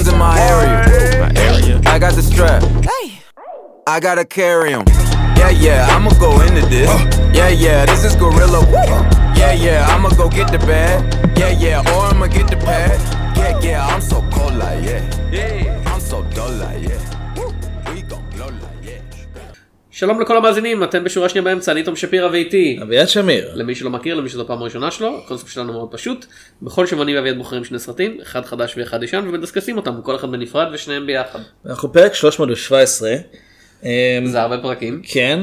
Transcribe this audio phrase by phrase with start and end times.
[0.00, 0.84] Guns in my area.
[0.86, 1.80] Oh, my area.
[1.84, 2.62] I got the strap.
[3.86, 4.84] I gotta carry 'em.
[5.36, 6.88] Yeah, yeah, I'ma go into this.
[7.34, 8.64] Yeah, yeah, this is Gorilla.
[9.36, 11.04] Yeah, yeah, I'ma go get the bag.
[11.36, 12.98] Yeah, yeah, or I'ma get the pad.
[13.36, 15.02] Yeah, yeah, I'm so cold like yeah.
[15.30, 16.89] Yeah, I'm so dull like yeah.
[20.00, 22.78] שלום לכל המאזינים, אתם בשורה שנייה באמצע, אני תום שפירא ואיתי.
[22.82, 23.50] אביעד שמיר.
[23.54, 26.26] למי שלא מכיר, למי שזו הפעם הראשונה שלו, הקונספט שלנו מאוד פשוט.
[26.62, 30.30] בכל שבוע אני ואביעד בוחרים שני סרטים, אחד חדש ואחד ישן, ומדסקסים אותם, כל אחד
[30.30, 31.38] בנפרד ושניהם ביחד.
[31.66, 33.14] אנחנו פרק 317.
[33.82, 33.88] אמ,
[34.24, 35.02] זה הרבה פרקים.
[35.04, 35.40] כן,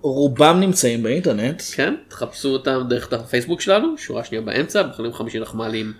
[0.00, 1.62] רובם נמצאים באינטרנט.
[1.74, 5.92] כן, תחפשו אותם דרך הפייסבוק שלנו, שורה שנייה באמצע, בכל יום חמישי אנחנו מעלים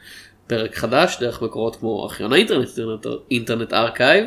[0.46, 2.68] פרק חדש, דרך מקורות כמו ארכיון האינטרנט,
[3.30, 4.24] Internet Archive,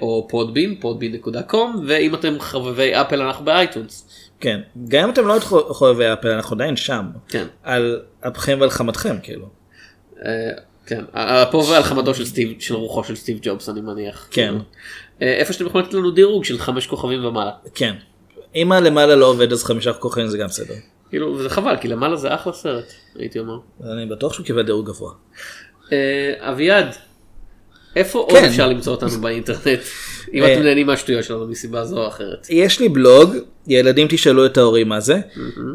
[0.00, 4.08] או Podbean, Podbean.com, ואם אתם חובבי Apple אנחנו ב iTunes.
[4.40, 7.06] כן, גם אם אתם לא חובבי אפל אנחנו עדיין שם.
[7.28, 7.46] כן.
[7.62, 9.46] על אפכם ועל חמתכם כאילו.
[10.26, 10.50] אה,
[10.86, 14.28] כן, אה, פה ועל חמתו של סטיב, של רוחו של סטיב ג'ובס אני מניח.
[14.30, 14.54] כן.
[15.22, 17.52] אה, איפה שאתם יכולים לתת לנו דירוג של חמש כוכבים ומעלה.
[17.74, 17.94] כן.
[18.54, 20.74] אם הלמעלה לא עובד אז חמישה כוכבים זה גם בסדר.
[21.08, 23.58] כאילו, זה חבל, כי למעלה זה אחלה סרט, הייתי אומר.
[23.92, 25.12] אני בטוח שהוא קיבל דירוג גבוה.
[25.92, 26.96] אה, אביעד,
[27.96, 28.44] איפה עוד כן.
[28.44, 29.80] אפשר למצוא אותנו באינטרנט?
[30.34, 32.46] אם אה, אתם נהנים מהשטויות שלנו מסיבה זו או אחרת.
[32.50, 35.20] יש לי בלוג, ילדים תשאלו את ההורים מה זה.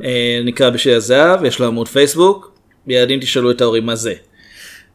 [0.03, 2.55] אה, נקרא בשביל הזהב, יש לו עמוד פייסבוק.
[2.87, 4.13] ילדים תשאלו את ההורים מה זה.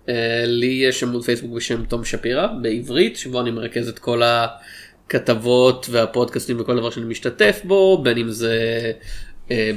[0.08, 5.86] אה, לי יש עמוד פייסבוק בשם תום שפירא בעברית שבו אני מרכז את כל הכתבות
[5.91, 8.91] והפודקאסטים וכל דבר שאני משתתף בו בין אם זה אה,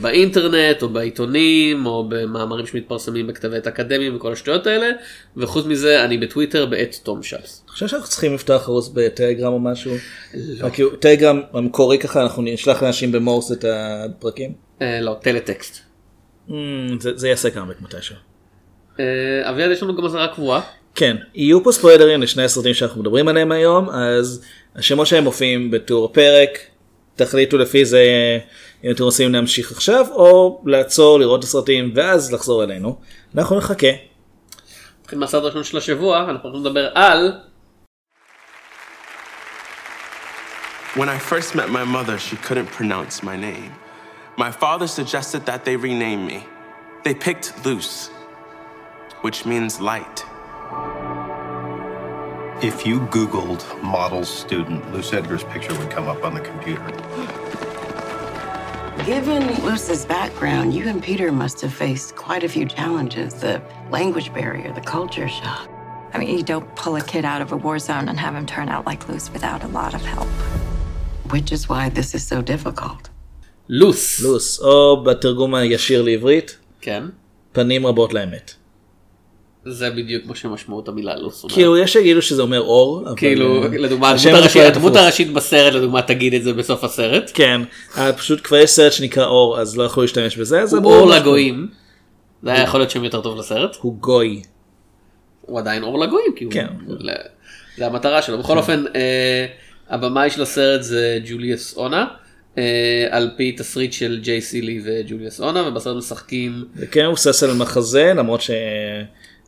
[0.01, 4.88] באינטרנט או בעיתונים או במאמרים שמתפרסמים בכתבי עת אקדמיים וכל השטויות האלה
[5.38, 7.61] וחוץ מזה אני בטוויטר בעת תום שפס.
[7.66, 9.95] אתה חושב שאנחנו צריכים לפתוח ערוץ בטלגרם או משהו?
[10.33, 10.69] לא.
[11.00, 14.53] טלגרם המקורי ככה אנחנו נשלח לאנשים במורס את הפרקים?
[14.81, 15.79] אה, לא טלטקסט.
[16.50, 16.53] Mm,
[17.00, 18.16] זה, יעשה קאמבק מתישהו.
[19.00, 20.62] אה, אביעד יש לנו גם אזהרה קבועה.
[20.95, 24.45] כן, יהיו פה ספוילרים לשני הסרטים שאנחנו מדברים עליהם היום, אז
[24.75, 26.59] השמות שלהם מופיעים בתיאור הפרק,
[27.16, 28.03] תחליטו לפי זה
[28.83, 32.99] אם אתם רוצים להמשיך עכשיו, או לעצור, לראות את הסרטים, ואז לחזור אלינו.
[33.35, 33.88] אנחנו נחכה.
[35.01, 37.31] נתחיל מהסרט הראשון של השבוע אנחנו הולכים לדבר על
[40.95, 43.71] When I first met my mother, she couldn't pronounce my name.
[44.38, 46.39] My father suggested that they rename me.
[47.03, 48.11] They picked Luce,
[49.23, 50.17] which means light.
[52.61, 56.88] If you Googled model student, Luce Edgar's picture would come up on the computer.
[59.06, 64.32] Given Luce's background, you and Peter must have faced quite a few challenges the language
[64.34, 65.69] barrier, the culture shock.
[66.12, 68.46] I mean, you don't pull a kid out of a war zone and have him
[68.46, 70.28] turn out like Luce without a lot of help.
[71.32, 73.08] Which is why this is so difficult.
[73.69, 74.20] לוס.
[74.20, 77.04] לוס, או בתרגום הישיר לעברית, כן.
[77.52, 78.54] פנים רבות לאמת.
[79.66, 81.44] זה בדיוק מה שמשמעות המילה לוס.
[81.44, 81.53] אומרת.
[81.56, 84.09] כאילו יש שיגידו שזה אומר אור, כאילו אה, לדוגמה
[84.68, 87.31] הדמות הראשית- בסרט לדוגמה תגיד את זה בסוף הסרט.
[87.34, 87.62] כן,
[87.97, 91.09] אה, פשוט כבר יש סרט שנקרא אור אז לא יכולו להשתמש בזה, הוא אור.
[91.12, 91.68] לגויים.
[92.44, 93.75] זה היה יכול להיות שם יותר טוב לסרט.
[93.81, 94.41] הוא גוי.
[95.41, 96.31] הוא עדיין אור לגויים.
[96.44, 96.68] הוא- כן.
[97.78, 98.38] זה המטרה שלו.
[98.40, 99.45] בכל אופן אה,
[99.90, 102.06] הבמאי של הסרט זה ג'וליאס אונה.
[103.09, 106.66] על פי תסריט של ג'יי סילי וג'וליאס אונה ובסרט משחקים.
[106.91, 108.41] כן מבוסס על מחזה למרות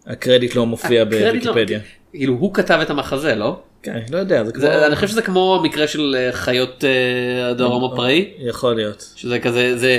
[0.10, 1.80] שהקרדיט לא מופיע הקרדיט לא- בוויקיפדיה.
[2.14, 3.60] כאילו הוא כתב את המחזה לא?
[3.84, 4.62] כן, לא יודע, זה כמו...
[4.62, 8.32] זה- אני חושב שזה כמו מקרה של אה, חיות אה, הדרום הפראי.
[8.40, 9.06] יכול להיות.
[9.16, 9.98] שזה כזה זה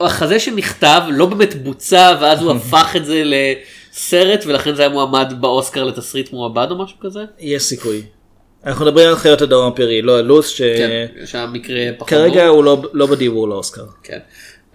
[0.00, 5.32] מחזה שנכתב לא באמת בוצע ואז הוא הפך את זה לסרט ולכן זה היה מועמד
[5.40, 7.20] באוסקר לתסריט מועבד או משהו כזה.
[7.40, 8.02] יש סיכוי.
[8.66, 12.40] אנחנו מדברים על חיות הדרום הפירי, לא על לוס, כן, שהמקרה פחות ברור.
[12.42, 13.84] הוא לא- לא בדיבור לאוסקר.
[14.02, 14.18] כן.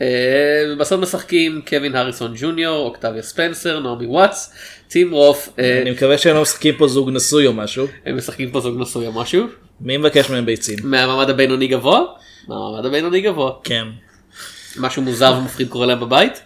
[0.02, 4.54] אה, בסוף משחקים קווין הריסון ג'וניור, אוקטביה ספנסר, נעמי וואטס,
[4.88, 7.88] טים רוף, אה, אני מקווה שהם לא משחקים פה זוג נשוי או משהו.
[8.06, 9.48] הם משחקים פה זוג נשוי או משהו,
[9.82, 10.78] מי מבקש מהם ביצים?
[10.84, 12.02] מהמעמד הבינוני גבוה,
[12.48, 13.88] מהמעמד הבינוני גבוה, כן.
[14.78, 16.42] משהו מוזר ומפחיד קורה להם בבית,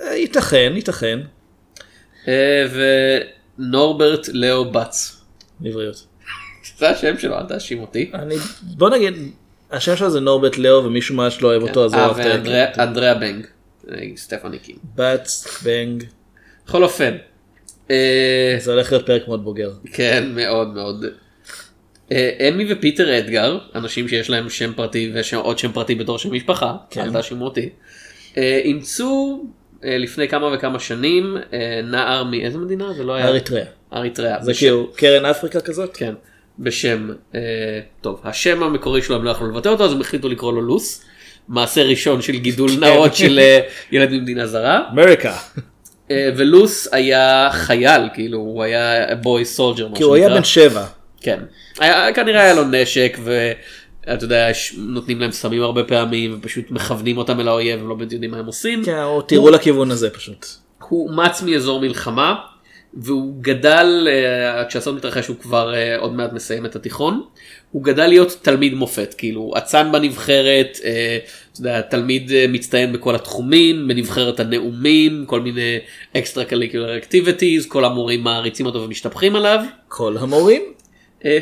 [0.00, 1.20] אה, ייתכן, ייתכן.
[3.58, 5.22] ונורברט לאו בץ,
[5.60, 6.06] לבריאות.
[6.78, 8.10] זה השם שלו, אל תאשים אותי.
[8.14, 9.14] אני, בוא נגיד,
[9.72, 12.26] השם שלו זה נורבט לאו ומישהו ממש לא אוהב אותו אז הוא אה, אוהב את
[12.78, 13.46] ה- ואנדריה בנג,
[13.92, 14.76] אה, סטפני קים.
[14.94, 15.28] בת,
[15.64, 16.04] בנג.
[16.66, 17.16] בכל אופן,
[17.90, 19.70] אה, זה הולך להיות פרק מאוד בוגר.
[19.92, 21.04] כן, מאוד מאוד.
[22.12, 26.74] אה, אמי ופיטר אדגר, אנשים שיש להם שם פרטי ועוד שם פרטי בתור שם משפחה,
[26.90, 27.00] כן.
[27.00, 27.68] אל תאשימו אותי,
[28.36, 29.44] אה, אימצו
[29.84, 32.92] אה, לפני כמה וכמה שנים אה, נער מאיזה מדינה?
[32.92, 33.28] זה לא היה...
[33.28, 33.66] אריתריאה.
[33.92, 34.42] אריתריאה.
[34.42, 35.96] זה בשם- כאילו קרן אפריקה כזאת?
[35.96, 36.14] כן.
[36.60, 37.40] בשם, אה,
[38.00, 41.04] טוב, השם המקורי שלו הם לא יכלו לבטא אותו אז הם החליטו לקרוא לו לוס.
[41.48, 42.80] מעשה ראשון של גידול כן.
[42.80, 43.60] נאות של אה,
[43.92, 44.82] ילד ממדינה זרה.
[44.92, 45.36] אמריקה.
[46.10, 49.88] אה, ולוס היה חייל, כאילו, הוא היה בוי סולג'ר.
[49.94, 50.84] כי הוא היה בן שבע.
[51.20, 51.40] כן.
[51.78, 57.40] היה, כנראה היה לו נשק ואתה יודע, נותנים להם סמים הרבה פעמים ופשוט מכוונים אותם
[57.40, 58.84] אל האויב, הם לא באמת יודעים מה הם עושים.
[58.84, 60.46] כן, או תראו לכיוון הזה פשוט.
[60.88, 62.34] הוא אומץ מאזור מלחמה
[62.94, 67.22] והוא גדל, אה, כשהסוד מתרחש הוא כבר אה, עוד מעט מסיים את התיכון,
[67.70, 71.18] הוא גדל להיות תלמיד מופת, כאילו אצן בנבחרת, אה,
[71.52, 75.78] אתה יודע, תלמיד מצטיין בכל התחומים, בנבחרת הנאומים, כל מיני
[76.16, 80.62] extracurricular activities, כל המורים מעריצים אותו ומשתפכים עליו, כל המורים?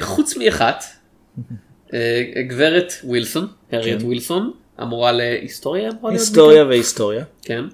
[0.00, 0.84] חוץ מאחת,
[2.48, 7.24] גברת ווילסון, הריאט ווילסון, המורה להיסטוריה, היסטוריה והיסטוריה.
[7.42, 7.64] כן.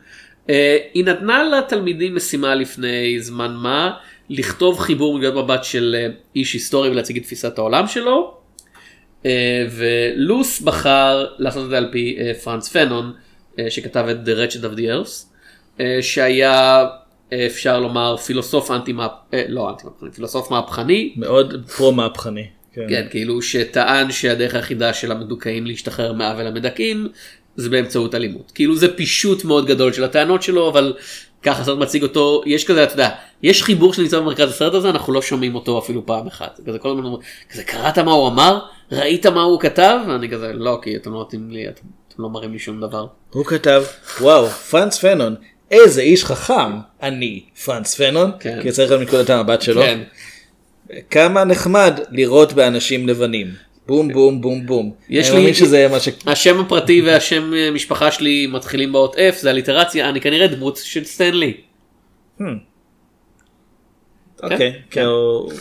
[0.50, 3.90] אה, היא נתנה לתלמידים משימה לפני זמן מה
[4.30, 6.06] לכתוב חיבור מנקודת מבט של אה,
[6.36, 8.34] איש היסטורי ולהציג את תפיסת העולם שלו.
[9.26, 13.12] אה, ולוס בחר לעשות את זה על פי פרנס פנון
[13.68, 15.34] שכתב את The Wretched of the Earth
[16.00, 16.86] שהיה
[17.46, 19.12] אפשר לומר פילוסוף אנטי מהפ...
[19.48, 22.46] לא אנטי מהפכני, פילוסוף מהפכני מאוד פרו מהפכני.
[22.74, 22.86] כן.
[22.88, 27.08] כן, כאילו שטען שהדרך היחידה של המדוכאים להשתחרר מעוול המדכאים
[27.56, 28.52] זה באמצעות אלימות.
[28.54, 30.94] כאילו זה פישוט מאוד גדול של הטענות שלו, אבל
[31.42, 33.08] ככה הסרט מציג אותו, יש כזה, אתה יודע,
[33.42, 36.60] יש חיבור שנמצא במרכז הסרט הזה, אנחנו לא שומעים אותו אפילו פעם אחת.
[36.66, 37.10] כזה כל הזמן,
[37.50, 38.60] כזה קראת מה הוא אמר?
[38.92, 39.98] ראית מה הוא כתב?
[40.08, 43.06] ואני כזה, לא, כי אתם לא נותנים לי, אתם, אתם לא מראים לי שום דבר.
[43.30, 43.84] הוא כתב,
[44.20, 45.34] וואו, פרנס פנון,
[45.70, 48.58] איזה איש חכם, אני פרנס פנון, כן.
[48.62, 49.82] כי צריך גם מנקודת המבט שלו.
[49.82, 50.00] כן.
[51.10, 53.46] כמה נחמד לראות באנשים לבנים.
[53.86, 54.92] בום בום בום בום.
[55.08, 56.08] יש אני לי- מאמין שזה מה ש...
[56.26, 61.04] השם הפרטי והשם אה, משפחה שלי מתחילים באות F, זה אליטרציה, אני כנראה דמות של
[61.04, 61.54] סטנלי.
[64.42, 64.82] אוקיי.
[64.90, 65.52] כן, הוא-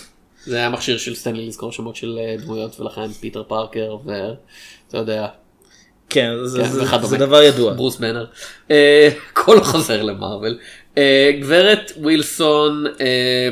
[0.45, 4.37] זה היה מכשיר של סטנלי לזכור שמות של אה, דמויות ולכן פיטר פארקר ואתה
[4.97, 5.27] יודע
[6.09, 7.07] כן, זה- כן, זה- וכדומה.
[7.07, 7.73] זה דבר ידוע.
[7.73, 8.25] ברוס באנר.
[8.71, 10.57] אה, הכל חוזר למארוול.
[10.97, 13.49] אה, גברת ווילסון אה,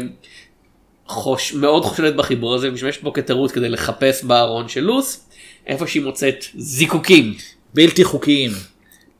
[1.12, 5.30] חוש, מאוד חושדת בחיבור הזה ומשתמשת בו כתירוץ כדי לחפש בארון של לוס
[5.68, 7.34] איפה שהיא מוצאת זיקוקים.
[7.74, 8.52] בלתי חוקיים.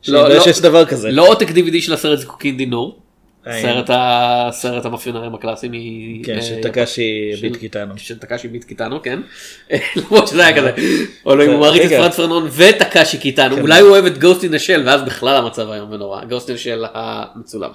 [0.08, 0.44] לא, לא.
[0.44, 1.12] שיש דבר כזה.
[1.12, 3.00] לא עותק DVD של הסרט זיקוקין דינור.
[3.46, 3.62] אין.
[3.62, 6.24] סרט הסרט המאפיונרים הקלאסי מ...
[6.24, 7.94] כן, אה, של- ביט קיטנו.
[7.98, 9.20] של טקשי ביט קיטנו כן.
[9.96, 10.72] למרות שזה היה כזה.
[11.26, 11.98] או לא אם הוא מעריץ את.
[12.00, 13.62] פרנץ פנון וטקשי קיטנו כן.
[13.62, 16.24] אולי הוא אוהב את Ghost in the Shell ואז בכלל המצב איום ונורא.
[16.24, 17.70] Ghost in the Shell המצולם.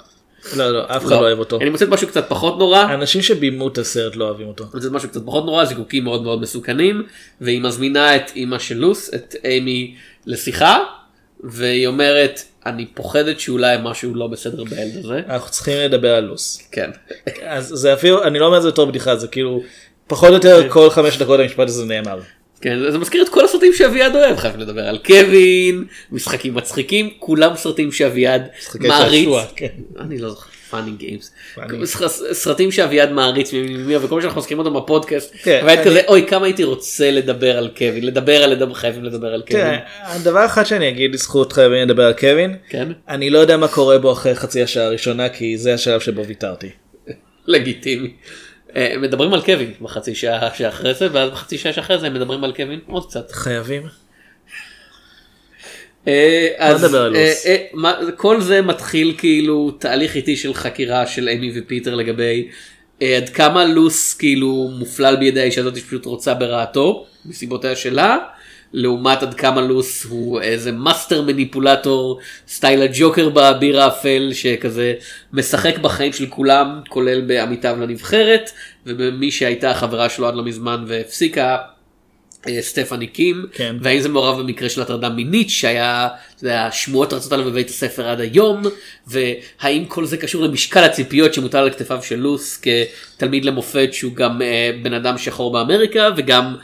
[0.57, 1.61] לא, לא, אף אחד לא אוהב אותו.
[1.61, 2.79] אני מוצאת משהו קצת פחות נורא.
[2.79, 4.65] האנשים שביימו את הסרט לא אוהבים אותו.
[4.75, 7.03] זה משהו קצת פחות נורא, זיקוקים מאוד מאוד מסוכנים,
[7.41, 9.95] והיא מזמינה את אימא של לוס, את אימי,
[10.27, 10.79] לשיחה,
[11.41, 15.21] והיא אומרת, אני פוחדת שאולי משהו לא בסדר בילד הזה.
[15.29, 16.69] אנחנו צריכים לדבר על לוס.
[16.73, 16.91] כן.
[17.47, 19.63] אז זה אפילו, אני לא אומר את זה בתור בדיחה, זה כאילו,
[20.07, 22.21] פחות או יותר כל חמש דקות המשפט הזה נאמר.
[22.61, 27.57] כן, זה- מזכיר את כל הסרטים שאביעד אוהב, חייבים לדבר על קווין, משחקים מצחיקים, כולם
[27.57, 28.49] סרטים שאביעד
[28.81, 29.29] מעריץ.
[29.57, 29.67] כן.
[30.01, 31.33] אני לא זוכר, פאני גיימס.
[32.33, 33.51] סרטים שאביעד מעריץ
[33.89, 35.35] וכל מה שאנחנו מזכירים אותם בפודקאסט.
[35.63, 39.43] אביעד כזה, אוי כמה הייתי רוצה לדבר על קווין, לדבר על לדבר, חייבים לדבר על
[39.51, 39.79] קווין.
[40.03, 43.99] הדבר אחד שאני אגיד לזכות חייבים לדבר על קווין, כן, אני לא יודע מה קורה
[43.99, 46.71] בו אחרי חצי השעה הראשונה, כי זה השלב שבו ויתרתי.
[47.47, 48.11] לגיטימי.
[48.77, 52.45] אה, מדברים על קווין בחצי שעה שאחרי זה, ואז בחצי שעה שאחרי זה הם מדברים
[52.45, 53.31] על קווין עוד קצת.
[53.31, 53.83] חייבים?
[56.09, 62.49] אה, אז אה, כל זה מתחיל כאילו תהליך איטי של חקירה של אמי ופיטר לגבי
[63.01, 68.19] עד כמה לוס כאילו מופלל בידי האישה הזאת שפשוט רוצה ברעתו מסיבותיה שלה.
[68.73, 74.95] לעומת עד כמה לוס הוא איזה master manipulator סטייל הג'וקר באביר האפל שכזה
[75.33, 78.51] משחק בחיים של כולם כולל בעמיתיו לנבחרת
[78.87, 81.57] ובמי שהייתה החברה שלו עד לא מזמן והפסיקה
[82.49, 83.77] אה, סטפני קים, כן.
[83.81, 86.09] והאם זה מעורב במקרה של הטרדה מינית שהיה,
[86.71, 88.63] שמועות רצות עליו בבית הספר עד היום,
[89.07, 92.63] והאם כל זה קשור למשקל הציפיות שמוטל על כתפיו של לוס
[93.17, 96.57] כתלמיד למופת שהוא גם אה, בן אדם שחור באמריקה וגם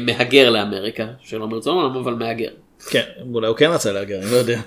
[0.00, 2.48] מהגר לאמריקה, שלא מרצון אבל מהגר.
[2.90, 4.60] כן, אולי הוא כן רצה להגר, אני לא יודע.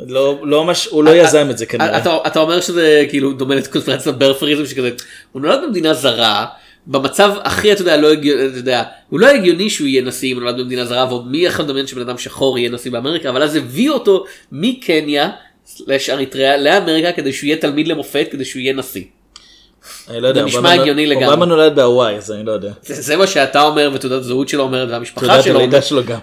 [0.00, 0.86] לא, לא מש...
[0.86, 1.98] הוא לא יזם את זה כנראה.
[1.98, 4.90] אתה, אתה אומר שזה כאילו דומה לקונספירציית ברפריזם שכזה,
[5.32, 6.46] הוא נולד במדינה זרה,
[6.86, 10.36] במצב הכי אתה יודע לא הגיוני, אתה יודע, הוא לא הגיוני שהוא יהיה נשיא אם
[10.36, 13.42] הוא נולד במדינה זרה ועוד מי יכול לדמיין שבן אדם שחור יהיה נשיא באמריקה אבל
[13.42, 15.30] אז הביאו אותו מקניה
[15.66, 19.04] סלש אריתריאה לאמריקה כדי שהוא יהיה תלמיד למופת כדי שהוא יהיה נשיא.
[20.10, 21.26] אני לא יודע, זה נשמע הגיוני לגמרי.
[21.26, 22.72] אובמה נולד בהוואי, אז אני לא יודע.
[22.82, 26.18] זה, מה שאתה אומר ותעודת זהות שלו אומרת והמשפחה תעודת שלו הלידה אומרת, שלו גם.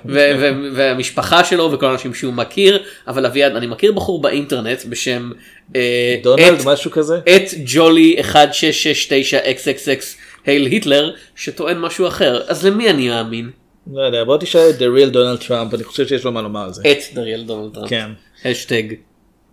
[0.75, 5.31] והמשפחה שלו וכל האנשים שהוא מכיר אבל אביעד אני מכיר בחור באינטרנט בשם
[5.75, 7.17] אה, דונלד, משהו כזה?
[7.17, 10.03] את ג'ולי 1669 xxx
[10.45, 13.49] הייל היטלר שטוען משהו אחר אז למי אני מאמין?
[13.93, 16.63] לא יודע, בוא תשאל את The real דונלד טראמפ, אני חושב שיש לו מה לומר
[16.63, 16.81] על זה.
[16.91, 17.89] את דריאל דונלד טראמפ.
[17.89, 18.09] כן.
[18.45, 18.83] השטג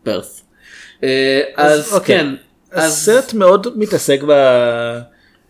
[0.05, 0.41] ברף.
[1.57, 2.25] אז אוקיי.
[2.75, 2.81] כן.
[2.81, 4.33] אז הסרט מאוד מתעסק ב...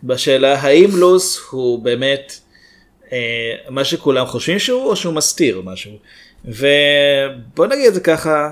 [0.03, 2.39] בשאלה האם לוס הוא באמת
[3.11, 3.17] אה,
[3.69, 5.91] מה שכולם חושבים שהוא או שהוא מסתיר משהו.
[6.45, 8.51] ובוא נגיד את זה ככה,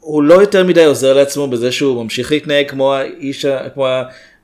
[0.00, 3.86] הוא לא יותר מדי עוזר לעצמו בזה שהוא ממשיך להתנהג כמו האיש, כמו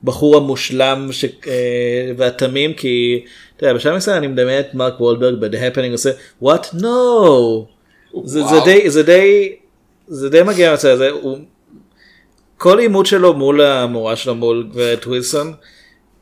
[0.03, 1.25] הבחור המושלם ש...
[1.25, 3.23] אה, והתמים כי
[3.57, 6.11] אתה יודע, בשלב מסוים אני מדמיין את מרק וולברג ב-The Happening עושה
[6.43, 6.85] what no
[8.23, 8.55] זה, זה.
[8.65, 9.55] די זה די
[10.07, 11.37] זה די מגיע למצב הזה הוא
[12.61, 15.53] כל עימות שלו מול המורה שלו מול גברת ווילסון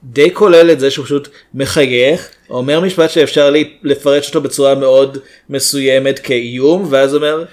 [0.03, 5.17] די כולל את זה שהוא פשוט מחייך אומר משפט שאפשר לי- לפרש אותו בצורה מאוד
[5.49, 7.43] מסוימת כאיום ואז אומר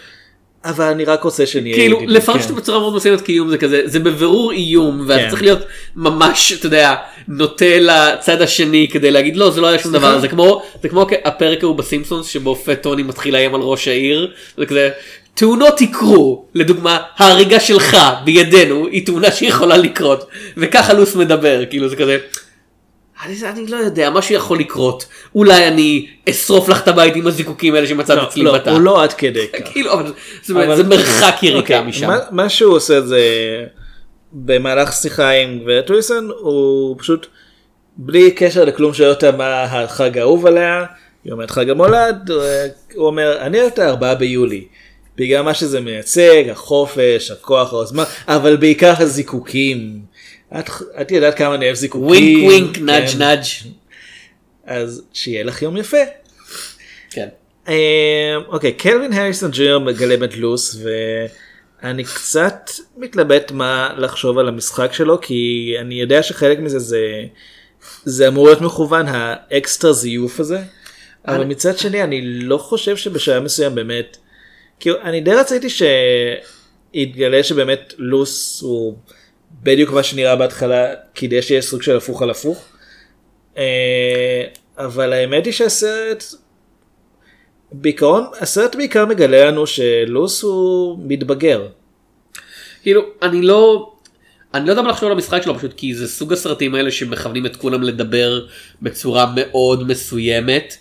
[0.64, 2.43] אבל אני רק רוצה שנהיה כאילו ידידים." לפרש כן.
[2.43, 5.31] אותו בצורה מאוד מסוימת כאיום זה כזה זה בבירור איום ואתה כן.
[5.31, 5.61] צריך להיות
[5.97, 6.95] ממש אתה יודע
[7.28, 11.07] נוטה לצד השני כדי להגיד לא זה לא היה שום דבר זה כמו זה כמו
[11.25, 14.90] הפרק ההוא בסימפסונס שבו פטוני מתחיל לאיים על ראש העיר זה כזה
[15.37, 20.26] תאונות יקרו לדוגמה ההריגה שלך בידינו היא תאונה שיכולה לקרות
[20.57, 22.19] וככה לוס מדבר כאילו זה כזה.
[23.26, 27.75] אני, אני לא יודע משהו יכול לקרות אולי אני אשרוף לך את הבית עם הזיקוקים
[27.75, 28.71] האלה שמצאת אצלי לא, בתא.
[28.71, 29.73] הוא לא עד כדי כך.
[29.73, 30.12] כאילו אבל
[30.43, 32.07] זה, אבל- זה מרחק יריקה אוקיי, משם.
[32.07, 33.21] מה, מה שהוא עושה זה
[34.33, 37.26] במהלך שיחה עם גברת ווילסון הוא פשוט
[37.97, 40.85] בלי קשר לכלום שואל אותה מה החג האהוב עליה,
[41.25, 42.31] היא אומרת חג המולד,
[42.95, 44.64] הוא אומר אני את הארבעה ביולי.
[45.16, 50.00] בגלל מה שזה מייצג, החופש, הכוח, העוזמה, אבל בעיקר הזיקוקים.
[50.58, 50.70] את,
[51.00, 52.06] את יודעת כמה אני אוהב זיקוקים.
[52.06, 53.18] wink wink nudge כן.
[53.18, 53.45] nudge.
[54.66, 55.96] אז שיהיה לך יום יפה.
[57.11, 57.28] כן.
[57.68, 59.50] אה, אוקיי, קלווין הריסון
[59.85, 60.76] מגלם את לוס
[61.82, 67.25] ואני קצת מתלבט מה לחשוב על המשחק שלו כי אני יודע שחלק מזה זה
[68.04, 70.58] זה אמור להיות מכוון האקסטרה זיוף הזה
[71.28, 74.16] אבל מצד שני אני לא חושב שבשלב מסוים באמת
[74.80, 78.97] כאילו אני די רציתי שיתגלה שבאמת לוס הוא
[79.62, 82.64] בדיוק מה שנראה בהתחלה כדי שיהיה סוג של הפוך על הפוך.
[83.56, 84.45] אה,
[84.78, 86.25] אבל האמת היא שהסרט
[87.73, 91.68] בעיקרון הסרט בעיקר מגלה לנו שלוס הוא מתבגר.
[92.83, 93.92] כאילו אני לא
[94.54, 97.47] אני לא יודע מה לחשוב על המשחק שלו פשוט כי זה סוג הסרטים האלה שמכוונים
[97.47, 98.47] את כולם לדבר
[98.83, 100.76] בצורה מאוד מסוימת.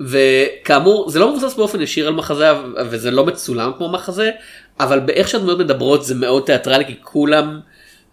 [0.00, 2.50] וכאמור זה לא מבוסס באופן ישיר על מחזה
[2.90, 4.30] וזה לא מצולם כמו מחזה
[4.80, 7.60] אבל באיך שהדמויות מדברות זה מאוד תיאטרלי כי כולם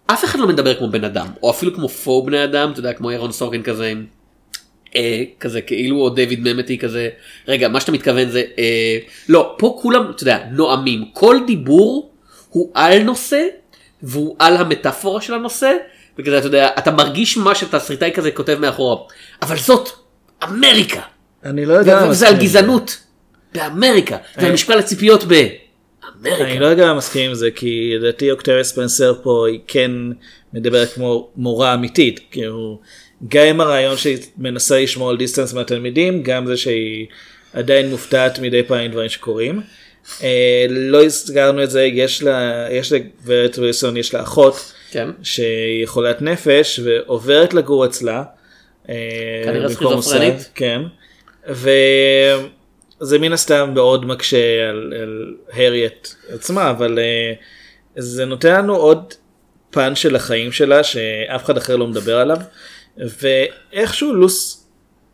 [0.06, 2.92] אף אחד לא מדבר כמו בן אדם או אפילו כמו פור בני אדם אתה יודע
[2.92, 4.06] כמו אירון סורקין כזה עם
[4.96, 7.08] אה, כזה כאילו או דיוויד ממתי כזה
[7.48, 8.98] רגע מה שאתה מתכוון זה אה,
[9.28, 11.04] לא פה כולם אתה יודע נואמים.
[11.12, 12.12] כל דיבור
[12.48, 13.46] הוא על נושא
[14.02, 15.72] והוא על המטאפורה של הנושא
[16.18, 18.96] וכזה אתה יודע אתה מרגיש מה שתסריטאי כזה כותב מאחורה
[19.42, 19.88] אבל זאת
[20.44, 21.00] אמריקה
[21.44, 22.06] אני לא יודע.
[22.10, 22.98] וזה על גזענות
[23.54, 25.48] באמריקה ועל משקל הציפיות אני
[26.20, 26.60] באמריקה.
[26.60, 29.90] לא יודע מה מסכים עם זה כי לדעתי אוקטריה ספנסר פה היא כן
[30.52, 32.80] מדברת כמו מורה אמיתית כאילו
[33.28, 37.06] גם עם הרעיון שהיא מנסה לשמור על דיסטנס מהתלמידים גם זה שהיא
[37.52, 39.60] עדיין מופתעת מדי פעם עם דברים שקורים.
[40.22, 45.08] אה, לא הזכרנו את זה יש לה יש לגברת ווילסון יש לה אחות כן.
[45.22, 48.22] שהיא חולת נפש ועוברת לגור אצלה.
[48.88, 48.94] אה,
[49.44, 50.50] כנראה סכיזופרנית.
[50.54, 50.82] כן.
[51.48, 57.32] וזה מן הסתם מאוד מקשה על, על הריאט עצמה אבל אה,
[57.96, 59.14] זה נותן לנו עוד
[59.70, 62.36] פן של החיים שלה שאף אחד אחר לא מדבר עליו
[63.20, 64.68] ואיכשהו לוס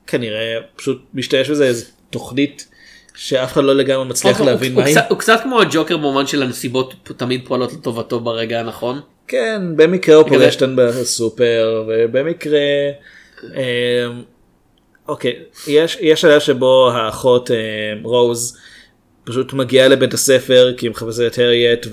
[0.06, 2.68] כנראה פשוט משתמש בזה איזה תוכנית
[3.14, 4.96] שאף אחד לא לגמרי מצליח הוא- להבין מה היא.
[5.08, 9.00] הוא קצת כמו הג'וקר במובן של הנסיבות תמיד פועלות לטובתו ברגע הנכון.
[9.28, 12.58] כן, במקרה הוא פוגש אותנו בסופר, ובמקרה...
[15.08, 15.36] אוקיי,
[15.68, 17.56] יש, יש שלב שבו האחות אה,
[18.02, 18.58] רוז
[19.24, 21.86] פשוט מגיעה לבית הספר כי היא מחפשת את הריאט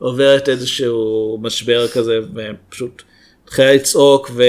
[0.00, 3.02] ועוברת איזשהו משבר כזה ופשוט
[3.44, 4.42] מתחילה לצעוק ו...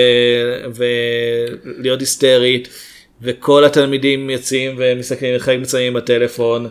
[0.75, 2.67] ולהיות היסטרית
[3.21, 6.69] וכל התלמידים יוצאים ומסתכלים וחלק מצלמים בטלפון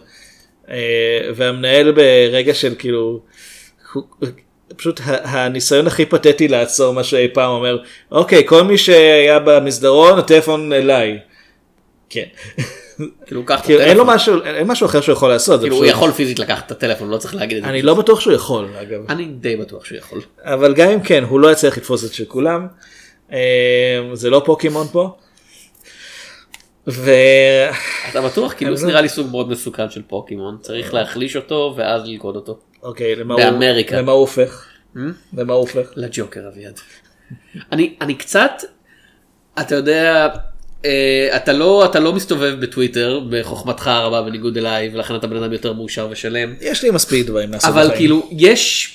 [0.68, 3.22] אה, והמנהל ברגע של כאילו
[4.76, 7.78] פשוט הניסיון הכי פתטי לעצור מה שאי פעם אומר
[8.12, 11.18] אוקיי כל מי שהיה במסדרון הטלפון אליי.
[12.10, 12.24] כן.
[13.26, 14.14] כאילו קח את כאילו אין לו הטלפון.
[14.14, 15.60] משהו, אין משהו אחר שהוא יכול לעשות.
[15.60, 17.68] כאילו הוא יכול פיזית לקחת את הטלפון לא צריך להגיד את זה.
[17.70, 19.00] אני לא בטוח שהוא יכול אגב.
[19.08, 20.20] אני די בטוח שהוא יכול.
[20.42, 22.66] אבל גם אם כן הוא לא יצליח לתפוס את של כולם.
[23.32, 23.38] אה,
[24.12, 25.10] זה לא פוקימון פה.
[26.88, 27.10] ו...
[28.10, 28.52] אתה בטוח?
[28.56, 32.36] כאילו זה זה- נראה לי סוג מאוד מסוכן של פוקימון צריך להחליש אותו ואז ללכוד
[32.36, 32.58] אותו.
[32.84, 33.98] אוקיי, למה הוא, באמריקה.
[33.98, 34.66] למה הוא הופך?
[35.36, 35.88] למה הוא הופך?
[35.96, 36.80] לג'וקר אביעד.
[37.72, 38.52] אני אני קצת
[39.60, 40.28] אתה יודע
[40.84, 45.52] אה, אתה לא אתה לא מסתובב בטוויטר בחוכמתך הרבה בניגוד אליי ולכן אתה בן אדם
[45.52, 46.54] יותר מאושר ושלם.
[46.60, 47.98] יש לי מספיק דברים לעשות אבל בחיים.
[47.98, 48.92] כאילו יש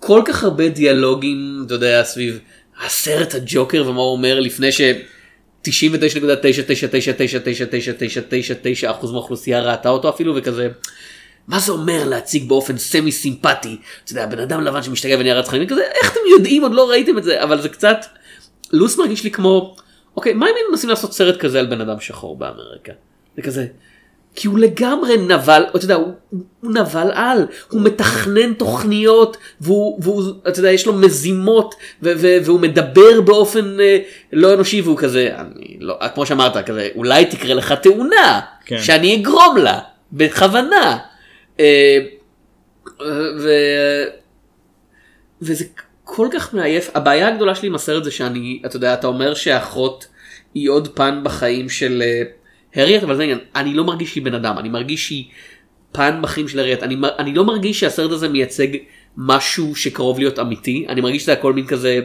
[0.00, 2.40] כל כך הרבה דיאלוגים אתה יודע סביב
[2.84, 4.80] הסרט הג'וקר ומה הוא אומר לפני ש...
[5.68, 5.70] 99.999999999
[8.90, 10.68] אחוז מהאוכלוסייה ראתה אותו אפילו וכזה.
[11.48, 15.66] מה זה אומר להציג באופן סמי סימפטי, אתה יודע, בן אדם לבן שמשתגע ונהיה רצחני,
[15.66, 18.06] כזה, איך אתם יודעים, עוד לא ראיתם את זה, אבל זה קצת,
[18.72, 19.76] לוס מרגיש לי כמו,
[20.16, 22.92] אוקיי, מה אם היינו מנסים לעשות סרט כזה על בן אדם שחור באמריקה?
[23.36, 23.66] זה כזה,
[24.34, 26.12] כי הוא לגמרי נבל, אתה יודע, הוא,
[26.60, 32.36] הוא נבל על, הוא מתכנן תוכניות, והוא, והוא אתה יודע, יש לו מזימות, ו, ו,
[32.44, 33.98] והוא מדבר באופן אה,
[34.32, 38.78] לא אנושי, והוא כזה, אני לא, כמו שאמרת, כזה, אולי תקרה לך תאונה, כן.
[38.78, 39.78] שאני אגרום לה,
[40.12, 40.98] בכוונה.
[41.60, 41.98] אה,
[43.38, 43.48] ו...
[45.42, 45.64] וזה
[46.04, 50.06] כל כך מעייף, הבעיה הגדולה שלי עם הסרט זה שאני, אתה יודע, אתה אומר שהאחות
[50.54, 52.22] היא עוד פן בחיים של אה,
[52.74, 55.24] הריאט, אבל זה העניין, אני לא מרגיש שהיא בן אדם, אני מרגיש שהיא
[55.92, 58.68] פן בחיים של הריאט, אני, אני לא מרגיש שהסרט הזה מייצג
[59.16, 62.00] משהו שקרוב להיות אמיתי, אני מרגיש שזה הכל מין כזה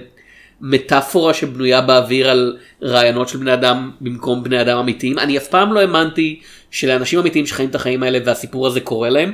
[0.61, 5.73] מטאפורה שבנויה באוויר על רעיונות של בני אדם במקום בני אדם אמיתיים, אני אף פעם
[5.73, 6.39] לא האמנתי
[6.71, 9.33] שלאנשים אמיתיים שחיים את החיים האלה והסיפור הזה קורה להם,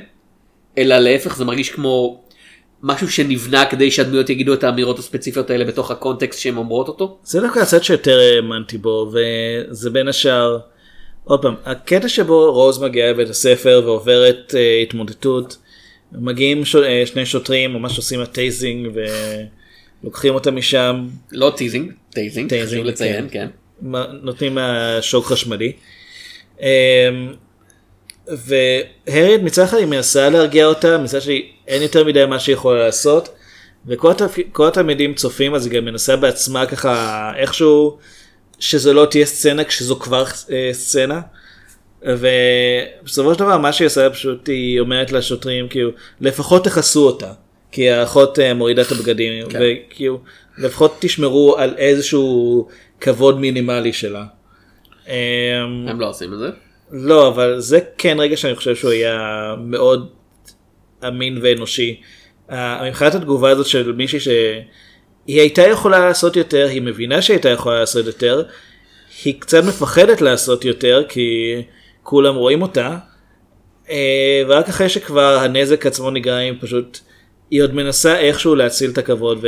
[0.77, 2.21] אלא להפך זה מרגיש כמו
[2.83, 7.17] משהו שנבנה כדי שהדמויות יגידו את האמירות הספציפיות האלה בתוך הקונטקסט שהן אומרות אותו.
[7.23, 10.59] זה דווקא הצד שיותר האמנתי בו וזה בין השאר
[11.23, 15.57] עוד פעם הקטע שבו רוז מגיעה לבית הספר ועוברת אה, התמודדות
[16.11, 16.75] מגיעים ש...
[16.75, 18.87] אה, שני שוטרים ממש עושים לה tasing
[20.05, 23.47] ולוקחים אותה משם לא teasing, tasing, חשוב לציין, כן.
[23.81, 24.57] מה- נותנים
[25.01, 25.71] שוק חשמלי.
[26.61, 26.65] אמ,
[28.27, 32.85] והריאט מצד אחד היא מנסה להרגיע אותה מצד שני אין יותר מדי מה שהיא יכולה
[32.85, 33.29] לעשות
[33.87, 34.11] וכל
[34.67, 37.97] התלמידים צופים אז היא גם מנסה בעצמה ככה איכשהו
[38.59, 41.21] שזה לא תהיה סצנה כשזו כבר אה, סצנה.
[42.01, 45.91] ובסופו של דבר מה שהיא עושה פשוט היא אומרת לשוטרים כאילו
[46.21, 47.31] לפחות תכסו אותה
[47.75, 49.59] כי האחות אה, מורידה את הבגדים כן.
[49.61, 50.19] וכאילו
[50.57, 52.67] לפחות תשמרו על איזשהו
[53.01, 54.25] כבוד מינימלי שלה.
[55.07, 55.13] אמ,
[55.87, 56.49] הם לא עושים את זה.
[56.91, 60.09] לא אבל זה כן רגע שאני חושב שהוא היה מאוד
[61.07, 62.01] אמין ואנושי.
[62.87, 67.79] מבחינת התגובה הזאת של מישהי שהיא הייתה יכולה לעשות יותר היא מבינה שהיא הייתה יכולה
[67.79, 68.43] לעשות יותר
[69.23, 71.55] היא קצת מפחדת לעשות יותר כי
[72.03, 72.97] כולם רואים אותה
[73.89, 76.99] אה, ורק אחרי שכבר הנזק עצמו נגרם היא פשוט
[77.51, 79.47] היא עוד מנסה איכשהו להציל את הכבוד ו...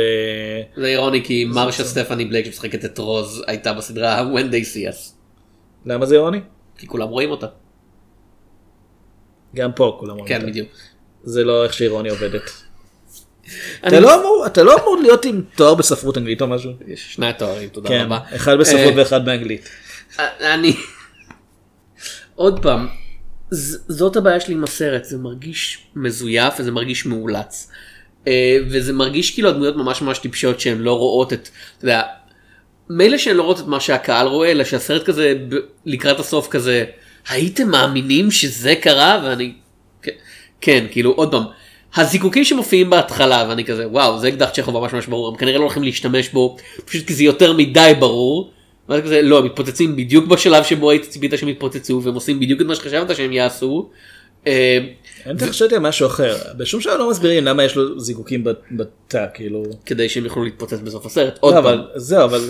[0.76, 5.12] זה אירוני כי מרשה סטפני בלייק שמשחקת את רוז הייתה בסדרה When They See Us.
[5.86, 6.40] למה זה אירוני?
[6.78, 7.46] כי כולם רואים אותה.
[9.56, 10.46] גם פה כולם רואים כן אותה.
[10.46, 10.68] בדיוק.
[11.22, 12.50] זה לא איך שאירוני עובדת.
[13.86, 16.70] אתה לא אמור אתה לא אמור להיות עם תואר בספרות אנגלית או משהו.
[16.86, 18.18] יש שני תוארים תודה כן, רבה.
[18.34, 19.68] אחד בספרות אה, ואחד באנגלית.
[20.40, 20.76] אני
[22.34, 22.88] עוד פעם
[23.88, 27.70] זאת הבעיה שלי עם הסרט זה מרגיש מזויף וזה מרגיש מאולץ.
[28.26, 32.02] אה, וזה מרגיש כאילו הדמויות ממש ממש טיפשות שהן לא רואות את, אתה יודע,
[32.90, 35.34] מילא שהן לא רואות את מה שהקהל רואה אלא שהסרט כזה
[35.86, 36.84] לקראת הסוף כזה
[37.28, 39.52] הייתם מאמינים שזה קרה ואני
[40.02, 40.12] כן,
[40.60, 41.42] כן כאילו עוד פעם.
[41.96, 45.62] הזיקוקים שמופיעים בהתחלה ואני כזה וואו זה אקדח צ'כוב ממש ממש ברור הם כנראה לא
[45.62, 48.50] הולכים להשתמש בו פשוט כי זה יותר מדי ברור.
[48.88, 52.60] ואז כזה לא הם מתפוצצים בדיוק בשלב שבו היית ציפית שהם יתפוצצו והם עושים בדיוק
[52.60, 53.90] את מה שחשבת שהם יעשו.
[55.26, 56.36] אני תכף חשבתי על משהו אחר.
[56.56, 59.62] בשום שלב לא מסבירים למה יש לו זיקוקים בת- בתא כאילו.
[59.86, 61.66] כדי שהם יוכלו להתפוצץ בסוף הסרט עוד לא, פעם.
[61.66, 62.40] אבל זהו אבל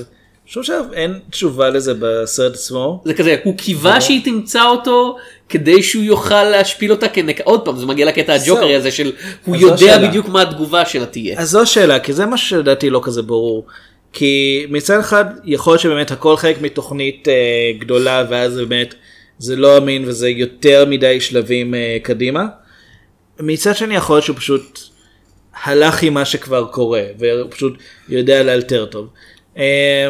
[0.48, 3.02] בשום שלב אין תשובה לזה בסרט עצמו.
[3.04, 5.16] זה כזה הוא קיווה שהיא תמצא אותו
[5.48, 7.40] כדי שהוא יוכל להשפיל אותה כנק...
[7.40, 9.12] עוד פעם זה מגיע לקטע הג'וקרי הזה של
[9.44, 10.08] הוא יודע.
[10.08, 11.40] בדיוק מה התגובה שלה תהיה.
[11.40, 13.66] אז זו השאלה כי זה מה שלדעתי לא כזה ברור.
[14.12, 17.34] כי מצד אחד יכול להיות שבאמת הכל חלק מתוכנית אה,
[17.78, 18.94] גדולה ואז באמת
[19.38, 22.46] זה לא אמין וזה יותר מדי שלבים אה, קדימה.
[23.40, 24.78] מצד שני יכול להיות שהוא פשוט
[25.62, 29.08] הלך עם מה שכבר קורה והוא פשוט יודע לאלתר טוב.
[29.58, 30.08] אה,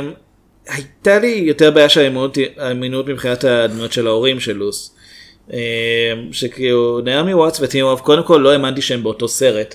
[0.69, 2.38] הייתה לי יותר בעיה של אמינות,
[2.71, 4.95] אמינות מבחינת הדמויות של ההורים של לוס.
[5.53, 5.59] אה,
[6.33, 9.75] שכאילו נעמי וואטס וטים וואב קודם כל לא האמנתי שהם באותו סרט.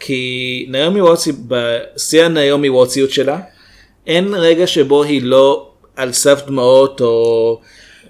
[0.00, 3.40] כי נעמי וואטס היא בשיא הנעמי וואטסיות שלה
[4.06, 7.60] אין רגע שבו היא לא על סף דמעות או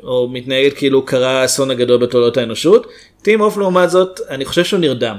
[0.02, 2.86] או מתנהגת כאילו קרה האסון הגדול בתולדות האנושות.
[3.22, 5.16] טים אוף לעומת זאת, אני חושב שהוא נרדם.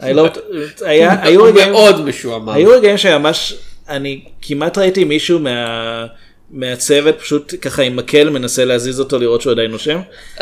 [0.00, 2.48] היו רגעים- מאוד משועמם.
[2.48, 3.54] היו רגעים שממש,
[3.88, 6.06] אני כמעט ראיתי מישהו מה...
[6.50, 10.00] מהצוות פשוט ככה עם מקל מנסה להזיז אותו לראות שהוא עדיין נושם.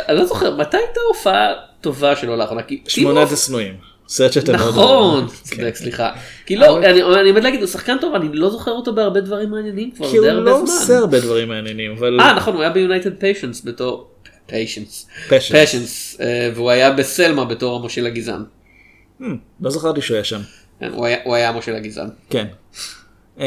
[0.08, 2.62] אני לא זוכר מתי הייתה הופעה טובה שלו לאחרונה.
[2.88, 3.74] שמונת השנואים.
[4.08, 5.30] סרט שאתה מאוד נכון, אוהב.
[5.42, 6.10] צודק סליחה.
[6.46, 9.90] כי לא, אני עומד להגיד הוא שחקן טוב אני לא זוכר אותו בהרבה דברים מעניינים
[9.90, 10.58] כבר כי הוא לא.
[10.60, 14.10] עושה הרבה דברים מעניינים אבל אה נכון הוא היה ב United Passions בתור
[14.46, 15.50] Patience Patience.
[15.50, 16.18] Patience
[16.54, 18.42] והוא היה בסלמה בתור המושל הגזען.
[19.20, 19.24] המ,
[19.60, 20.40] לא זכרתי שהוא היה שם.
[20.80, 22.08] כן, הוא היה- המושל הגזען.
[22.30, 22.46] כן.
[23.38, 23.44] אמ,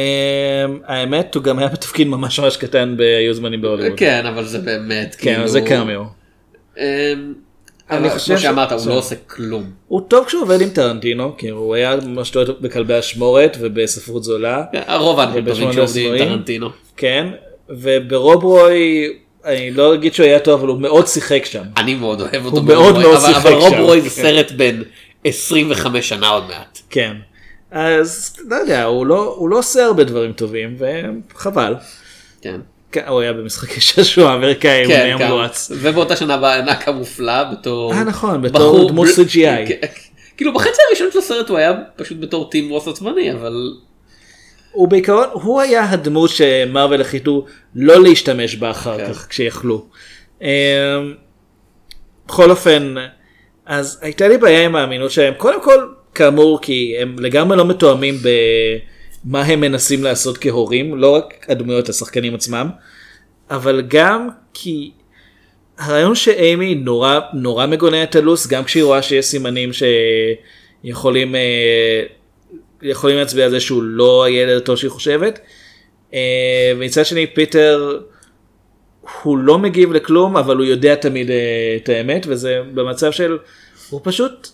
[0.86, 4.00] האמת הוא גם היה בתפקיד ממש ממש קטן בהיו זמנים בהוליווד.
[4.00, 5.48] כן אבל זה באמת כן, כאילו.
[5.48, 6.04] זה קאמיו.
[7.92, 9.70] אני אבל חושב כמו שאמרת הוא לא עושה כלום.
[9.88, 14.64] הוא טוב כשהוא עובד עם טרנטינו כי הוא היה ממש טוב בכלבי אשמורת ובספרות זולה.
[14.74, 16.18] הרוב האנשים שעובדים עם.
[16.20, 16.70] טרנטינו.
[16.98, 17.28] כן.
[17.70, 19.14] וברוברוי
[19.46, 21.64] אני לא אגיד שהוא היה טוב אבל הוא מאוד שיחק שם.
[21.78, 22.58] אני מאוד אוהב אותו.
[22.58, 24.22] הוא מאוד מאוד אבל- שיחק אבל שם, רוי זה כן.
[24.22, 24.82] סרט בן
[25.26, 26.80] 25 שנה עוד מעט.
[26.90, 27.14] כן.
[27.72, 30.78] אז לא יודע הוא לא הוא לא עושה הרבה דברים טובים
[31.36, 31.76] וחבל.
[32.42, 32.60] כן.
[32.92, 35.28] כן, הוא היה במשחקי שעשוע אמריקאי הוא כן, היה כן.
[35.28, 35.72] מואץ.
[35.76, 37.94] ובאותה שנה בא ענק המופלא בתור...
[37.94, 39.68] אה, נכון, בתור דמות CGI.
[39.68, 39.88] כן.
[40.38, 43.74] כאילו בחצי הראשון של הסרט הוא היה פשוט בתור טים רוס עצבני אבל
[44.72, 49.08] הוא בעיקרון הוא היה הדמות שמרוויל החליטו לא להשתמש בה אחר.
[49.08, 49.86] כך כשיכלו.
[50.42, 50.48] אמ,
[52.28, 52.96] בכל אופן
[53.66, 58.16] אז הייתה לי בעיה עם האמינות שלהם קודם כל כאמור כי הם לגמרי לא מתואמים
[59.24, 62.70] במה הם מנסים לעשות כהורים לא רק הדמויות השחקנים עצמם
[63.52, 64.92] אבל גם כי
[65.78, 72.04] הרעיון שאימי נורא נורא מגוננת את הלוס גם כשהיא רואה שיש סימנים שיכולים אה,
[72.82, 75.40] יכולים להצביע על זה שהוא לא הילד הטוב שהיא חושבת.
[76.14, 78.00] אה, ומצד שני פיטר
[79.24, 83.38] הוא לא מגיב לכלום אבל הוא יודע תמיד אה, את האמת וזה במצב של
[83.90, 84.48] הוא פשוט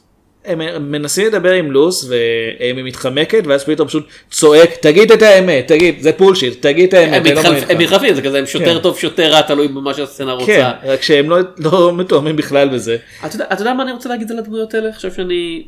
[0.48, 5.96] הם מנסים לדבר עם לוס ואימי מתחמקת ואז פיטר פשוט צועק תגיד את האמת תגיד
[6.02, 7.26] זה bullshit תגיד את האמת.
[7.28, 8.80] הם לא מתחלפ- מאמין לך." הם מתחלפים זה כזה הם שוטר כן.
[8.84, 10.72] טוב שוטר רע תלוי במה שהסצנה כן, רוצה.
[10.84, 12.98] רק שהם לא, לא מתואמים בכלל בזה.
[13.26, 14.94] אתה יודע- מה אני רוצה להגיד על הדמויות האלה?
[14.94, 15.64] חושב שאני...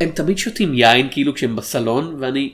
[0.00, 2.52] הם תמיד שותים יין כאילו כשהם בסלון ואני...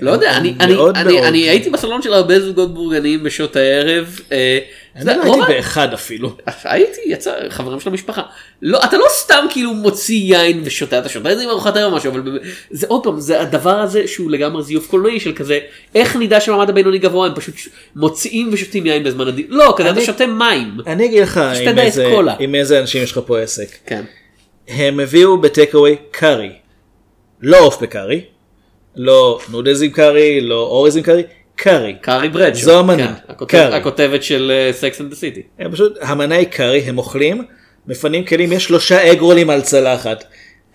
[0.00, 1.20] לא יודע, אני, אני, אני.
[1.20, 4.20] אני הייתי בסלון של הרבה זוגות בורגנים בשעות הערב.
[4.32, 4.58] אה,
[4.96, 6.36] אני לא הייתי באחד אפילו.
[6.64, 8.22] הייתי, יצא, חברים של המשפחה.
[8.62, 11.92] לא, אתה לא סתם כאילו מוציא יין ושותה, אתה שותה את זה עם ארוחת ערב
[11.92, 12.38] או משהו, אבל
[12.70, 15.58] זה עוד פעם, זה הדבר הזה שהוא לגמרי זיוף קולנועי של כזה,
[15.94, 17.54] איך נדע שהמעמד הבינוני גבוה, הם פשוט
[17.96, 19.48] מוציאים ושותים יין בזמן הדיון.
[19.50, 20.76] לא, כזה אתה שותה מים.
[20.86, 21.40] אני אגיד לך
[22.38, 23.68] עם איזה, אנשים יש לך פה עסק.
[23.86, 24.04] כן.
[24.68, 26.52] הם הביאו בטק אווי קארי.
[27.40, 28.20] לא עוף בקארי.
[28.96, 31.22] לא נודלס עם קארי, לא אורז עם קארי,
[31.56, 31.94] קארי.
[32.00, 32.64] קארי ברדשו.
[32.64, 33.14] זו המנה.
[33.48, 33.70] כן.
[33.72, 35.42] הכותבת של Sex and City.
[35.72, 37.44] פשוט, המנה היא קארי, הם אוכלים,
[37.86, 40.24] מפנים כלים, יש שלושה אגרולים על צלחת.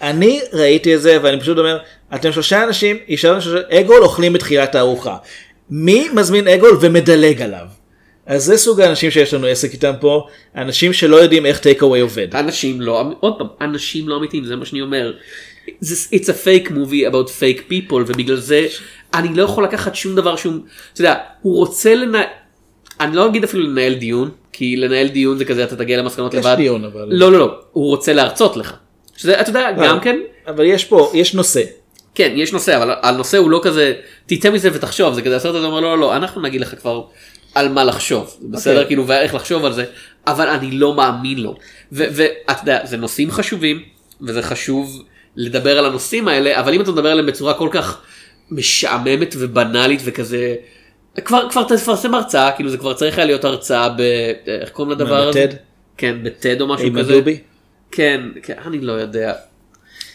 [0.02, 1.78] אני ראיתי את זה ואני פשוט אומר,
[2.16, 5.18] אתם שלושה אנשים, אישרנו שלושה אגרול אוכלים בתחילת הארוחה.
[5.70, 7.66] מי מזמין אגרול ומדלג עליו?
[8.26, 12.00] אז זה סוג האנשים שיש לנו עסק איתם פה, אנשים שלא יודעים איך take away
[12.00, 12.36] עובד.
[12.36, 15.14] אנשים לא, עוד פעם, אנשים לא אמיתיים, זה מה שאני אומר.
[15.68, 18.68] It's a fake movie about fake people ובגלל זה
[19.14, 20.54] אני לא יכול לקחת שום דבר שהוא,
[20.94, 22.24] אתה יודע, הוא רוצה לנהל,
[23.00, 26.40] אני לא אגיד אפילו לנהל דיון, כי לנהל דיון זה כזה אתה תגיע למסקנות יש
[26.40, 26.56] לבד.
[26.58, 28.74] דיון, אבל- לא לא לא, הוא רוצה להרצות לך.
[29.18, 31.62] שזה, אתה יודע, גם כן, אבל יש פה, יש נושא.
[32.16, 33.94] כן, יש נושא, אבל הנושא הוא לא כזה,
[34.26, 37.04] תצא מזה ותחשוב, זה כזה הסרט הזה אומר לא לא לא, אנחנו נגיד לך כבר
[37.56, 38.88] על מה לחשוב, בסדר אוקיי.
[38.88, 39.86] כאילו ואיך לחשוב על זה,
[40.28, 41.56] אבל אני לא מאמין לו.
[41.92, 43.82] ואתה יודע, זה נושאים חשובים,
[44.22, 45.04] וזה חשוב
[45.38, 48.02] לדבר על הנושאים האלה, אבל אם אתה מדבר עליהם בצורה כל כך
[48.52, 50.56] משעממת ובנאלית וכזה,
[51.26, 54.02] כבר כבר תפרסם הרצאה, כאילו זה כבר צריך היה להיות הרצאה ב...
[54.62, 55.46] איך קוראים לדבר הזה?
[55.48, 55.56] בטד?
[55.98, 57.14] כן, בטד או משהו עם כזה.
[57.14, 57.40] הדובי?
[57.92, 59.34] כן, כן, אני לא יודע.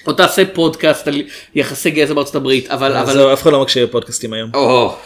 [0.06, 1.22] או תעשה פודקאסט על
[1.54, 2.86] יחסי גזע בארצות הברית, אבל...
[2.92, 3.12] אבל אבל...
[3.12, 4.50] זהו, אף אחד לא מקשיב לפודקאסטים היום.
[4.54, 4.96] או.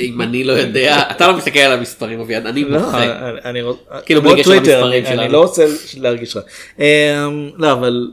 [0.00, 3.02] אם אני לא יודע, אתה לא מסתכל על המספרים אביעד, אני לא, מוחה.
[3.02, 5.32] אני- אני רוצ- כאילו, בלי קשר למספרים אני- אני שלנו.
[5.32, 6.42] לא רוצה להרגיש רע.
[6.78, 6.84] אמ,
[7.58, 8.08] לא, אבל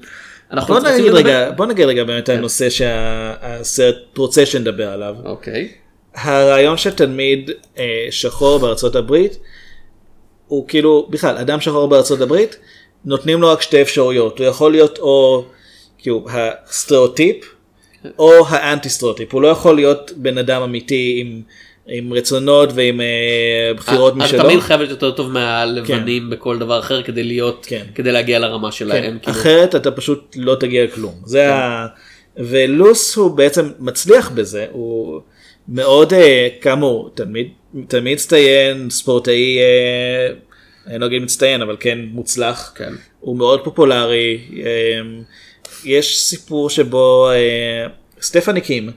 [0.52, 5.16] אנחנו בוא נגיד לדבר- רגע, בוא נגיד רגע באמת הנושא שהסרט רוצה שנדבר עליו.
[5.26, 5.72] אוקיי.
[6.16, 9.38] הרעיון שתלמיד אה, שחור בארצות הברית
[10.48, 12.58] הוא כאילו בכלל אדם שחור בארצות הברית
[13.06, 15.46] נותנים לו רק שתי אפשרויות הוא יכול להיות או
[15.98, 17.36] כאילו הסטריאוטיפ
[18.20, 21.42] או האנטי סטריאוטיפ הוא לא יכול להיות בן אדם אמיתי עם,
[21.94, 24.44] עם רצונות ועם אה, בחירות אתה משלו.
[24.44, 27.86] תמיד חייב להיות יותר טוב מהלבנים בכל דבר אחר כדי להיות, כן.
[27.96, 29.18] כדי להגיע לרמה כן, שלהם.
[29.22, 29.38] כאילו.
[29.38, 31.14] אחרת אתה פשוט לא תגיע לכלום.
[31.26, 31.88] זה ה...
[32.38, 35.22] ולוס הוא בעצם מצליח בזה, הוא...
[35.68, 37.48] מאוד אה, כאמור תלמיד
[37.88, 40.34] תלמיד מצטיין ספורטאי אה,
[40.88, 42.94] אני לא אגיד מצטיין אבל כן מוצלח כן.
[43.20, 45.02] הוא מאוד פופולרי אה,
[45.86, 47.88] יש סיפור שבו אה,
[48.22, 48.94] סטפני קים אה,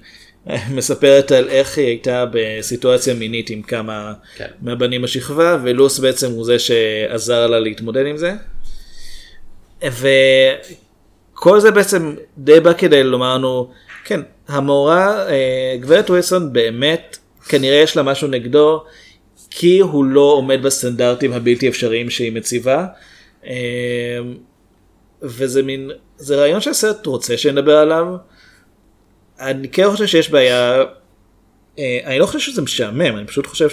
[0.76, 4.46] מספרת על איך היא הייתה בסיטואציה מינית עם כמה כן.
[4.62, 8.34] מהבנים בשכבה ולוס בעצם הוא זה שעזר לה להתמודד עם זה.
[11.34, 13.70] וכל זה בעצם די בא כדי לומר לנו
[14.04, 18.84] כן המורה אה, גברת ווילסון באמת כנראה יש לה משהו נגדו
[19.50, 22.86] כי הוא לא עומד בסטנדרטים הבלתי אפשריים שהיא מציבה.
[23.46, 24.18] אה,
[25.22, 28.06] וזה מין זה רעיון שהסרט רוצה שנדבר עליו.
[29.40, 30.82] אני כן חושב שיש בעיה
[31.78, 33.68] אה, אני לא חושב שזה משעמם אני פשוט חושב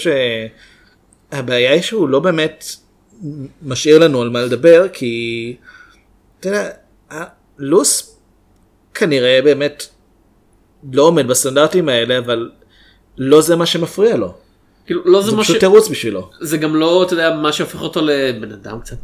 [1.32, 2.66] שהבעיה היא שהוא לא באמת
[3.64, 5.56] משאיר לנו על מה לדבר כי
[6.40, 6.70] אתה יודע
[7.12, 7.24] ה-
[7.58, 8.18] לוס
[8.94, 9.86] כנראה באמת
[10.94, 12.50] לא עומד בסטנדרטים האלה אבל
[13.18, 14.34] לא זה מה שמפריע לו
[14.86, 15.48] כאילו לא זה זה מה ש...
[15.48, 16.30] פשוט תירוץ בשבילו.
[16.40, 18.96] זה גם לא אתה יודע מה שהופך אותו לבן אדם קצת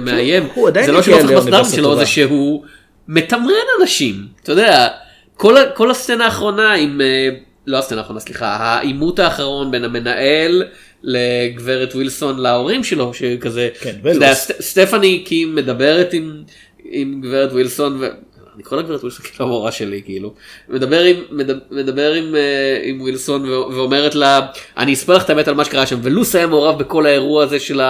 [0.00, 1.96] מאיים הוא עדיין זה לא שהוא הופך לאוניברסיטה בסטארט שלו.
[1.96, 2.64] זה שהוא
[3.08, 4.88] מתמרן אנשים אתה יודע
[5.36, 7.28] כל, כל הסצנה האחרונה עם אה,
[7.66, 10.62] לא הסצנה האחרונה סליחה העימות האחרון בין המנהל
[11.02, 14.32] לגברת ווילסון להורים שלו שכזה כן, יודע.
[14.34, 16.42] סט- סטפני קים מדברת עם,
[16.84, 17.96] עם גברת ווילסון.
[18.00, 18.06] ו...
[18.54, 20.34] אני קורא לגברת ווילסון כאילו המורה שלי כאילו
[20.68, 22.40] מדבר עם מדבר, מדבר עם, אה,
[22.82, 24.40] עם ווילסון ו- ואומרת לה
[24.76, 27.60] אני אספר לך את האמת על מה שקרה שם ולוס היה מעורב בכל האירוע הזה
[27.60, 27.80] של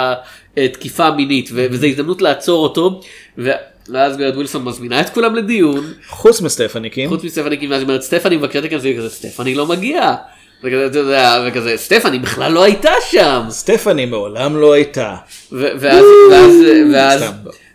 [0.57, 3.00] התקיפה המינית ו- וזו הזדמנות לעצור אותו
[3.38, 3.50] ו-
[3.92, 7.09] ואז גברת ווילסון מזמינה את כולם לדיון חוץ מסטפני קים.
[7.09, 10.14] חוץ מסטפני קים ואז היא אומרת סטפני מבקשת כאן זה כזה סטפני לא מגיע.
[10.64, 13.42] וכזה, אתה יודע, וכזה סטפני בכלל לא הייתה שם.
[13.51, 15.14] סטפני מעולם לא הייתה.
[15.53, 16.53] ואז ואז
[16.92, 17.25] ואז.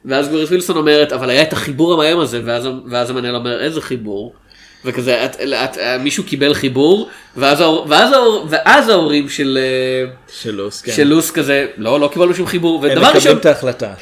[0.06, 2.41] ואז גברת וילסון אומרת אבל היה את החיבור המאיים הזה
[2.89, 4.34] ואז המנהל אומר איזה חיבור.
[4.86, 10.56] וכזה את, את, מישהו קיבל חיבור ואז ההור- ואז ההור- ואז ההורים של אה, של
[10.56, 10.91] לוס, כן.
[10.91, 13.93] של לוס כזה לא לא קיבלנו שום חיבור הם ודבר מקבלים ראשון את ההחלטה.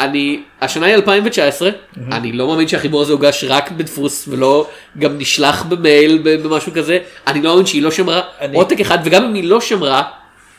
[0.00, 1.70] אני השנה היא 2019
[2.12, 6.98] אני לא מאמין שהחיבור הזה הוגש רק בדפוס ולא גם נשלח במייל במשהו כזה.
[7.26, 8.20] אני לא מאמין שהיא לא שמרה.
[8.40, 10.02] אני- עותק אחד וגם אם היא לא שמרה.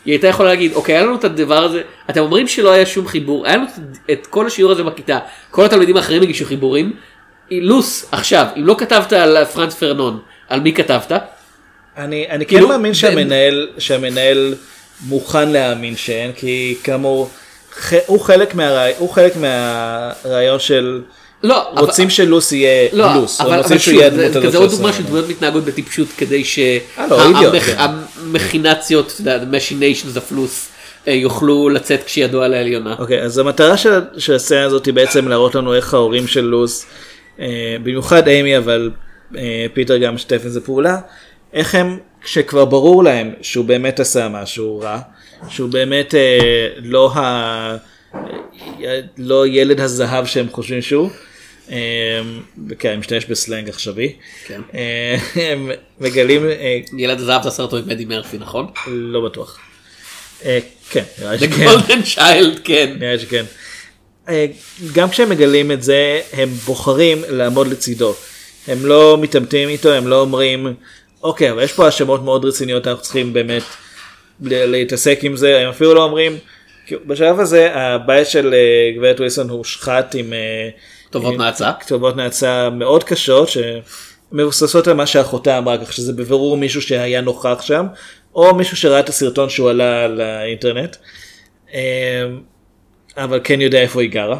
[0.06, 1.82] היא הייתה יכולה להגיד אוקיי היה לנו את הדבר הזה.
[2.10, 3.66] אתם אומרים שלא היה שום חיבור היה לנו
[4.12, 5.20] את- כל השיעור הזה בכיתה.
[5.52, 6.94] כל התלמידים האחרים הגישו חיבורים.
[7.52, 10.20] לוס עכשיו אם לא כתבת על פרנס פרנון
[10.50, 11.12] על מי כתבת?
[11.98, 14.56] אני, אני כן כאילו, מאמין ב- שהמנהל, שהמנהל
[15.08, 17.30] מוכן להאמין שאין, כי כאמור,
[18.06, 21.02] הוא חלק, מהרעי, הוא חלק מהרעיון של
[21.44, 24.34] לא אבל- רוצים שלוס יהיה לא, לוס, אבל, או אבל רוצים שהוא יהיה זה, הדמות
[24.34, 25.02] זה הזאת כזה עוד של דוגמה סרט.
[25.06, 26.44] שדמויות מתנהגות בטיפשות כדי.
[26.44, 29.22] שהמכינציות,
[30.32, 30.70] loose
[31.08, 32.96] אה, יוכלו לצאת כשידו על העליונה.
[33.00, 36.86] אוקיי, אז המטרה של, של הסצנה הזאת היא בעצם להראות לנו איך ההורים של לוס,
[37.40, 37.46] אה,
[37.84, 38.92] במיוחד אימי אבל
[39.38, 40.98] אה, פיטר גם משתף עם זה פעולה,
[41.54, 45.00] איך הם, כשכבר ברור להם שהוא באמת עשה משהו רע,
[45.50, 47.20] שהוא באמת אה, לא, ה,
[48.84, 51.10] אה, לא ילד הזהב שהם חושבים שהוא,
[51.72, 51.78] אה,
[52.80, 54.14] כן, אני משתמש בסלנג עכשווי,
[54.46, 54.62] כן.
[54.74, 55.18] אה,
[55.52, 56.46] הם מגלים,
[56.98, 58.68] ילד הזהב זה הסרט עם אדי מרפי נכון?
[58.88, 59.60] לא בטוח,
[60.90, 61.66] כן, נראה לי The שכן.
[61.66, 62.96] Golden Child כן.
[63.00, 63.46] נראה לי שכן.
[64.94, 68.16] גם כשהם מגלים את זה הם בוחרים לעמוד לצידו.
[68.68, 70.74] הם לא מתעמתים איתו הם לא אומרים
[71.24, 73.64] אוקיי אבל יש פה האשמות מאוד רציניות אנחנו צריכים באמת
[74.42, 76.38] להתעסק עם זה הם אפילו לא אומרים.
[77.06, 80.70] בשלב הזה הבית של אה, גברת ווילסון הושחת עם אה,
[81.10, 81.72] כתובות עם נאצה.
[81.80, 87.62] כתובות נאצה מאוד קשות שמבוססות על מה שאחותה אמרה כך שזה בבירור מישהו שהיה נוכח
[87.62, 87.86] שם
[88.36, 90.96] או מישהו שראה את הסרטון שהוא עלה לאינטרנט.
[91.74, 92.26] אה,
[93.18, 94.40] אבל כן יודע איפה היא גרה.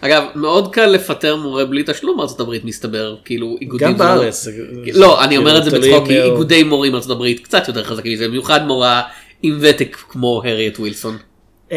[0.00, 3.88] אגב מאוד קל לפטר מורה בלי תשלום בארצות הברית מסתבר כאילו איגודים.
[3.88, 4.48] גם לא- בארץ.
[4.94, 8.12] לא אני כאילו, אומר את זה בצחוק כי איגודי מורים בארצות הברית קצת יותר חזקים
[8.12, 9.02] מזה במיוחד מורה
[9.42, 11.16] עם ותק כמו הריאט ווילסון.
[11.70, 11.76] אמ,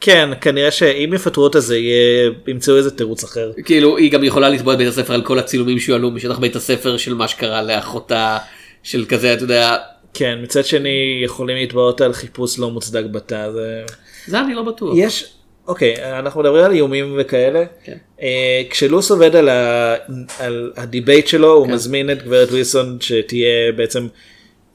[0.00, 3.52] כן כנראה שאם יפטרו אותה זה יהיה ימצאו איזה תירוץ אחר.
[3.64, 6.96] כאילו היא גם יכולה לתבוע את בית הספר על כל הצילומים שהועלו משטח בית הספר
[6.96, 8.38] של מה שקרה לאחותה
[8.82, 9.76] של כזה אתה יודע
[10.14, 13.50] כן מצד שני יכולים לתבוע אותה על חיפוש לא מוצדק בתא.
[13.52, 13.82] זה...
[14.26, 14.94] זה אני לא בטוח.
[14.96, 15.34] יש
[15.66, 17.64] אוקיי אנחנו מדברים על איומים וכאלה.
[17.84, 17.96] כן.
[18.22, 19.94] אה, כשלוס עובד על, ה...
[20.38, 21.72] על ה debate שלו הוא כן.
[21.72, 24.06] מזמין את גברת ווילסון שתהיה בעצם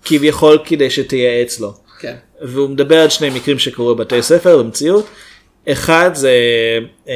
[0.06, 1.74] כביכול כדי שתייעץ לו.
[2.00, 2.16] כן.
[2.42, 5.06] והוא מדבר על שני מקרים שקרו בבתי ספר במציאות.
[5.70, 6.32] אחד זה
[7.10, 7.14] אה,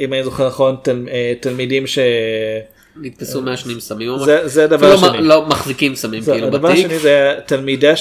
[0.00, 1.98] אם אני זוכר נכון תל, אה, תלמידים ש...
[3.02, 5.22] נתפסו מעשנים סמים זה- זה הדבר אפילו השני.
[5.22, 6.84] לא- לא מחזיקים סמים זה- כאילו הדבר בתיק.
[6.86, 7.92] השני זה תלמידה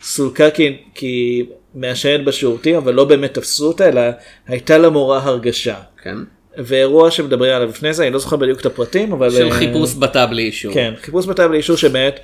[0.00, 1.44] שסולקה כי, כי
[1.74, 4.00] מעשנת בשירותים אבל לא באמת תפסו אותה אלא
[4.48, 5.74] הייתה למורה הרגשה.
[6.02, 6.16] כן.
[6.58, 9.94] ואירוע שמדברים עליו לפני זה אני לא זוכר בדיוק את הפרטים אבל של אה, חיפוש
[9.98, 10.74] בתא בלי אישור.
[10.74, 12.20] כן חיפוש בתא בלי אישור שבאמת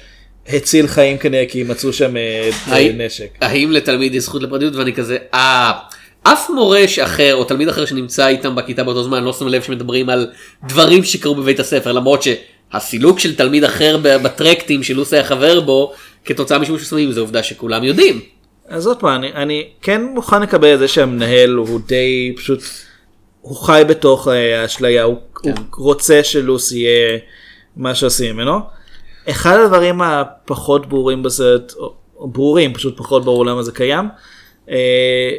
[0.53, 3.29] הציל חיים כנראה כי מצאו שם אה, האם- נשק.
[3.41, 5.73] האם לתלמיד יש זכות לפרטיות ואני כזה אה
[6.23, 10.09] אף מורה אחר או תלמיד אחר שנמצא איתם בכיתה באותו זמן לא שם לב שמדברים
[10.11, 10.31] על
[10.69, 15.93] דברים שקרו בבית הספר למרות שהסילוק של תלמיד אחר בטרקטים שלוס היה חבר בו
[16.25, 18.21] כתוצאה משימוש בסמים זה עובדה שכולם יודעים.
[18.69, 22.63] אז עוד פעם, אני, אני כן מוכן לקבל את זה שהמנהל הוא די פשוט,
[23.41, 25.51] הוא חי בתוך אה, האשליה, הוא, כן.
[25.51, 27.19] הוא רוצה שלוס יהיה
[27.77, 28.80] מה שעושים ממנו.
[29.31, 34.09] אחד הדברים הפחות ברורים בסרט, או, ברורים, פשוט פחות ברור למה זה קיים,
[34.71, 35.31] אה,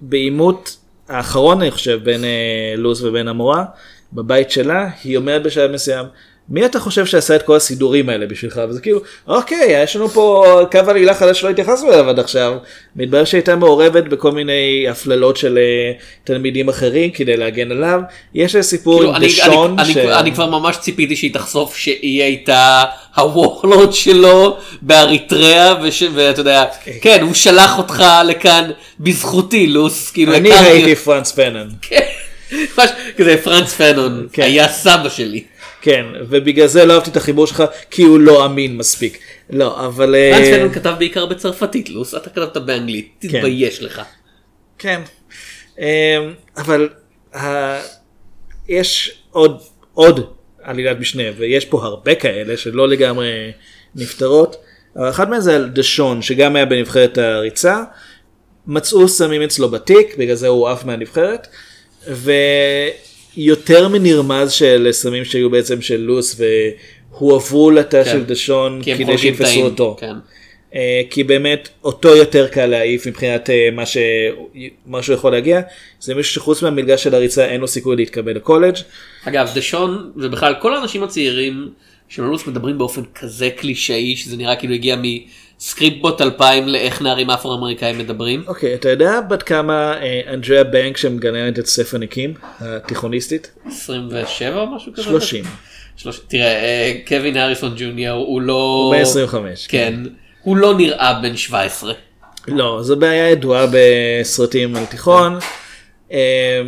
[0.00, 0.76] בעימות
[1.08, 3.64] האחרון אני חושב בין אה, לוס ובין המורה,
[4.12, 6.06] בבית שלה, היא אומרת בשלב מסוים,
[6.48, 8.60] מי אתה חושב שעשה את כל הסידורים האלה בשבילך?
[8.68, 12.54] וזה כאילו, אוקיי, יש לנו פה קו עלילה חדש שלא התייחסנו אליו עד עכשיו.
[12.96, 15.92] מתברר שהייתה מעורבת בכל מיני הפללות של אה,
[16.24, 18.00] תלמידים אחרים כדי להגן עליו.
[18.34, 19.78] יש סיפור כאילו, עם אני, דשון.
[19.78, 22.82] אני, ש- אני, אני כבר ממש ציפיתי שהיא תחשוף שהיא הייתה
[23.16, 26.64] הוורלורד שלו באריתריאה וש- ואתה יודע
[27.00, 31.68] כן הוא שלח אותך לכאן בזכותי לוס כאילו אני הכרתי- הייתי פרנס פנן.
[32.78, 34.42] ממש כזה פרנס פנון כן.
[34.42, 35.44] היה סבא שלי.
[35.84, 39.18] כן, ובגלל זה לא אהבתי את החיבור שלך, כי הוא לא אמין מספיק.
[39.50, 40.14] לא, אבל...
[40.14, 44.02] אה, פרנס פנון כתב בעיקר בצרפתית לוס אתה כתבת באנגלית תתבייש לך.
[44.78, 45.00] כן.
[45.78, 45.84] אמ,
[46.56, 46.88] אבל
[47.36, 47.80] ה-
[48.68, 49.60] יש עוד,
[49.94, 50.30] עוד
[50.62, 53.52] עלילת משנה, ויש פה הרבה כאלה שלא לגמרי
[53.94, 54.56] נפתרות.
[54.96, 57.82] אבל אחד מהם זה על דשון, שגם היה בנבחרת הריצה.
[58.66, 61.46] מצאו סמים אצלו בתיק, בגלל זה הוא עף מהנבחרת.
[63.36, 66.40] ויותר מנרמז של סמים שהיו בעצם של לוס
[67.10, 68.10] והועברו לתא כן.
[68.10, 69.96] של דשון כדי שיתפסו אותו.
[70.00, 70.14] כן.
[70.74, 73.96] אה, כי באמת אותו יותר קל להעיף מבחינת אה, מה, ש...
[74.86, 75.60] מה שהוא יכול להגיע.
[76.00, 78.74] זה מישהו שחוץ מהמלגה של הריצה אין לו סיכוי להתקבל לקולג'.
[79.24, 81.68] אגב דשון ובכלל כל האנשים הצעירים
[82.08, 85.43] של לוס מדברים באופן כזה קלישאי שזה נראה כאילו הגיע מסקריפט
[86.00, 88.44] בוט 2000 לאיך נערים אפרו אמריקאים מדברים.
[88.46, 93.50] אוקיי, אתה יודע בת כמה אה, אנדריה בנק שמגננת את סטפני קים, התיכוניסטית?
[93.66, 95.02] 27 או משהו כזה?
[95.02, 95.44] 30.
[95.96, 96.20] שלוש...
[96.28, 98.88] תראה אה, קווין הריסון ג'וניור הוא לא...
[98.90, 99.66] הוא בן 25.
[99.66, 99.94] כן.
[100.42, 101.92] הוא לא נראה בן 17.
[102.48, 105.38] לא, זו בעיה ידועה בסרטים על תיכון.
[106.12, 106.62] אה,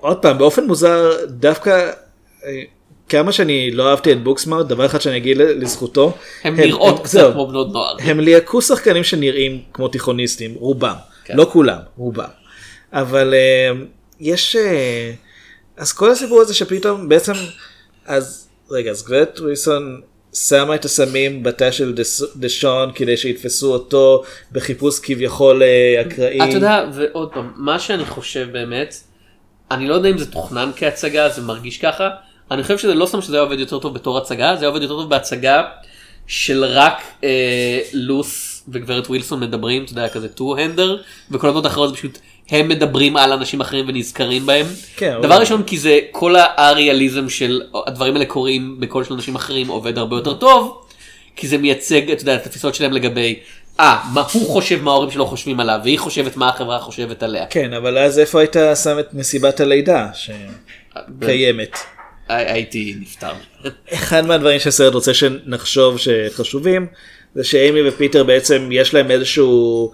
[0.00, 1.90] עוד פעם, באופן מוזר, דווקא
[3.10, 6.12] כמה שאני לא אהבתי את בוקסמארט, דבר אחד שאני אגיד לזכותו.
[6.44, 7.32] הם הם- נראות הם- קצת.
[7.32, 7.96] כמו בנות נוער.
[8.00, 10.94] הם ליהקו שחקנים שנראים כמו תיכוניסטים, רובם,
[11.24, 11.36] כן.
[11.36, 12.28] לא כולם, רובם.
[12.92, 13.70] אבל אה,
[14.20, 15.12] יש, אה,
[15.76, 17.32] אז כל הסיפור הזה שפתאום בעצם,
[18.06, 20.00] אז רגע, אז גברת ווילסון
[20.34, 21.94] שמה את הסמים בתא של
[22.36, 26.38] דשון כדי שיתפסו אותו בחיפוש כביכול אה, אקראי.
[26.48, 28.94] אתה יודע ועוד פעם מה שאני חושב באמת
[29.70, 32.08] אני לא יודע אם זה תוכנן כהצגה זה מרגיש ככה
[32.50, 34.82] אני חושב שזה לא סתם שזה היה עובד יותר טוב בתור הצגה זה היה עובד
[34.82, 35.62] יותר טוב בהצגה
[36.26, 40.96] של רק אה, לוס וגברת ווילסון מדברים אתה יודע כזה טו הנדר
[41.30, 42.18] וכל הדברים האחרות זה פשוט
[42.50, 44.66] הם מדברים על אנשים אחרים ונזכרים בהם.
[44.96, 49.34] כן, דבר אבל- ראשון כי זה כל האריאליזם של הדברים האלה קורים בקול של אנשים
[49.34, 50.82] אחרים עובד הרבה יותר טוב.
[51.36, 53.38] כי זה מייצג אתה יודע, את התפיסות שלהם לגבי
[53.80, 57.46] אה מה הוא חושב מה ההורים שלו חושבים עליו והיא חושבת מה החברה חושבת עליה.
[57.46, 61.76] כן, אבל אז איפה היית שם את מסיבת הלידה שקיימת?
[62.30, 63.32] הי- הייתי נפטר.
[63.92, 66.86] אחד מהדברים שהסרט רוצה שנחשוב שחשובים
[67.34, 69.92] זה שאימי ופיטר בעצם יש להם איזשהו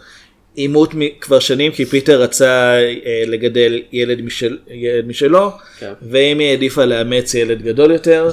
[0.55, 2.73] עימות כבר שנים כי פיטר רצה
[3.07, 5.93] אה, לגדל ילד, משל, ילד משלו כן.
[6.03, 8.31] ואימי העדיפה לאמץ ילד גדול יותר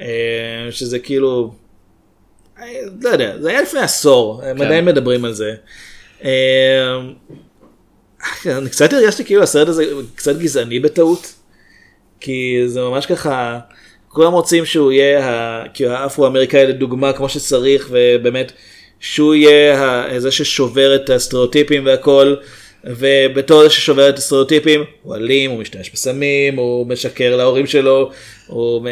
[0.00, 0.06] אה,
[0.70, 1.54] שזה כאילו
[2.58, 2.64] אה,
[3.02, 4.64] לא יודע זה היה לפני עשור הם כן.
[4.64, 5.54] עדיין מדברים על זה.
[6.24, 6.98] אה,
[8.46, 11.32] אני קצת הרגשתי כאילו הסרט הזה קצת גזעני בטעות.
[12.20, 13.58] כי זה ממש ככה,
[14.08, 18.52] כולם רוצים שהוא יהיה ה- כאילו האפרו-אמריקאי לדוגמה כמו שצריך ובאמת
[19.00, 22.34] שהוא יהיה זה ששובר את הסטריאוטיפים והכל
[22.84, 28.10] ובתור זה ששובר את הסטריאוטיפים הוא אלים, הוא משתמש בסמים, הוא משקר להורים שלו,
[28.46, 28.88] הוא,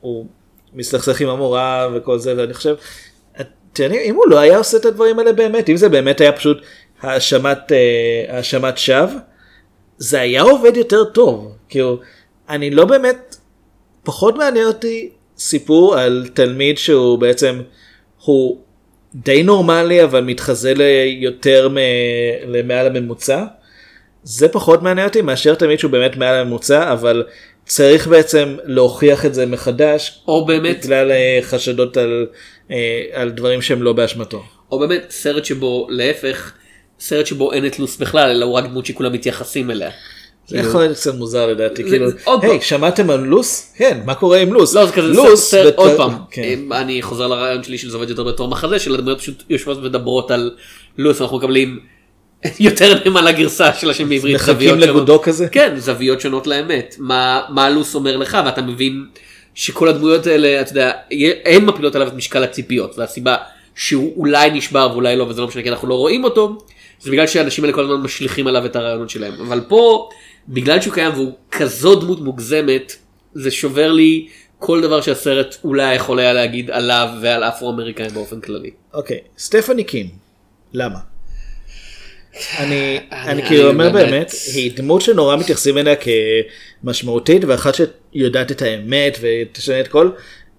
[0.00, 0.26] הוא
[0.74, 2.74] מסתכסך עם המורה וכל זה ואני חושב,
[3.78, 6.58] יודעים, אם הוא לא היה עושה את הדברים האלה באמת, אם זה באמת היה פשוט
[7.00, 9.18] האשמת, אה, האשמת שווא,
[9.98, 11.56] זה היה עובד יותר טוב.
[11.68, 12.00] כאילו,
[12.48, 13.36] אני לא באמת,
[14.02, 17.60] פחות מעניין אותי סיפור על תלמיד שהוא בעצם,
[18.24, 18.58] הוא
[19.14, 21.76] די נורמלי אבל מתחזה ליותר מ...
[22.46, 23.44] למעל הממוצע.
[24.22, 27.24] זה פחות מעניין אותי מאשר תלמיד שהוא באמת מעל הממוצע אבל
[27.66, 32.26] צריך בעצם להוכיח את זה מחדש או באמת בגלל אה, חשדות על,
[32.70, 34.42] אה, על דברים שהם לא באשמתו.
[34.70, 36.52] או באמת סרט שבו להפך
[37.00, 39.90] סרט שבו אין את לוס בכלל אלא הוא רק דמות שכולם מתייחסים אליה.
[40.46, 42.06] זה יכול להיות קצת מוזר לדעתי, כאילו,
[42.42, 42.60] היי.
[42.60, 43.74] שמעתם על לוס?
[43.76, 44.74] כן, מה קורה עם לוס?
[44.74, 46.58] לא, זה כזה, לוס, עוד פעם, כן.
[46.72, 50.50] אני חוזר לרעיון שלי שזה עובד יותר בתור מחזה, של הדמויות פשוט יושבות ומדברות על
[50.98, 51.80] לוס, אנחנו מקבלים
[52.60, 54.34] יותר נאמן לגרסה של השם בעברית.
[54.34, 54.78] מחכים.
[54.78, 55.48] לגודו כזה?
[55.48, 56.96] כן, זוויות שונות לאמת.
[56.98, 59.04] מה לוס אומר לך, ואתה מבין
[59.54, 60.92] שכל הדמויות האלה, אתה יודע,
[61.44, 63.36] הן מפילות עליו את משקל הציפיות, והסיבה
[63.74, 66.58] שהוא אולי נשבר ואולי לא, וזה לא משנה כי אנחנו לא רואים אותו,
[67.00, 69.32] זה בגלל שהאנשים האלה כל הזמן משליכים עליו את הרעיונות שלהם.
[69.46, 70.08] אבל פה,
[70.48, 72.96] בגלל שהוא קיים והוא כזו דמות מוגזמת,
[73.34, 74.28] זה שובר לי
[74.58, 78.70] כל דבר שהסרט אולי יכול היה להגיד עליו ועל אפרו-אמריקאים באופן כללי.
[78.94, 80.06] אוקיי, סטפני קים,
[80.72, 80.98] למה?
[82.58, 85.94] אני, אני כאילו אומר באמת- באמת, היא דמות שנורא מתייחסים אליה
[86.82, 87.74] כמשמעותית ואחת
[88.12, 90.10] שיודעת את האמת ותשנה את כל,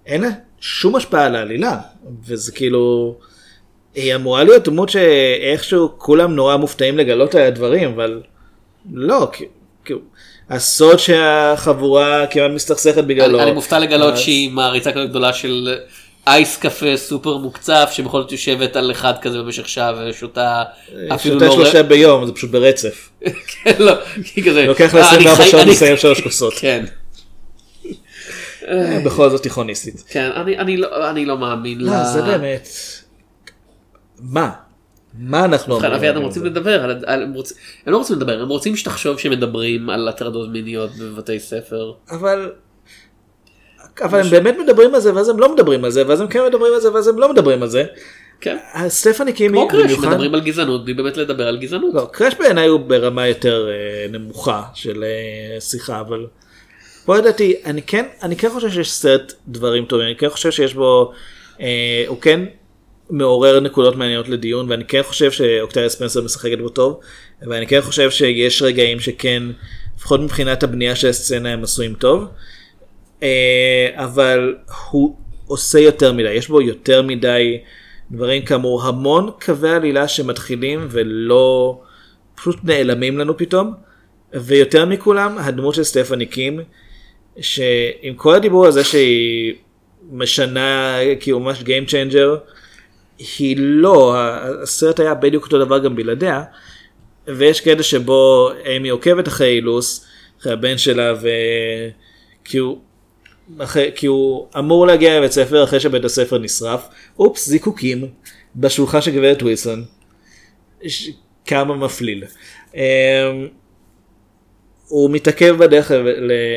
[0.06, 0.28] אין לה
[0.60, 1.78] שום השפעה על העלילה,
[2.26, 3.14] וזה כאילו,
[3.94, 8.22] היא אמורה להיות דמות שאיכשהו כולם נורא מופתעים לגלות עליה דברים, אבל
[8.92, 9.30] לא,
[9.84, 10.00] כאילו,
[10.50, 13.42] הסוד שהחבורה כמעט מסתכסכת בגללו.
[13.42, 15.74] אני מופתע לגלות שהיא מעריצה כזאת גדולה של
[16.26, 20.62] אייס קפה סופר מוקצף שבכל זאת יושבת על אחד כזה במשך שעה ושותה
[21.14, 21.52] אפילו שותה לא...
[21.54, 23.08] שלושה ביום, זה פשוט ברצף.
[23.64, 23.92] כן, לא,
[24.36, 24.66] היא כזה...
[24.66, 26.54] לוקח לה "אה, אני 24 חי- שעות לסיים שלוש כוסות.
[26.60, 26.84] כן,
[29.04, 30.04] בכל זאת תיכוניסטית.
[30.08, 31.84] כן, אני- לא- אני לא מאמין ל...
[31.90, 32.68] לא, זה באמת.
[34.20, 34.50] מה?
[35.18, 36.44] מה אנחנו ובכן, אביעד, הם רוצים?
[36.44, 37.54] לדבר, על- על- הם רוצ-
[37.86, 41.92] הם לא רוצים לדבר, הם רוצים שתחשוב שמדברים על הטרדות מיניות בבתי ספר.
[42.10, 42.52] אבל...
[44.02, 46.40] אבל הם באמת מדברים על זה ואז הם לא מדברים על זה ואז הם כן
[46.46, 47.84] מדברים על זה ואז הם לא מדברים על זה.
[48.40, 48.56] כן,
[48.88, 51.94] סטפני קימי כמו קראש, במיוחד- מדברים על גזענות בלי באמת לדבר על גזענות.
[51.94, 56.26] לא, קראש בעיניי הוא ברמה יותר אה, נמוכה של אה, שיחה, אבל
[57.04, 60.74] פה לדעתי, אני כן, אני כן חושב שיש סרט דברים טובים, אני כן חושב שיש
[60.74, 61.12] בו,
[61.60, 61.66] אה,
[62.06, 62.40] הוא כן
[63.10, 67.00] מעורר נקודות מעניינות לדיון, ואני כן חושב שאוקטריה ספנסר משחקת בו טוב,
[67.42, 69.42] ואני כן חושב שיש רגעים שכן,
[69.96, 72.24] לפחות מבחינת הבנייה של הסצנה הם עשויים טוב,
[73.22, 74.54] אה, אבל
[74.90, 77.58] הוא עושה יותר מדי, יש בו יותר מדי
[78.10, 81.80] דברים כאמור, המון קווי עלילה שמתחילים ולא,
[82.34, 83.74] פשוט נעלמים לנו פתאום,
[84.32, 86.60] ויותר מכולם הדמות של סטפני קים,
[87.40, 89.54] שעם כל הדיבור הזה שהיא
[90.12, 92.38] משנה, כאילו ממש Game Changer,
[93.18, 94.16] היא לא,
[94.62, 96.42] הסרט היה בדיוק אותו דבר גם בלעדיה,
[97.26, 100.06] ויש קטע שבו אמי עוקבת אחרי אילוס,
[100.40, 101.14] אחרי הבן שלה,
[102.42, 102.78] וכי הוא,
[103.58, 106.88] אחרי, כי הוא אמור להגיע לבית ספר אחרי שבית הספר נשרף,
[107.18, 108.06] אופס, זיקוקים
[108.56, 109.84] בשולחן של גברת ווילסון,
[110.86, 111.10] ש-
[111.46, 112.24] כמה מפליל.
[112.74, 112.80] אמ,
[114.88, 115.90] הוא מתעכב בדרך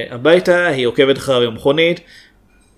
[0.09, 1.99] הביתה, היא עוקבת אחריו עם מכונית,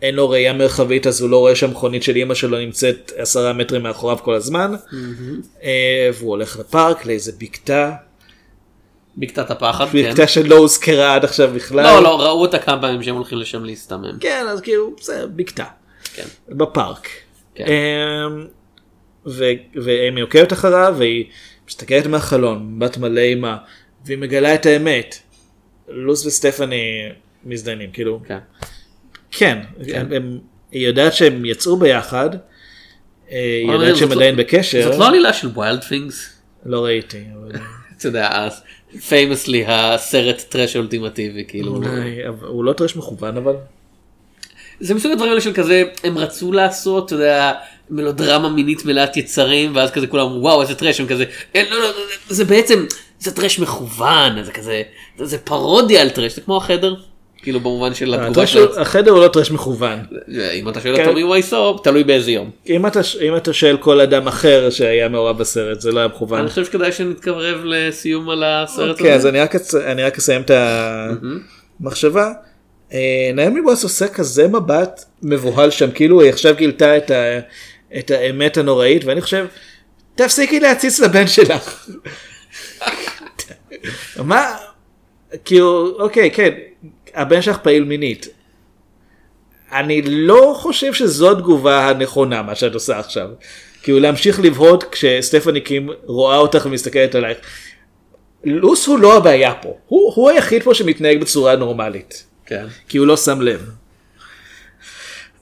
[0.01, 3.83] אין לו ראייה מרחבית אז הוא לא רואה שהמכונית של אמא שלו נמצאת עשרה מטרים
[3.83, 4.71] מאחוריו כל הזמן,
[5.63, 7.91] אה, והוא הולך לפארק לאיזה בקתה,
[9.17, 10.09] בקתת הפחד, כן.
[10.09, 11.83] בקתה שלא הוזכרה עד עכשיו בכלל.
[11.83, 14.17] לא, לא, ראו אותה כמה פעמים שהם הולכים לשם להסתמם.
[14.19, 15.65] כן, אז כאילו, זה בקתה.
[16.13, 16.25] כן.
[16.49, 17.07] בפארק.
[17.55, 17.65] כן.
[19.25, 19.43] ו-
[19.75, 21.25] ואמי עוקבת אחריו והיא
[21.67, 23.57] מסתכלת מהחלון, מבט מלא אימה,
[24.05, 25.15] והיא מגלה את האמת.
[25.87, 27.09] לוס וסטפני
[27.43, 28.37] מזדיינים, כאילו, כן.
[29.31, 29.57] כן,
[29.93, 30.39] הם- הם-
[30.71, 32.29] היא יודעת שהם יצאו ביחד,
[33.31, 36.29] אה, היא יודעת שהם עדיין בקשר, זאת לא עלילה של Wild Things?
[36.65, 37.51] לא ראיתי, אבל
[37.97, 38.47] אתה יודע,
[39.07, 41.81] famously הסרט trash אולטימטיבי, כאילו.
[42.47, 43.53] הוא לא trash מכוון אבל,
[44.79, 47.53] זה מסוג הדברים האלה של כזה, הם רצו לעשות, אתה יודע,
[47.89, 51.23] מלודרמה מינית מלאת יצרים, ואז כזה כולם, וואו, איזה trash, הם כזה,
[51.55, 51.91] "אה, לא, לא, לא,
[52.29, 52.85] זה בעצם,
[53.19, 54.81] זה trash מכוון, זה כזה,
[55.17, 56.95] זה- זה פרודיה על trash, זה כמו החדר,
[57.41, 58.79] כאילו במובן של התגובה ה trash של...
[58.79, 59.99] החדר הוא לא trash מכוון,
[60.53, 61.01] אם אתה שואל כן.
[61.01, 62.49] את טומי וייסו, תלוי באיזה יום.
[62.69, 66.39] אם אתה, אם אתה שואל כל אדם אחר שהיה מעורב בסרט זה לא היה מכוון.
[66.39, 69.29] אני חושב שכדאי שנתקרב לסיום על הסרט אוקיי, אז הזה.
[69.29, 70.51] אני רק, אצ- אני רק אסיים את
[71.81, 72.31] המחשבה.
[72.93, 76.97] אה, נעמי בוס עושה כזה מבט מבוהל שם, כאילו היא עכשיו גילתה
[77.97, 79.45] את האמת הנוראית, ואני חושב,
[80.15, 81.87] תפסיקי להציץ לבן שלך.
[84.23, 84.55] מה,
[85.45, 86.49] כאילו, אוקיי, כן,
[87.19, 88.27] הבן שלך פעיל מינית.
[89.71, 93.29] אני לא חושב שזו התגובה הנכונה, מה שאת עושה עכשיו.
[93.83, 97.37] כאילו להמשיך לבהות כשסטפני קים רואה אותך ומסתכלת עלייך.
[98.43, 102.65] לוס הוא לא הבעיה פה, הוא, הוא היחיד פה שמתנהג בצורה נורמלית, כן.
[102.89, 103.69] כי הוא לא שם לב.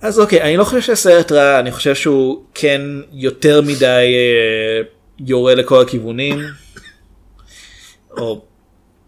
[0.02, 4.82] אז אוקיי, אני לא חושב שהסרט רע, אני חושב שהוא כן יותר מדי אה,
[5.20, 6.40] יורה לכל הכיוונים,
[8.18, 8.42] או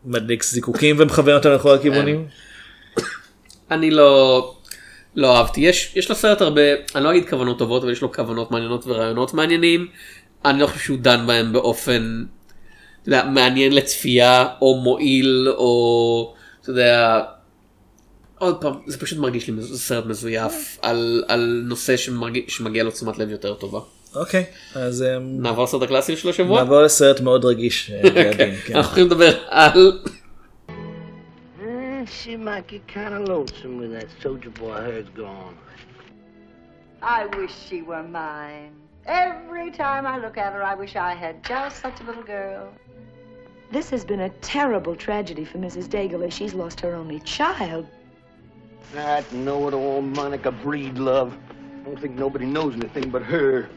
[0.05, 2.27] מדליק זיקוקים ומכוון אותם לכל הכיוונים.
[3.71, 4.55] אני לא
[5.15, 6.61] לא אהבתי יש יש לסרט הרבה
[6.95, 9.87] אני לא אגיד כוונות טובות אבל יש לו כוונות מעניינות ורעיונות מעניינים.
[10.45, 12.23] אני לא חושב שהוא דן בהם באופן
[13.01, 17.21] אתה יודע, מעניין לצפייה או מועיל או אתה יודע.
[18.37, 23.17] עוד פעם זה פשוט מרגיש לי סרט מזויף על, על נושא שמרגיש, שמגיע לו תשומת
[23.17, 23.79] לב יותר טובה.
[24.15, 24.43] אוקיי,
[24.75, 26.63] אז אמ, נעבור לסרט הקלאסי של השבוע?
[26.63, 27.91] נעבור לסרט מאוד רגיש.
[27.91, 28.75] אה, לידי, כן.
[28.75, 29.99] אנחנו הולכים לדבר על
[32.09, 35.57] she might get kind of lonesome when that soldier boy of hers gone.
[37.01, 38.75] I wish she were mine.
[39.05, 42.73] Every time I look at her, I wish I had just such a little girl.
[43.71, 45.87] This has been a terrible tragedy for Mrs.
[45.87, 47.87] Daigle as she's lost her only child.
[48.93, 51.37] That know-it-all Monica Breed, love.
[51.81, 53.69] I don't think nobody knows anything but her.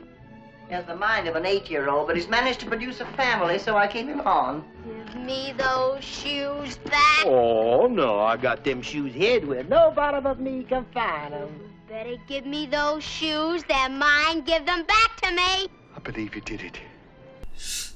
[0.73, 3.77] He has the mind of an eight-year-old, but he's managed to produce a family, so
[3.77, 4.65] I keep him on.
[4.87, 7.25] Give me those shoes back.
[7.27, 11.51] Oh, no, I got them shoes hid where nobody but me can find them.
[11.91, 13.59] Better give me those shoes.
[13.71, 14.39] They're mine.
[14.51, 15.53] Give them back to me.
[15.97, 16.77] I believe you did it.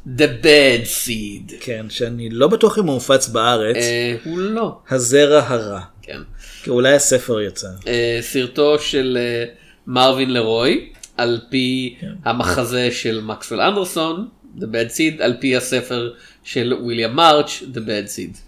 [0.05, 1.53] The Bad Seed.
[1.61, 3.77] כן, שאני לא בטוח אם הוא מופץ בארץ.
[3.77, 4.79] אה, הוא לא.
[4.91, 5.81] הזרע הרע.
[6.03, 6.21] כן.
[6.63, 7.69] כי אולי הספר יצא.
[7.87, 9.45] אה, סרטו של אה,
[9.87, 12.13] מרווין לרוי על פי כן.
[12.25, 16.13] המחזה של מקסוול אנדרסון The Bad Seed על פי הספר
[16.45, 18.39] של וויליאם מרץ' The Bad Seed.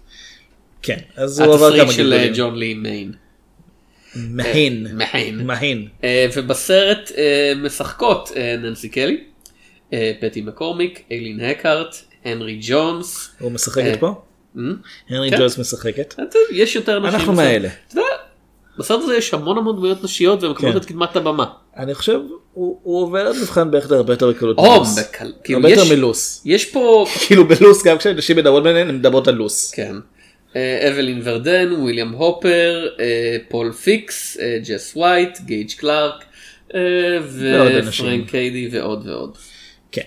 [0.81, 2.29] כן, אז הוא עבר התסריט כמה של אה.
[2.35, 3.11] ג'ון לי מיין.
[4.15, 4.87] מהין.
[4.93, 5.47] מהין.
[5.47, 5.87] מהין.
[6.03, 9.23] אה, ובסרט אה, משחקות אה, ננסי קלי,
[9.93, 11.95] אה, פטי מקורמיק, איילין הקארט,
[12.25, 13.35] הנרי ג'ונס.
[13.39, 14.21] הוא משחקת אה, פה?
[14.57, 14.63] אה?
[15.09, 15.37] הנרי כן.
[15.37, 16.15] ג'ונס משחקת?
[16.51, 17.19] יש יותר נשים.
[17.19, 17.33] אנחנו.
[17.33, 17.69] מאלה.
[18.79, 20.79] בסרט הזה יש המון המון דמויות נשיות והן מקבלות כן.
[20.79, 21.45] את קדמת הבמה.
[21.77, 22.19] אני חושב,
[22.59, 24.57] הוא הוא עובר את מבחן בכר הרבה יותר בקלות.
[24.57, 24.83] או.
[24.83, 26.41] בקל- כאילו, הרבה יותר יש- מלוס.
[26.45, 29.71] יש פה כאילו בלוס גם כשנשים מדברות ביניהן הן מדברות על לוס.
[29.71, 29.95] כן.
[30.55, 33.05] אה, אוולין ורדן, וויליאם הופר, אה,
[33.49, 36.23] פול פיקס, אה, ג'סי וייט, גייג' קלארק.
[37.31, 39.37] ופרנק קיידי ועוד ועוד.
[39.91, 40.01] כן.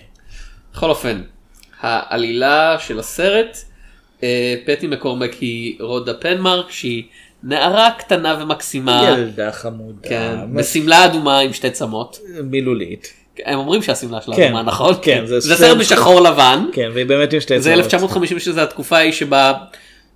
[0.73, 1.21] בכל אופן,
[1.79, 3.57] העלילה של הסרט,
[4.65, 7.03] פטי מקורמק היא רודה פנמרק שהיא
[7.43, 10.09] נערה קטנה ומקסימה, ילדה חמודה.
[10.09, 12.19] כן, בשמלה אדומה עם שתי צמות.
[12.43, 13.13] מילולית.
[13.45, 14.93] הם אומרים שהשמלה שלה כן, אדומה נכון?
[15.01, 16.65] כן, זה זה סרט- בשחור לבן.
[16.73, 17.79] כן, והיא באמת עם שתי זה צמות.
[17.85, 19.53] 1950 שזה התקופה ההיא שבה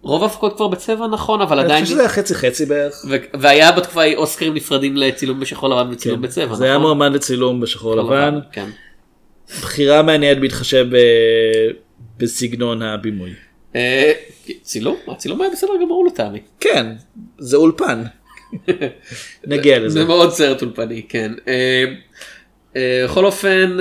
[0.01, 3.05] רוב ההפקות כבר בצבע נכון אבל אני עדיין חושב שזה היה חצי חצי בערך.
[3.09, 6.81] ו- והיה בתקופה ההיא אוסקרים נפרדים לצילום בשחור לבן וצילום בצבע זה היה נכון?
[6.97, 8.39] מועמד לצילום בשחור שחור לבן.
[8.51, 8.69] כן.
[9.49, 11.71] בחירה מעניינת בהתחשב ב-
[12.17, 13.33] בסגנון הבימוי.
[13.75, 14.11] אה,
[14.61, 14.97] צילום?
[15.07, 16.39] הצילום היה בסדר גמור לטעמי.
[16.59, 16.87] כן,
[17.37, 18.03] זה אולפן.
[19.47, 19.99] נגיע לזה.
[19.99, 21.31] זה מאוד סרט אולפני כן.
[21.47, 21.85] אה,
[22.75, 23.77] אה, בכל אופן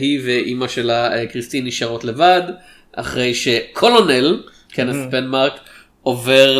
[0.00, 2.42] היא ואימא שלה קריסטין נשארות לבד
[2.92, 5.52] אחרי שקולונל קנת פנמרק
[6.02, 6.58] עובר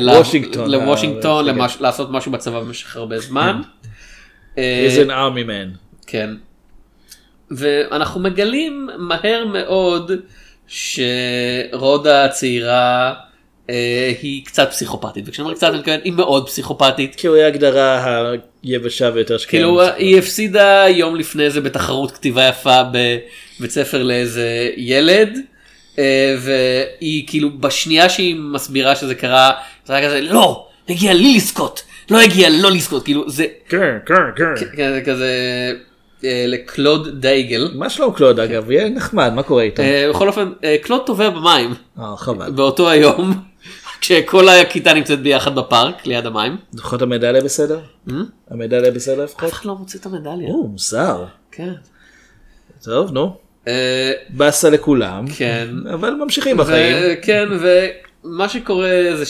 [0.00, 0.70] לוושינגטון.
[1.80, 3.60] לעשות משהו בצבא במשך הרבה זמן.
[4.58, 5.78] אה, He's an army man.
[6.06, 6.30] כן.
[7.50, 10.10] ואנחנו מגלים מהר מאוד
[10.70, 13.14] שרודה הצעירה
[13.70, 17.14] אה, היא קצת פסיכופתית וכשאני אומר קצת אני מתכוון היא מאוד פסיכופתית.
[17.14, 19.64] כי הוא היה הגדרה היבשה ביותר שקיימת.
[19.64, 25.38] כאילו היא הפסידה יום לפני זה בתחרות כתיבה יפה בבית ספר לאיזה ילד.
[25.98, 29.52] אה, והיא כאילו בשנייה שהיא מסבירה שזה קרה
[29.84, 34.14] זה היה כזה לא הגיע לי לזכות לא הגיע לא לזכות כאילו זה כן, כן,
[34.36, 34.54] כן.
[34.76, 35.32] כזה כזה
[36.22, 37.70] לקלוד דייגל.
[37.74, 38.70] מה שלום קלוד אגב?
[38.70, 39.82] יהיה נחמד, מה קורה איתו?
[39.82, 42.50] אה, בכל אופן אה, קלוד טובע במים אה, חבל.
[42.50, 43.32] באותו היום
[44.00, 46.56] כשכל הכיתה נמצאת ביחד בפארק ליד המים.
[46.74, 47.80] לפחות המדליה בסדר?
[48.08, 48.12] Hmm?
[48.50, 49.44] המדליה בסדר לפחות?
[49.44, 50.48] אף אחד לא מוצא את המדליה.
[50.48, 51.24] או, מוזר.
[51.52, 51.72] כן.
[52.84, 53.36] טוב, נו.
[53.68, 55.24] אה, באסה לכולם.
[55.36, 55.68] כן.
[55.94, 56.96] אבל ממשיכים בחיים.
[57.22, 57.48] כן
[58.24, 59.24] ומה שקורה זה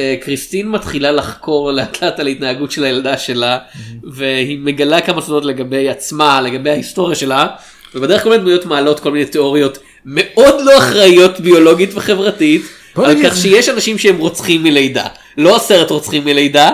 [0.00, 3.58] שקריסטין מתחילה לחקור לאט לאט על ההתנהגות של הילדה שלה
[4.02, 7.46] והיא מגלה כמה סודות לגבי עצמה לגבי ההיסטוריה שלה
[7.94, 12.62] ובדרך כל מיני דמויות מעלות כל מיני תיאוריות מאוד לא אחראיות ביולוגית וחברתית
[12.96, 15.06] על כך שיש אנשים שהם רוצחים מלידה
[15.38, 16.70] לא הסרט רוצחים מלידה.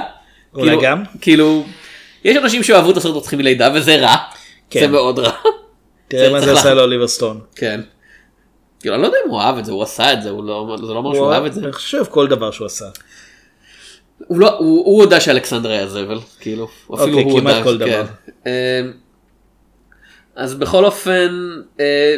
[0.55, 1.03] אולי כאילו- גם?
[1.21, 1.65] כאילו
[2.25, 4.17] יש אנשים שאוהבו את הסרט רוצחים מלידה וזה רע.
[4.71, 4.81] כן.
[4.81, 5.31] זה מאוד רע.
[6.09, 7.41] תראה מה זה עשה לאוליבר סטון.
[7.57, 7.81] כן.
[8.81, 10.77] כאילו אני לא יודע אם הוא אהב את זה הוא עשה את זה הוא לא
[10.87, 11.61] זה לא אומר שהוא הוא- אהב את זה.
[11.61, 12.85] אני חושב כל דבר שהוא עשה.
[14.31, 17.85] הוא לא הוא הוא הודה שאלכסנדרה היה זבל כאילו אפילו אוקיי, הוא הודה, כל כן.
[17.87, 18.05] דבר.
[18.47, 18.81] אה,
[20.37, 21.51] אז בכל אופן
[21.81, 22.17] אה,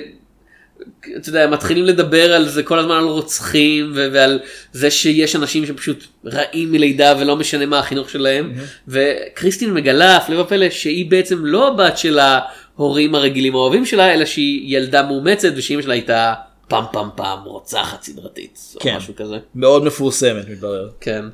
[1.17, 4.41] אתה יודע מתחילים לדבר על זה כל הזמן על רוצחים ו- ועל
[4.73, 8.53] זה שיש אנשים שפשוט רעים מלידה ולא משנה מה החינוך שלהם
[8.89, 14.77] וקריסטין מגלה הפלא ופלא שהיא בעצם לא הבת של ההורים הרגילים האוהבים שלה אלא שהיא
[14.77, 16.35] ילדה מאומצת ושאימא שלה הייתה
[16.69, 18.97] פעם פעם פעם רוצחת סדרתית או כן.
[18.97, 19.39] משהו כזה.
[19.55, 20.89] מאוד מפורסמת מתברר.
[21.01, 21.25] כן.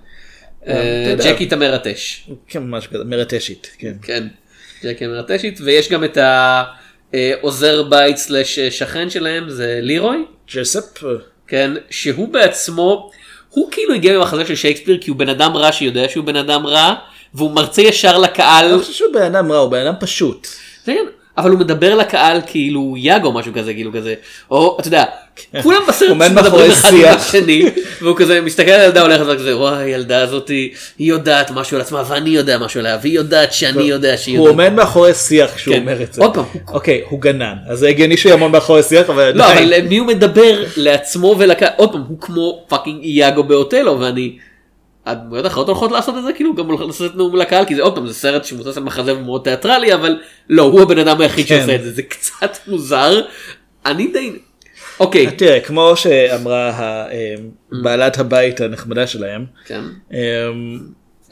[0.68, 1.32] אה, יודע.
[1.32, 2.28] ג'קי המרטש.
[2.48, 3.70] כן, משהו כזה, מרטשית.
[3.78, 3.92] כן.
[4.02, 4.26] כן.
[4.84, 6.64] ג'קי המרטשית ויש גם את ה...
[7.14, 7.32] אה,
[7.88, 10.24] בית סלש אה, שכן שלהם זה לירוי.
[10.54, 11.02] ג'ספ.
[11.46, 13.10] כן, שהוא בעצמו,
[13.48, 16.66] הוא כאילו הגיע ממחזה של שייקספיר כי הוא בן אדם רע שיודע שהוא בן אדם
[16.66, 16.94] רע,
[17.34, 18.66] והוא מרצה ישר לקהל.
[18.66, 20.46] אני חושב שהוא בן אדם רע, הוא בן אדם פשוט.
[20.84, 21.06] כן,
[21.38, 24.14] אבל הוא מדבר לקהל כאילו הוא יאג או משהו כזה, כאילו כזה,
[24.50, 25.04] או אתה יודע,
[25.62, 27.04] כולם בסרט מדברים אחד עם.
[27.04, 27.64] השני,
[28.02, 32.02] והוא כזה מסתכל על הילדה הולכת וכזה, וואי הילדה הזאתי, היא יודעת משהו על עצמה
[32.08, 34.66] ואני יודע משהו עליה, והיא יודעת שאני יודע שהיא הוא יודעת.
[34.66, 35.80] עומד מאחורי שיח כשהוא כן.
[35.80, 36.22] אומר את זה.
[36.22, 39.52] עוד פעם, אוקיי, הוא גנן, אז זה הגיוני שהוא יעמוד מאחורי שיח, אבל לא.
[39.52, 40.64] אבל למי הוא מדבר?
[40.76, 44.36] לעצמו ולקהל, עוד פעם, הוא כמו פאקינג איאגו באוטלו, ואני...
[45.10, 47.94] הדמויות האחרות הולכות לעשות את זה כאילו גם הולכות לעשות נאום לקהל כי זה עוד
[47.94, 51.58] פעם זה סרט שמבוסס על מחזה ומאוד תיאטרלי אבל לא הוא הבן אדם היחיד כן.
[51.58, 53.20] שעושה את זה זה קצת מוזר.
[53.86, 54.32] אני די
[55.00, 56.70] אוקיי תראה, כמו שאמרה
[57.10, 57.34] אה,
[57.82, 59.80] בעלת הבית הנחמדה שלהם, כן
[60.12, 60.18] אה,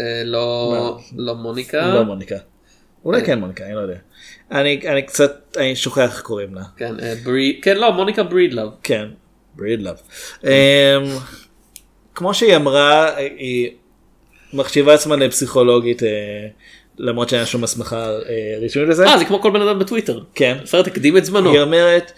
[0.00, 0.74] אה, לא
[1.16, 2.36] לא מוניקה לא מוניקה.
[3.04, 3.96] אולי כן מוניקה, אני לא יודע.
[4.52, 6.62] אני אני קצת, אני שוכח איך קוראים לה.
[6.76, 9.08] כן אה, ברי- כן לא מוניקה ברידלוב כן,
[9.56, 9.96] בריד לאב.
[12.16, 13.70] כמו שהיא אמרה, היא
[14.52, 16.08] מחשיבה עצמה לפסיכולוגית, אה,
[16.98, 19.06] למרות שאין שום הסמכה אה, רשמית לזה.
[19.06, 20.56] אה זה כמו כל בן אדם בטוויטר כן.
[20.62, 22.12] הסרט הקדים את זמנו היא אומרת,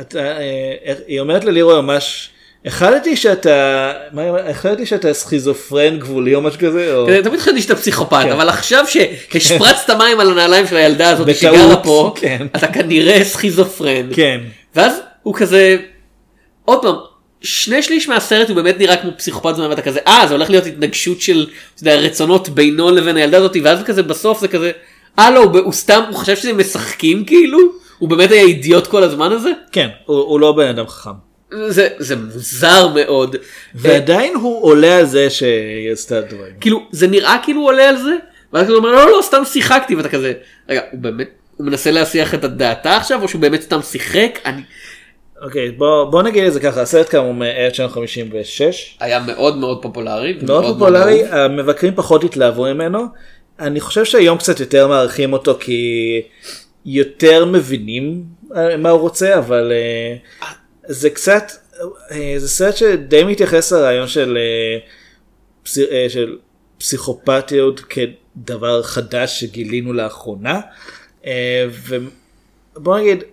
[0.00, 2.30] אתה, אה, היא אומרת ללירוי ממש,
[2.64, 4.22] החלטתי שאתה, מה?
[4.50, 7.06] החלטתי שאתה סכיזופרן גבולי או משהו כזה, או...
[7.24, 8.32] תמיד חשבתי שאתה פסיכופת כן.
[8.32, 12.46] אבל עכשיו שהשפרצת מים על הנעליים של הילדה הזאת שגרה פה כן.
[12.56, 14.40] אתה כנראה סכיזופרן כן.
[14.74, 15.76] ואז הוא כזה
[16.64, 16.94] עוד פעם
[17.42, 20.66] שני שליש מהסרט הוא באמת נראה כמו פסיכופת זמן ואתה כזה אה זה הולך להיות
[20.66, 21.46] התנגשות של
[21.80, 24.72] יודע, רצונות בינו לבין הילדה הזאת ואז זה כזה בסוף זה כזה
[25.18, 27.58] אה לא הוא, הוא סתם הוא חשב שזה משחקים כאילו?
[27.98, 29.50] הוא באמת היה אידיוט כל הזמן הזה?
[29.72, 31.10] כן, הוא, הוא לא בן אדם חכם.
[31.68, 33.36] זה זה מוזר מאוד.
[33.74, 36.54] ועדיין הוא עולה על זה שהיא עשתה דברים.
[36.60, 38.16] כאילו זה נראה כאילו הוא עולה על זה
[38.52, 40.32] ואז הוא אומר לא לא סתם שיחקתי ואתה כזה
[40.68, 44.38] רגע הוא באמת הוא מנסה להסיח את הדעתה עכשיו או שהוא באמת סתם שיחק?
[44.44, 44.62] אני
[45.42, 48.62] אוקיי, בוא, בוא נגיד את זה ככה, הסרט כאמור מ-1956.
[49.00, 53.04] היה מאוד מאוד פופולרי מאוד פופולרי, המבקרים פחות התלהבו ממנו.
[53.58, 56.22] אני חושב שהיום קצת יותר מעריכים אותו כי
[56.86, 58.24] יותר מבינים
[58.56, 60.16] אה, מה הוא רוצה, אבל אה,
[60.86, 61.52] זה קצת,
[62.10, 64.38] אה, זה סרט שדי מתייחס לרעיון של,
[66.08, 66.38] של
[66.78, 70.60] פסיכופתיות כדבר חדש שגילינו לאחרונה.
[72.76, 73.24] ובוא נגיד,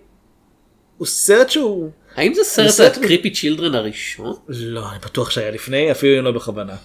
[0.98, 1.90] הוא סרט שהוא...
[2.16, 4.34] האם זה סרט ה creepy children הראשון?
[4.48, 6.76] לא, אני בטוח שהיה לפני, אפילו אם לא בכוונה.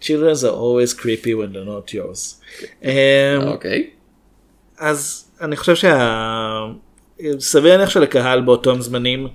[0.00, 2.44] Children are always creepy when they're not yours.
[2.84, 2.90] אמ,
[3.46, 3.90] אוקיי.
[4.78, 6.66] אז אני חושב שה...
[7.38, 9.28] סביר להניח שלקהל באותם זמנים,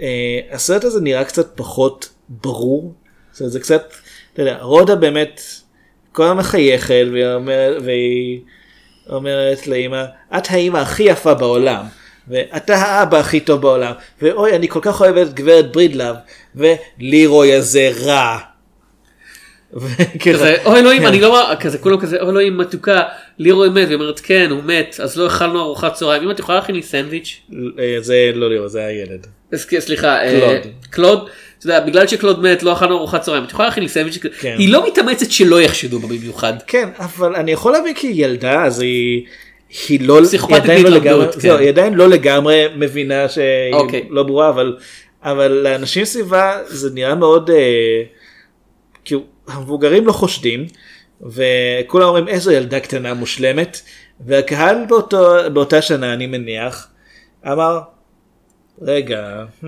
[0.00, 2.94] אה, הסרט הזה נראה קצת פחות ברור.
[3.32, 3.92] זה קצת,
[4.32, 5.40] אתה יודע, רודה באמת
[6.12, 7.04] כל הזמן מחייכת
[7.84, 8.40] והיא
[9.08, 10.04] אומרת, לאמא,
[10.38, 11.84] את האמא הכי יפה בעולם.
[12.28, 13.92] ואתה האבא הכי טוב בעולם,
[14.22, 16.16] ואוי אני כל כך אוהבת את גברת ברידלב,
[16.54, 18.38] ולירוי הזה רע.
[20.24, 21.08] כזה אוי אלוהים כן.
[21.08, 23.02] אני לא כזה כולם כזה אוי אלוהים מתוקה
[23.38, 26.58] לירוי מת והיא אומרת כן הוא מת אז לא אכלנו ארוחת צהריים אם את יכולה
[26.58, 27.40] להכין לי סנדוויץ'
[27.78, 29.26] אה, זה לא לירוי, זה הילד.
[29.54, 30.74] סליחה אה, קלוד.
[30.90, 34.18] קלוד אתה יודע, בגלל שקלוד מת לא אכלנו ארוחת צהריים את יכולה להכין לי סנדוויץ'
[34.40, 34.56] כן.
[34.58, 38.64] היא לא מתאמצת שלא יחשדו בה במיוחד כן, אבל אני יכול להבין כי היא ילדה,
[38.64, 39.24] אז היא...
[39.88, 41.40] היא לא, היא עדיין לא לגמרי, כן.
[41.40, 44.06] זהו, היא עדיין לא לגמרי מבינה שהיא אוקיי.
[44.10, 44.76] לא ברורה, אבל,
[45.22, 48.02] אבל לאנשים סביבה זה נראה מאוד, אה,
[49.04, 50.66] כאילו, המבוגרים לא חושדים,
[51.20, 53.80] וכולם אומרים איזו ילדה קטנה מושלמת,
[54.26, 56.88] והקהל באותו, באותה שנה, אני מניח,
[57.46, 57.80] אמר,
[58.82, 59.66] רגע, hmm,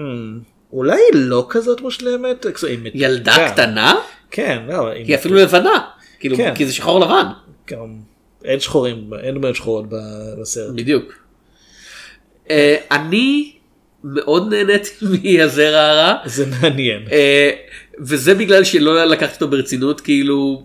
[0.72, 2.44] אולי היא לא כזאת מושלמת?
[2.44, 3.94] היא מתוקה." ילדה קטנה
[4.30, 5.78] כן, לא, היא אפילו לבנה
[6.20, 6.54] כאילו כן.
[6.54, 7.26] כי זה שחור לבן
[7.66, 7.76] כן,
[8.44, 9.84] אין שחורים, אין דמויות שחורות
[10.40, 10.74] בסרט.
[10.74, 11.12] בדיוק.
[12.50, 13.52] אה, אני
[14.04, 14.90] מאוד נהניתי
[15.38, 16.14] מהזרע הרע.
[16.24, 17.02] זה מעניין.
[17.12, 17.50] אה,
[18.00, 20.62] וזה בגלל שלא לקחתי אותו ברצינות כאילו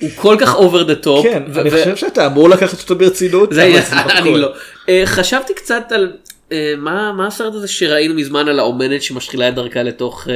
[0.00, 1.26] הוא כל כך over the top.
[1.26, 3.52] כן, אני חושב שאתה אמור לקחת אותו ברצינות.
[3.52, 4.38] זה היה- לא אני.
[4.38, 4.52] לא.
[4.88, 6.12] אה, חשבתי קצת על
[6.78, 10.28] מה מה הסרט הזה שראינו מזמן על האומנת שמשחילה את דרכה לתוך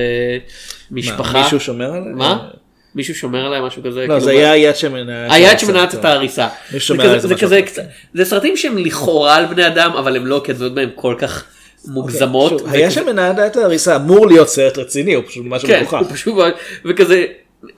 [0.91, 1.43] משפחה.
[1.43, 2.01] מישהו שומר עליה?
[2.15, 2.49] מה?
[2.95, 4.01] מישהו שומר עליה משהו כזה?
[4.01, 5.33] לא, כאילו, זה היה היד שמנהלת.
[5.33, 6.49] היד שמנענעת את העריסה.
[7.19, 7.61] זה כזה-
[8.15, 11.45] זה סרטים שהם לכאורה על בני אדם אבל הם לא כי הדמויות בהם כל כך
[11.85, 12.51] מוגזמות.
[12.59, 15.99] שוב, היה שמנענעת את העריסה אמור להיות סרט רציני, הוא פשוט משהו כן, מגוחך.
[15.99, 16.35] הוא פשוט
[16.85, 17.25] וכזה,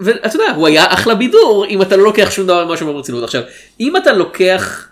[0.01, 3.25] ואתה יודע, הוא היה אחלה בידור אם אתה לא לוקח שום דבר ממה שאומר ברצינות.
[3.25, 3.43] עכשיו,
[3.81, 4.89] אם אתה לוקח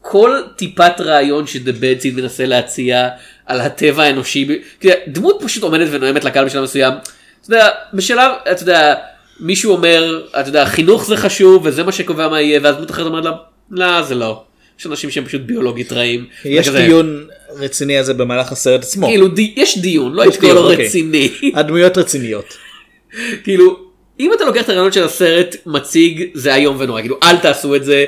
[0.00, 3.08] כל טיפת רעיון שדה בדסיד מנסה להציע
[3.46, 4.60] על הטבע האנושי,
[5.08, 8.94] דמות פשוט עומדת ונואמת לקהל בשלב מסוים, אתה יודע, בשלב, אתה יודע,
[9.40, 13.06] מישהו אומר, אתה יודע, חינוך זה חשוב וזה מה שקובע מה יהיה, ואז דמות אחרת
[13.06, 13.32] אומרת לה,
[13.70, 14.42] לא, זה לא.
[14.80, 16.26] יש אנשים שהם פשוט ביולוגית רעים.
[16.44, 17.26] יש וכזה, דיון
[17.56, 19.06] רציני על זה במהלך הסרט עצמו.
[19.06, 20.86] כאילו די, יש דיון, לא יש הייתי קורא דיון, לו אוקיי.
[20.86, 21.28] רציני.
[21.54, 22.56] הדמויות רציניות.
[23.44, 23.78] כאילו
[24.20, 27.84] אם אתה לוקח את הרעיונות של הסרט מציג זה איום ונורא כאילו אל תעשו את
[27.84, 28.04] זה.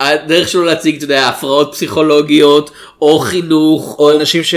[0.00, 2.70] הדרך שלו להציג אתה יודע הפרעות פסיכולוגיות
[3.02, 4.54] או חינוך או אנשים ש...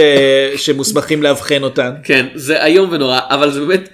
[0.56, 1.92] שמוסמכים לאבחן אותן.
[2.04, 3.90] כן זה איום ונורא אבל זה באמת.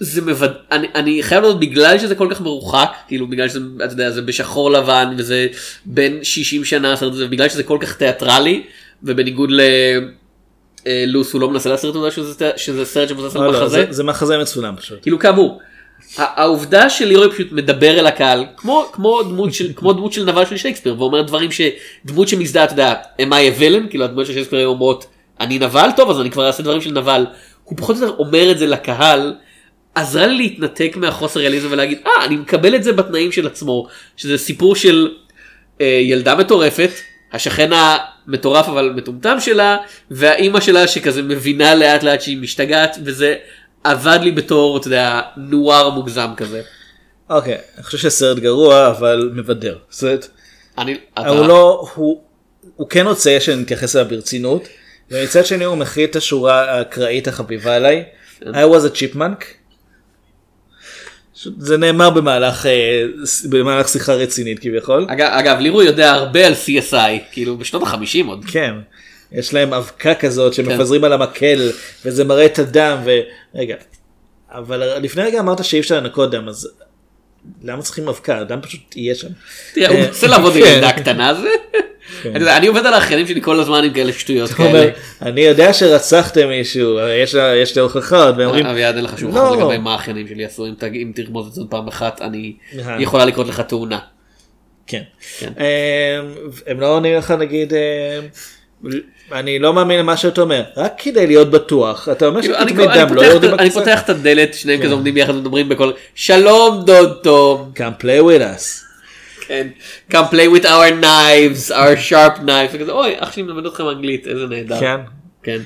[0.00, 0.48] זה מבד...
[0.72, 4.22] אני, אני חייב לדעת בגלל שזה כל כך מרוחק כאילו בגלל שזה אתה יודע זה
[4.22, 5.46] בשחור לבן וזה
[5.84, 8.62] בין 60 שנה הסרט הזה בגלל שזה כל כך תיאטרלי
[9.02, 9.50] ובניגוד
[10.86, 13.84] ללוס הוא לא מנסה לעשות תעודה שזה, שזה סרט שמבוסס על לא, לא, מחזה.
[13.86, 15.02] זה, זה מחזה מצולם פשוט.
[15.02, 15.60] כאילו כאמור.
[16.16, 20.56] העובדה שלירוי פשוט מדבר אל הקהל כמו כמו דמות של כמו דמות של נבל של
[20.56, 24.66] שייקספיר ואומר דברים שדמות שמזדהה אתה יודע am I a villain כאילו הדמות של שייקספיר
[24.66, 25.06] אומרות
[25.40, 27.26] אני נבל טוב אז אני כבר אעשה דברים של נבל
[27.64, 29.34] הוא פחות או יותר אומר את זה לקהל
[29.94, 34.38] עזרה לי להתנתק מהחוסר ריאליזם ולהגיד אה אני מקבל את זה בתנאים של עצמו שזה
[34.38, 35.14] סיפור של
[35.80, 36.90] אה, ילדה מטורפת
[37.32, 39.76] השכן המטורף אבל מטומטם שלה
[40.10, 43.34] והאימא שלה שכזה מבינה לאט לאט שהיא משתגעת וזה
[43.84, 46.62] עבד לי בתור אתה יודע נואר מוגזם כזה.
[47.30, 49.78] אוקיי, אני חושב שהסרט גרוע אבל מבדר.
[49.90, 50.28] סרט.
[50.78, 52.22] אני הוא לא, הוא,
[52.76, 54.68] הוא כן רוצה שנתייחס אליו ברצינות,
[55.10, 58.04] ומצד שני הוא מכיל את השורה האקראית החביבה עליי,
[58.42, 59.44] I was a chipmunk.
[61.58, 63.04] זה נאמר במהלך, אה,
[63.48, 65.06] במהלך שיחה רצינית כביכול.
[65.08, 68.44] אגב, אגב לירו יודע הרבה על CSI כאילו בשנות החמישים עוד.
[68.44, 68.74] כן.
[69.32, 71.70] יש להם אבקה כזאת שמפזרים על המקל
[72.04, 73.76] וזה מראה את הדם ורגע.
[74.50, 76.68] אבל לפני רגע אמרת שאי אפשר לנקות דם אז
[77.62, 78.38] למה צריכים אבקה?
[78.38, 79.28] הדם פשוט יהיה שם.
[79.74, 80.68] תראה, הוא אה, מנסה לעבוד עם כן.
[80.68, 81.48] ילדה קטנה זה.
[82.22, 82.46] כן.
[82.48, 84.90] אני עובד על האחיינים שלי כל הזמן עם כאלה שטויות אתה אומר, כאלה.
[85.22, 86.98] אני יודע שרצחתם מישהו,
[87.62, 89.56] יש לי הוכחות, אומרים, אביעד אין לך שום לא.
[89.56, 92.52] לגבי מה האחיינים שלי עשו אם אם תרמוז את זה פעם אחת אני
[92.86, 92.96] אה.
[93.02, 93.98] יכולה לקרות לך תאונה.
[94.86, 95.02] כן.
[95.38, 95.52] כן.
[95.58, 95.64] אמ,
[96.66, 98.90] הם לא עונים לך נגיד, אמ,
[99.32, 103.14] אני לא מאמין למה שאתה אומר, רק כדי להיות בטוח, אתה אומר כאילו, אני דם
[103.14, 103.70] לא יורדים את- אני.
[103.70, 104.84] פותח את הדלת שניהם כן.
[104.84, 107.72] כזה עומדים ביחד ומדברים בקול שלום דוד תום.
[107.76, 108.89] Come play with us.
[109.50, 109.68] כן.
[110.12, 114.26] come play with our knives our sharp knives וכזה אוי אח שלי מלמד אתכם אנגלית
[114.26, 114.80] איזה נהדר.
[114.80, 115.00] כן.
[115.42, 115.58] כן.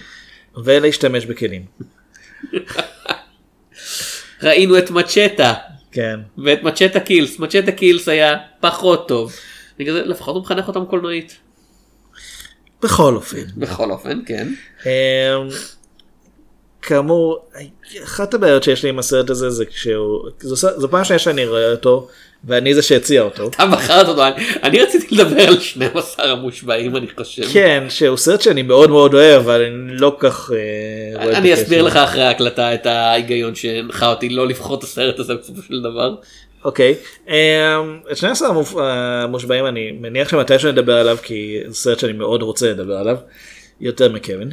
[0.65, 1.65] ולהשתמש בכלים.
[4.43, 5.55] ראינו את מצ'טה
[5.93, 6.21] כן.
[6.45, 9.33] ואת מצ'טה קילס מצ'טה קילס היה פחות טוב.
[9.79, 11.37] אני כזה, לפחות הוא מחנך אותם קולנועית.
[12.83, 13.45] בכל אופן.
[13.57, 14.49] בכל אופן כן.
[16.85, 17.45] אמ, כאמור,
[18.05, 21.71] אחת הבעיות שיש לי עם הסרט הזה זה כשהוא, זו, זו פעם שנייה שאני רואה
[21.71, 22.09] אותו,
[22.45, 23.49] ואני זה שהציע אותו.
[23.49, 27.43] אתה בחרת אותו אני- אני רציתי לדבר על 12 המושבעים אני חושב.
[27.53, 31.55] כן, שהוא סרט שאני מאוד מאוד אוהב, אבל אני לא כל כך אה, רואה אני.
[31.55, 35.81] אסביר לך אחרי ההקלטה את ההיגיון שהנחה אותי לא לבחור את הסרט הזה בסופו של
[35.81, 36.15] דבר.
[36.65, 36.95] אוקיי,
[37.29, 37.35] אמ,
[38.13, 42.71] את 12 המופ- המושבעים אני מניח שמתישהו נדבר עליו, כי זה סרט שאני מאוד רוצה
[42.71, 43.17] לדבר עליו,
[43.81, 44.51] יותר מקווין.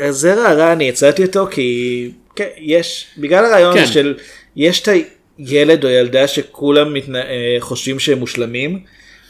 [0.00, 3.86] הזרע הרע אני הצעתי אותו כי כן, יש, בגלל הרעיון כן.
[3.86, 4.14] של,
[4.56, 4.88] יש את
[5.38, 8.80] הילד או ילדה שכולם מתנה, אה, חושבים שהם מושלמים,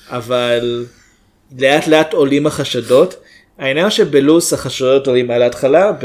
[0.09, 0.87] אבל
[1.59, 3.17] לאט לאט עולים החשדות.
[3.59, 6.05] העניין שבלוס החשדות עולים על ההתחלה, ב,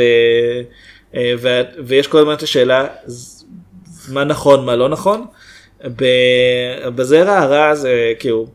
[1.15, 2.87] אה, ו, ויש כל הזמן את השאלה
[4.09, 5.25] מה נכון מה לא נכון.
[6.95, 8.47] בזרע הרע זה כאילו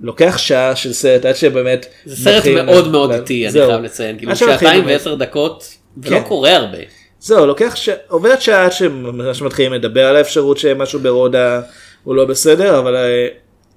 [0.00, 3.52] לוקח שעה של סרט עד שבאמת זה סרט מאוד מאוד איטי אני.
[3.52, 6.24] חייב לציין כאילו שעתיים ועשר דקות ולא כן.
[6.24, 6.78] קורה הרבה.
[7.20, 7.88] זהו, לוקח ש...
[8.08, 11.60] עוברת שעה עד שממש מתחילים לדבר על האפשרות שמשהו ברודה
[12.04, 13.28] הוא לא בסדר, אבל אה,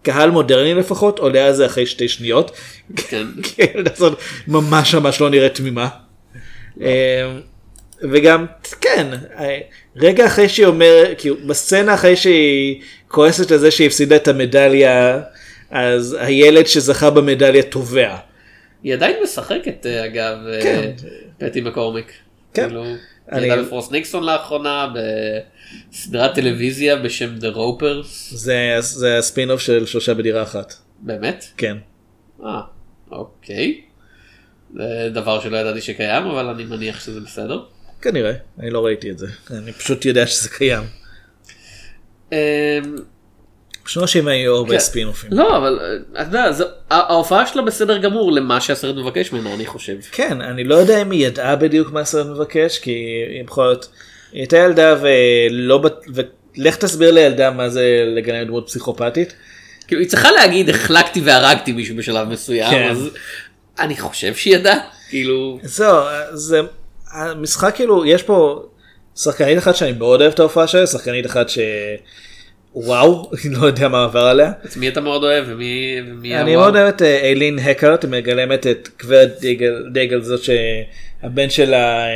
[0.03, 2.51] קהל מודרני לפחות עולה על זה אחרי שתי שניות.
[2.95, 3.25] כן.
[3.57, 5.87] הילדה הזאת ממש ממש לא נראית תמימה.
[6.81, 7.31] אה,
[8.11, 8.45] וגם,
[8.81, 9.07] כן,
[9.39, 9.59] אה,
[9.95, 15.19] רגע אחרי שהיא אומרת, כאילו בסצנה אחרי שהיא כועסת על זה שהיא הפסידה את המדליה,
[15.71, 18.17] אז הילד שזכה במדליה תובע.
[18.83, 20.91] היא עדיין משחקת אה, אגב אה, כן.
[21.37, 22.11] פטי מקורמיק.
[22.53, 22.67] כן.
[22.67, 22.95] כאילו, אני-
[23.31, 24.87] היא הייתה בפרוס ניקסון לאחרונה
[25.91, 28.05] בסדרת טלוויזיה בשם The Ropers.
[28.31, 30.73] זה, זה הספין אוף של שלושה בדירה אחת.
[30.99, 31.45] באמת?
[31.57, 31.77] כן.
[32.45, 32.61] אה,
[33.11, 33.81] אוקיי.
[34.75, 37.63] זה דבר שלא ידעתי שקיים אבל אני מניח שזה בסדר.
[38.01, 40.83] כנראה, אני לא ראיתי את זה, אני פשוט יודע שזה קיים.
[43.97, 44.79] אנשים היו הרבה כן.
[44.79, 45.29] ספינופים.
[45.33, 49.95] לא אבל אה, אתה יודע ההופעה שלה בסדר גמור למה שהסרט מבקש ממנה אני חושב.
[50.11, 52.91] כן, אני לא יודע אם היא ידעה בדיוק מה הסרט מבקש, כי
[53.29, 53.85] היא בכל זאת,
[54.31, 55.81] היא הייתה ילדה ולא,
[56.13, 59.33] ולך תסביר לילדה מה זה לגלם דמות פסיכופתית.
[59.87, 62.89] כאילו היא צריכה להגיד החלקתי והרגתי מישהו בשלב מסוים כן.
[62.91, 63.09] אז
[63.79, 64.77] אני חושב שהיא ידעה
[65.09, 65.97] כאילו זהו,
[66.33, 66.61] זה,
[67.11, 68.63] המשחק כאילו, יש פה
[69.15, 71.49] שחקנית אחת שאני מאוד אוהב את ההופעה שלה, שחקנית אחת
[72.75, 74.51] וואו, לא יודע מה עבר עליה.
[74.65, 76.55] את מי אתה מאוד אוהב ומי ומי אני?
[76.55, 82.05] מאוד אוהב את אה, איילין הקרט, היא מגלמת את גברת דגל, דגל זאת שהבן שלה
[82.05, 82.09] אה,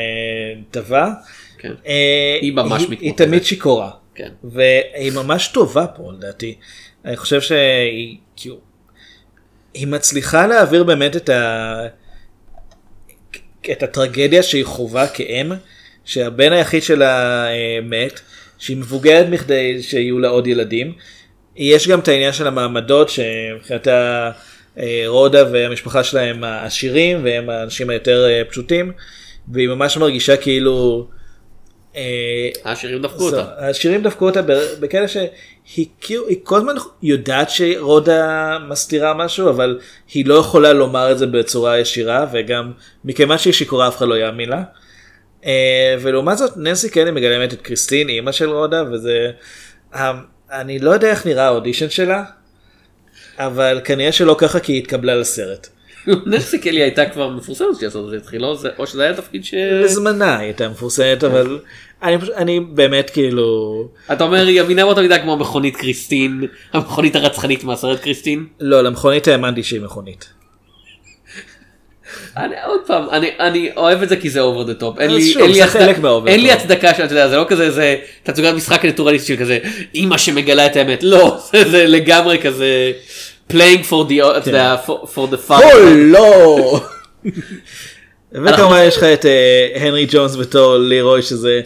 [0.72, 1.10] טבע.
[1.58, 1.74] כן.
[1.88, 3.02] אה, היא ממש מתמודדת.
[3.02, 3.92] היא תמיד שיכורה.
[4.16, 4.30] כן.
[4.44, 6.56] והיא ממש טובה פה לדעתי.
[7.06, 8.58] אני חושב שהיא כאילו,
[9.74, 11.88] היא מצליחה להעביר באמת את, ה...
[13.72, 15.52] את הטרגדיה שהיא חווה כאם,
[16.06, 18.20] שהבן היחיד שלה אה, מת,
[18.66, 20.94] שהיא מבוגרת מכדי שיהיו לה עוד ילדים.
[21.56, 24.32] יש גם את העניין של המעמדות שמבחינתה
[24.80, 28.92] אה, רודה והמשפחה שלה הם העשירים והם האנשים היותר אה, פשוטים
[29.48, 31.08] והיא ממש מרגישה כאילו
[31.96, 33.46] אה, העשירים דפקו אותה.
[33.58, 39.80] השירים דפקו אותה ב- בקטע שהיא כאילו, היא כל הזמן יודעת שרודה מסתירה משהו, אבל
[40.14, 42.72] היא לא יכולה לומר את זה בצורה ישירה, וגם
[43.06, 44.64] מכיוון שהיא שיכורה אף אחד לא יאמין לה.
[45.46, 45.52] אה,
[46.02, 49.32] ולעומת זאת ננסי קלי מגלמת את קריסטין, אימא של רודה, וזה...
[49.96, 50.12] אה,
[50.52, 52.24] אני לא יודע איך נראה האודישן שלה,
[53.38, 55.68] אבל כנראה שלא ככה כי היא התקבלה לסרט.
[56.26, 58.56] נסי קלי הייתה כבר מפורסמת כשהסרט הזה התחיל, לא?
[58.56, 59.54] זה- או שזה היה תפקיד ש...
[59.84, 61.60] בזמנה היא הייתה מפורסמת, אבל
[62.04, 63.88] אני פשוט- אני באמת כאילו...
[64.12, 66.44] אתה אומר היא אמינה באותה מידה כמו המכונית קריסטין,
[66.74, 68.46] המכונית הרצחנית מהסרט קריסטין?
[68.60, 70.30] לא, למכונית האמנתי שהיא מכונית.
[72.38, 75.00] אני עוד פעם, אני, אני אוהב את זה כי זה over the top.
[75.00, 75.80] אין לי, שוב, אין לי, הצד-
[76.28, 76.52] אין לי.
[76.52, 79.58] הצדקה שאתה יודע, זה לא כזה, זה תצוגת משחק נטורליסטי של כזה,
[79.96, 81.04] אימא שמגלה את האמת.
[81.04, 82.92] לא, זה, זה לגמרי כזה
[83.52, 85.64] playing for the, אתה יודע, for, for the fun.
[85.64, 86.80] או לא!
[88.46, 91.62] וכמובן יש לך את אה, הנרי ג'ונס בתור לירוי שזה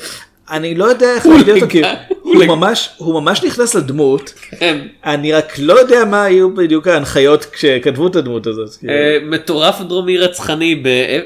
[0.51, 1.81] אני לא יודע איך להגיד אותו כי
[2.21, 4.77] הוא ממש הוא ממש נכנס לדמות כן.
[5.05, 10.17] אני רק לא יודע מה היו בדיוק ההנחיות כשכתבו את הדמות הזאת אה, מטורף דרומי
[10.17, 10.83] רצחני,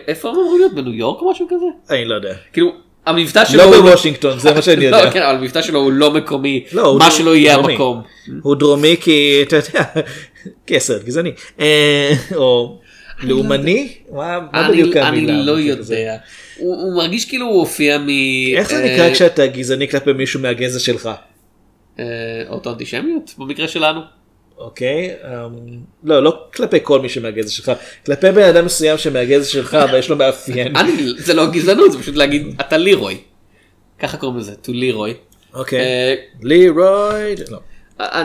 [0.08, 0.74] איפה הם אמורים להיות?
[0.76, 1.66] בניו יורק או משהו כזה?
[1.96, 2.34] אני לא יודע.
[2.54, 2.72] כאילו,
[3.06, 3.58] המבטא שלו...
[3.72, 5.12] לא בוושינגטון זה מה שאני לא, יודע.
[5.12, 7.56] כן, אבל המבטא שלו הוא לא מקומי, לא, מה שלא יהיה.
[7.56, 8.02] המקום.
[8.42, 9.84] הוא דרומי כי אתה יודע
[10.68, 12.80] כסף גזעני אה, או
[13.24, 15.96] לאומני מה אני- בדיוק אני המילה לא המתאימה לזה?
[15.96, 16.16] יודע.
[16.58, 18.08] הוא הוא מרגיש כאילו הוא הופיע מ...
[18.58, 21.10] איך זה אה, נקרא כשאתה גזעני כלפי מישהו מהגזע שלך?
[22.00, 22.06] אה,
[22.50, 24.02] אוטו אנטישמיות במקרה שלנו.
[24.58, 27.72] אוקיי, אמ, לא, לא כלפי כל מי שמהגזע שלך,
[28.06, 30.76] כלפי בן אדם מסוים שמהגזע שלך ויש לו מאפיין.
[30.78, 33.18] אני, זה לא גזענות, זה פשוט להגיד, אתה לירוי.
[34.00, 35.14] ככה קוראים לזה, to לירוי.
[35.54, 37.60] אוקיי, אה, לירוי, לא.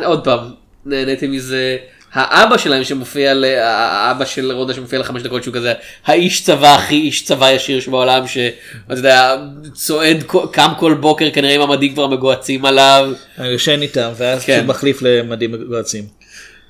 [0.05, 0.41] עוד פעם,
[0.85, 1.77] נהניתי מזה.
[2.13, 5.73] האבא שלהם שמופיע, ל- האבא של רודה שמופיע לחמש דקות שהוא כזה
[6.07, 8.55] האיש צבא הכי איש צבא ישיר שבעולם שאתה
[8.91, 9.37] יודע
[9.75, 13.11] צועד קם כל בוקר כנראה עם המדים כבר מגוהצים עליו.
[13.39, 14.57] אני יושן איתם ואז כן.
[14.57, 16.05] פשוט מחליף למדים מגועצים.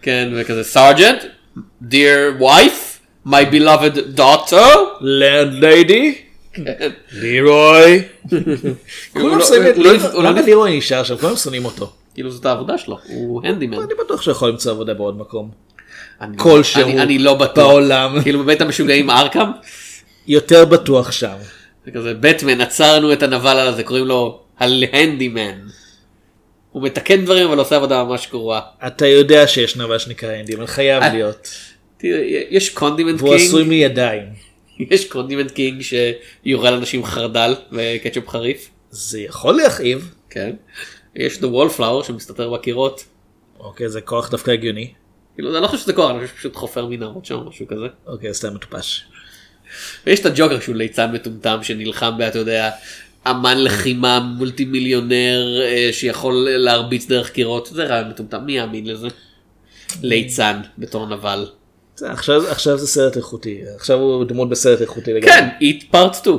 [0.03, 1.25] כן וכזה סארג'נט,
[1.91, 4.77] dear wife, my beloved daughter.
[5.01, 6.15] ליידי,
[6.55, 6.63] כן.
[7.13, 8.03] לירוי.
[9.13, 9.83] כולם שונאים
[10.25, 11.17] למה לירוי נשאר שם?
[11.17, 11.93] כולם שונאים אותו.
[12.19, 13.77] כאילו זאת העבודה שלו, הוא הנדימן.
[13.83, 15.51] אני בטוח שהוא יכול למצוא עבודה בעוד מקום.
[16.21, 17.57] אני- כלשהו אני- אני לא בטוח.
[17.57, 18.17] בעולם.
[18.23, 19.51] כאילו בבית המשוגעים ארקם,
[20.27, 21.35] יותר בטוח שם.
[21.85, 25.59] זה כזה בטמן עצרנו את הנבל הזה, קוראים לו ההנדימן.
[26.73, 28.61] הוא מתקן דברים אבל עושה עבודה ממש גרועה.
[28.87, 31.49] אתה יודע שיש נבל שנקרא אנדימן, חייב אה, להיות.
[31.99, 34.25] תראה, יש קונדימנט והוא עשוי קינג, מידיים.
[34.91, 38.69] יש קונדימנט קינג שיורה לאנשים חרדל וקטשופ חריף.
[38.91, 40.15] זה יכול להכאיב.
[40.31, 40.51] כן.
[41.15, 43.05] יש את הוולפלאור שמסתתר בקירות.
[43.59, 44.93] אוקיי, זה כוח דווקא הגיוני.
[45.35, 47.87] כאילו אני לא חושב שזה כוח, אני חושב שפשוט חופר מנהרות שם משהו כזה.
[48.07, 49.05] אוקיי, סתם מטופש.
[50.07, 52.71] ויש את הג'וקר שהוא ליצן מטומטם שנלחם באתה יודע
[53.31, 59.09] אמן לחימה מולטי מיליונר אה, שיכול להרביץ דרך קירות זה רעיון מטומטם מי יאמין לזה.
[60.03, 61.47] ליצן בתור נבל.
[62.03, 65.33] עכשיו, עכשיו זה סרט איכותי, עכשיו הוא דמות בסרט איכותי לגמרי.
[65.33, 66.37] כן, eat part 2.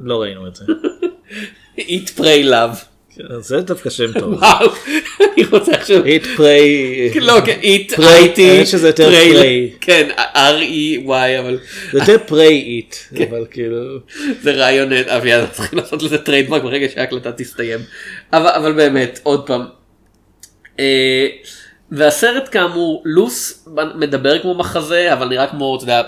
[0.00, 0.64] לא ראינו את זה.
[1.78, 2.92] eat pray love.
[3.16, 4.32] כן, זה דווקא שם טוב.
[4.42, 4.72] וואו,
[5.20, 6.04] אני רוצה עכשיו.
[6.04, 7.20] eat prey.
[7.20, 8.40] לא, כן, eat prey, eat.
[8.40, 9.76] האמת שזה יותר prey.
[9.80, 11.58] כן, R-E-Y אבל
[11.92, 13.24] זה יותר prey eat, כן.
[13.30, 13.76] אבל כאילו...
[14.42, 17.80] זה רעיון אביעד צריכים לעשות לזה trademark ברגע שההקלטה תסתיים
[18.32, 19.64] אבל, באמת עוד פעם.
[20.80, 21.26] אה,
[21.92, 26.02] והסרט כאמור לוס מדבר כמו מחזה אבל נראה כמו אתה יודע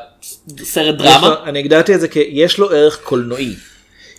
[0.59, 1.35] סרט דרמה.
[1.45, 3.55] אני הגדרתי את זה כי יש לו ערך קולנועי.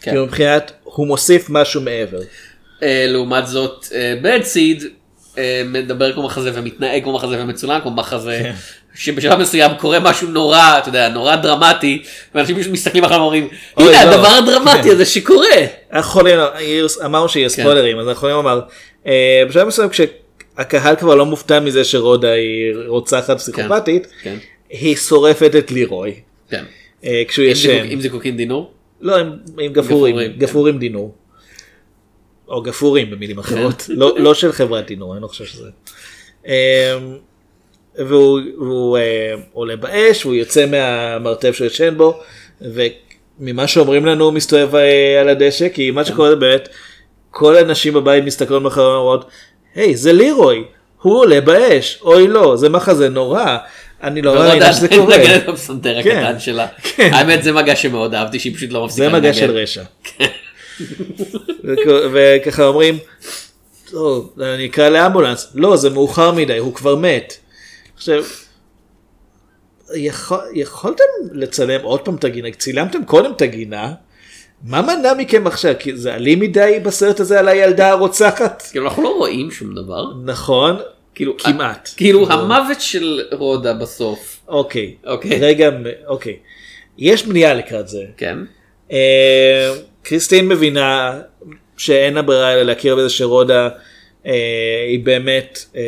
[0.06, 0.12] כן.
[0.12, 2.20] כאילו מבחינת, הוא מוסיף משהו מעבר.
[2.84, 3.86] אה, לעומת זאת
[4.22, 4.84] בד סיד
[5.66, 8.40] מדבר כמו מחזה ומתנהג כמו מחזה ומצולם כמו מחזה.
[8.44, 8.54] כן.
[8.96, 12.04] שבשלב מסוים קורה משהו נורא, אתה יודע, נורא דרמטי,
[12.36, 13.48] ואנשים פשוט מסתכלים אחריו ואומרים,
[13.78, 14.90] הנה לא." הדבר הדרמטי כן.
[14.90, 15.48] הזה שקורה.
[16.00, 16.40] יכולים,
[17.06, 17.56] אמרנו שיהיה כן.
[17.56, 18.62] ספוילרים, אז אנחנו יכולים לומר,
[19.08, 24.36] אה, בשלב מסוים כשהקהל כבר לא מופתע מזה שרודה היא רוצחת פסיכופתית, כן.
[24.70, 26.14] היא שורפת את לירוי.
[26.50, 26.64] כן.
[27.06, 27.86] אה, כשהוא ישן.
[27.90, 28.72] עם זיקוקין דינור?
[29.02, 31.16] לא, עם, עם גפורים, גפורים, גפורים דינור.
[32.48, 35.70] או גפורים במילים אחרות, לא, לא של חברת דינור, אני לא חושב שזה.
[36.46, 36.52] אמ,
[37.96, 42.20] והוא, והוא אה, עולה באש, הוא יוצא מהמרתף שהוא ישן בו,
[42.62, 46.70] וממה שאומרים לנו הוא מסתובב אה, על הדשא, כי מה שקורה זה באמת,
[47.32, 49.26] כל הנשים בבית מסתכלות מחר ואומרות,
[49.76, 50.64] היי זה לירוי,
[51.02, 53.58] הוא עולה באש, אוי לא, זה מחזה נורא.
[54.06, 55.18] אני לא מאמינה שזה קורה.
[55.18, 56.68] מנגנת בפסנתר כן, הקטן שלה.
[56.84, 57.10] כן.
[57.14, 59.34] האמת זה מגע שמאוד אהבתי שהיא פשוט לא מפסיקה זה מגע לנגן.
[59.34, 59.84] של רשע.
[61.64, 62.98] וכ- וככה אומרים,
[63.92, 67.34] טוב, אני אקרא לאמבולנס, לא זה מאוחר מדי, הוא כבר מת.
[67.96, 68.24] עכשיו,
[69.96, 73.94] יכול, יכולתם לצלם עוד פעם את הגינה, צילמתם קודם את הגינה,
[74.64, 75.74] מה מנע מכם עכשיו?
[75.80, 78.64] כי זה אלים מדי בסרט הזה על הילדה הרוצחת?
[78.72, 80.04] כאילו אנחנו לא רואים שום דבר.
[80.26, 80.76] נכון,
[81.16, 81.90] כאילו כמעט.
[81.98, 84.40] כאילו המוות של רודה בסוף.
[84.48, 85.40] אוקיי, אוקיי.
[85.42, 85.70] רגע,
[86.08, 86.38] אוקיי.
[86.98, 88.04] יש בנייה לקראת זה.
[88.18, 88.38] כן.
[88.92, 91.20] אה, קריסטין מבינה
[91.78, 93.70] שאין לה ברירה אלא להכיר בזה שרודה
[94.26, 95.82] אה, היא באמת אה,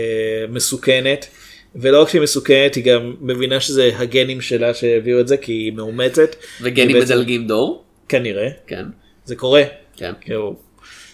[0.49, 1.27] מסוכנת.
[1.75, 5.71] ולא רק שהיא מסוכנת היא גם מבינה שזה הגנים שלה שהביאו את זה כי היא
[5.73, 6.35] מאומצת.
[6.61, 7.83] וגנים היא בעצם- מדלגים דור.
[8.09, 8.47] כנראה.
[8.67, 8.85] כן.
[9.25, 9.63] זה קורה.
[9.97, 10.13] כן.
[10.21, 10.55] כאילו,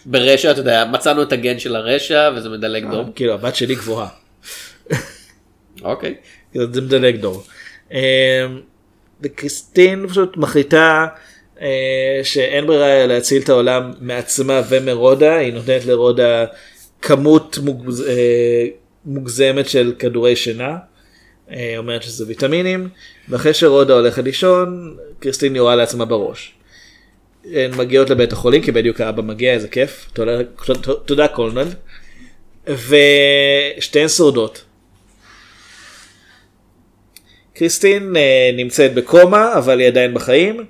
[0.06, 3.06] ברשע אתה יודע מצאנו את הגן של הרשע וזה מדלג דור.
[3.16, 4.08] כאילו הבת שלי גבוהה.
[5.84, 6.16] אוקיי.
[6.54, 7.44] זה מדלג דור.
[7.94, 8.46] אה,
[9.22, 11.08] וקריסטין פשוט מחליטה
[11.62, 16.46] אה, שאין ברירה להציל את העולם מעצמה ומרודה, היא נותנת לרודה
[17.02, 18.66] כמות מוגז, אה,
[19.06, 20.78] מוגזמת של כדורי שינה,
[21.52, 22.90] אה, אומרת שזה ויטמינים,
[23.30, 26.54] ואחרי שרודה הולכת לישון, קריסטין יורה לעצמה בראש.
[27.52, 30.12] הן מגיעות לבית החולים כי בדיוק האבא מגיע איזה כיף.
[31.06, 31.68] תודה, קולנל
[32.68, 34.64] ושתיהן שורדות.
[37.56, 40.66] קריסטין אה, נמצאת בקומה אבל היא עדיין בחיים.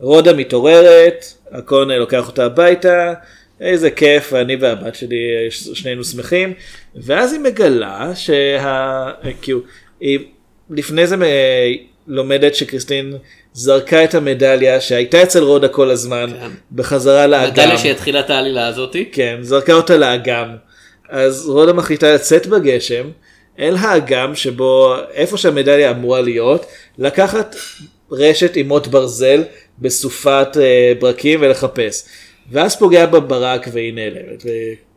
[0.00, 3.14] רודה מתעוררת, הקונה לוקח אותה הביתה,
[3.60, 6.52] איזה כיף, אני והבת שלי אה, שנינו שמחים,
[6.94, 9.10] ואז היא מגלה שה...
[9.42, 9.60] כאילו,
[10.00, 10.18] היא
[10.70, 11.72] לפני זה אה,
[12.06, 13.14] לומדת שקריסטין
[13.56, 16.30] זרקה את המדליה שהייתה אצל רודה כל הזמן
[16.72, 17.52] בחזרה לאגם.
[17.52, 19.08] מדליה שהתחילה את העלילה הזאתי.
[19.12, 20.48] כן, זרקה אותה לאגם.
[21.08, 23.10] אז רודה מחליטה לצאת בגשם
[23.58, 26.66] אל האגם שבו איפה שהמדליה אמורה להיות,
[26.98, 27.56] לקחת
[28.12, 29.42] רשת עם מוט ברזל
[29.78, 32.02] בסופת אה, ברקים ולחפש.
[32.50, 34.42] ואז פוגע בברק והיא נעלמת.
[34.44, 34.48] ו...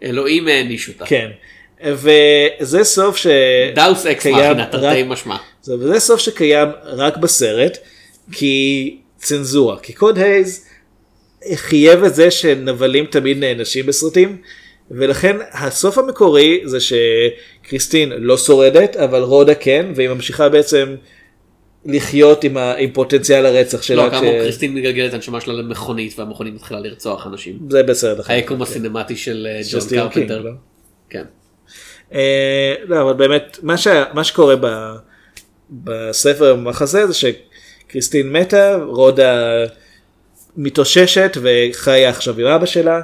[0.04, 1.06] אלוהים העניש אותה.
[1.06, 1.30] כן.
[1.84, 3.28] וזה סוף ש...
[3.76, 5.38] דאוס אקס מכינה תרתי משמע.
[5.68, 7.78] וזה סוף שקיים רק בסרט,
[8.32, 10.66] כי צנזורה, כי קוד הייז
[11.54, 14.38] חייב את זה שנבלים תמיד נענשים בסרטים,
[14.92, 20.96] ולכן הסוף המקורי זה שקריסטין לא שורדת, אבל רודה כן, והיא ממשיכה בעצם
[21.86, 22.74] לחיות עם, ה...
[22.78, 24.06] עם פוטנציאל הרצח שלה.
[24.06, 27.60] לא, כאמור קריסטין מגלגלת את הנשמה שלה למכונית והמכונית מתחילה לרצוח אנשים.
[27.70, 28.34] זה בסרט אחר.
[28.34, 30.42] היקום הסינמטי של אה, ג'ון קרפנטר.
[30.42, 30.52] לא?
[31.10, 31.24] כן.
[32.14, 33.88] אה, לא, אבל באמת, מה, ש...
[34.14, 34.66] מה שקורה ב...
[35.72, 37.14] בספר במחזה זה
[37.90, 39.66] שקריסטין מתה, רודה
[40.58, 43.02] מתאוששת וחיה עכשיו עם אבא שלה,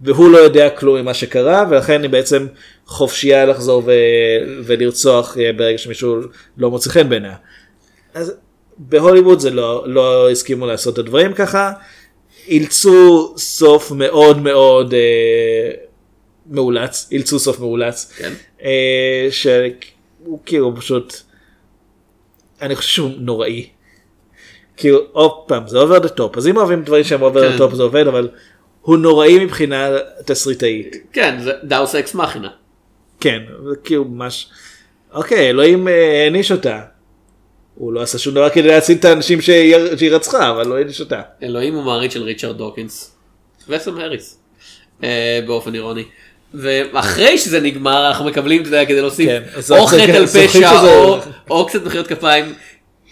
[0.00, 2.46] והוא לא יודע כלום ממה שקרה, ולכן היא בעצם
[2.86, 3.92] חופשייה לחזור ו...
[4.64, 6.16] ולרצוח אה, ברגע שמישהו
[6.58, 7.34] לא מוצא חן בעיניה.
[8.14, 8.34] אז
[8.78, 11.72] בהוליווד זה לא, לא הסכימו לעשות את הדברים ככה,
[12.48, 15.70] אילצו סוף מאוד מאוד אה,
[16.46, 18.32] מאולץ, אילצו סוף מאולץ, כן.
[18.62, 21.14] אה, שהוא כאילו פשוט,
[22.62, 23.77] אני חושב שהוא נוראי.
[24.78, 27.58] כאילו עוד פעם זה over the top אז אם אוהבים דברים שהם over the.
[27.58, 28.28] top זה עובד אבל
[28.80, 29.88] הוא נוראי מבחינה
[30.24, 30.96] תסריטאית.
[31.12, 32.48] כן, זה דאוס אקס מכינה.
[33.20, 34.48] כן, זה כאילו ממש,
[35.12, 36.80] אוקיי, אלוהים אה, העניש אותה.
[37.74, 39.76] הוא לא עשה שום דבר כדי להציל את האנשים שהיא
[40.10, 41.22] רצחה, אבל לא העניש אותה.
[41.42, 43.14] אלוהים הוא מעריץ של ריצ'רד דוקינס.
[43.68, 44.38] וסם האריס.
[45.04, 46.04] אה, באופן אירוני.
[46.54, 51.18] ואחרי שזה נגמר אנחנו מקבלים, אתה יודע, כדי להוסיף כן, או חטא על פשע או-
[51.50, 52.54] או קצת מחיאות כפיים.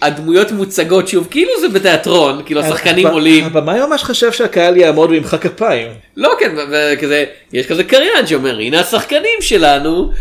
[0.02, 3.44] הדמויות מוצגות שוב כאילו זה בתיאטרון, כאילו השחקנים הב- עולים.
[3.44, 5.88] הבמאי ממש חשב שהקהל יעמוד וימחא כפיים.
[6.16, 10.12] לא כן, וכזה, יש כזה קריין שאומר הנה השחקנים שלנו,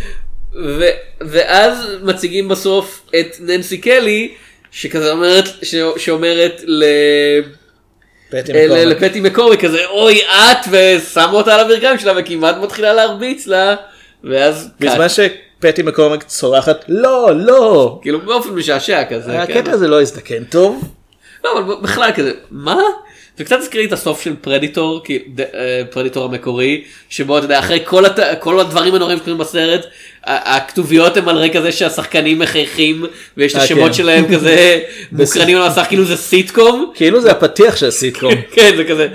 [0.66, 0.90] ו-
[1.22, 4.32] ואז מציגים בסוף את ננסי קלי,
[4.72, 6.84] שכזה אומרת, ש- שאומרת ל...
[8.30, 8.86] פטי מקורק.
[8.88, 13.76] לפטי מקורי כזה אוי את ושמה אותה על הברכיים שלה וכמעט מתחילה להרביץ לה
[14.24, 15.08] ואז בזמן
[15.58, 18.00] שפטי מקורק צורחת לא לא.
[18.02, 19.32] כאילו באופן משעשע כזה.
[19.32, 19.40] כן.
[19.40, 20.84] הקטע הזה לא הזדקן טוב.
[21.44, 22.82] לא אבל בכלל כזה מה
[23.38, 27.46] זה קצת הזכיר לי את הסוף של פרדיטור, כי- ד- אה, פרדיטור המקורי, שבו אתה
[27.46, 28.20] יודע, אחרי כל, הת...
[28.40, 29.86] כל הדברים הנוראים שקורים בסרט,
[30.24, 33.06] הכתוביות הם על רקע זה שהשחקנים מחייכים,
[33.38, 33.94] ויש את אה, השמות כן.
[33.94, 34.80] שלהם כזה
[35.12, 36.92] מוקרנים על המסך כאילו זה סיטקום.
[36.96, 38.34] כאילו זה הפתיח של סיטקום.
[38.56, 39.08] כן זה כזה,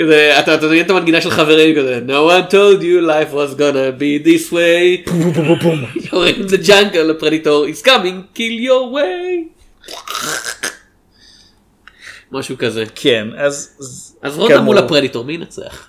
[0.00, 4.00] כזה אתה מבין את המנגינה של חברים כזה no one told you life was gonna
[4.00, 5.10] be this way.
[6.12, 9.44] in the jungle a predator is coming kill your way.
[12.32, 12.84] משהו כזה.
[12.94, 13.70] כן אז
[14.22, 15.88] אז רודה כאמור, מול הפרדיטור מי ינצח?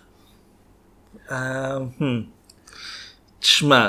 [1.31, 2.03] אה, hmm.
[3.39, 3.87] תשמע.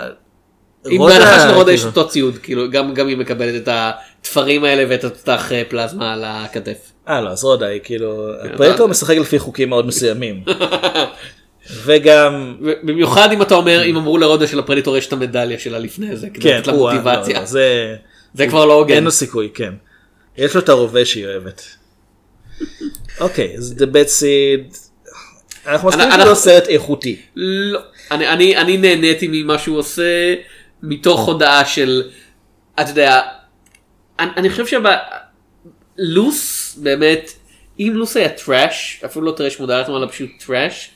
[0.90, 3.68] אם רודה, בהנחה שלרודה יש כאילו, אותו ציוד כאילו גם גם היא מקבלת את
[4.20, 6.92] התפרים האלה ואת התותח אה, פלזמה על הכתף.
[7.09, 10.44] אה לא אז רודה היא כאילו כן, הפרדיטור משחק לפי חוקים מאוד מסוימים.
[11.84, 16.16] וגם במיוחד אם אתה אומר אם אמרו לרודה של הפרדיטור יש את המדליה שלה לפני
[16.16, 17.34] זה כדי כן לתת לה הוא- מוטיבציה.
[17.34, 17.96] לא, לא,
[18.34, 18.94] זה כבר לא הוגן.
[18.94, 19.72] אין לו סיכוי כן.
[20.36, 21.62] יש לו את הרובה שהיא אוהבת.
[23.20, 24.76] אוקיי אז The Bad Seed.
[25.66, 27.16] אנחנו מסכימים שזה לא סרט איכותי.
[27.36, 27.80] לא,
[28.11, 30.34] אני, אני, אני נהניתי ממה שהוא עושה
[30.82, 32.03] מתוך הודעה של,
[32.80, 33.20] אתה יודע,
[34.18, 34.78] אני, אני חושב
[35.98, 37.32] שלוס באמת,
[37.80, 40.91] אם לוס היה trash, אפילו לא trash מודע לעצמו אלא פשוט trash,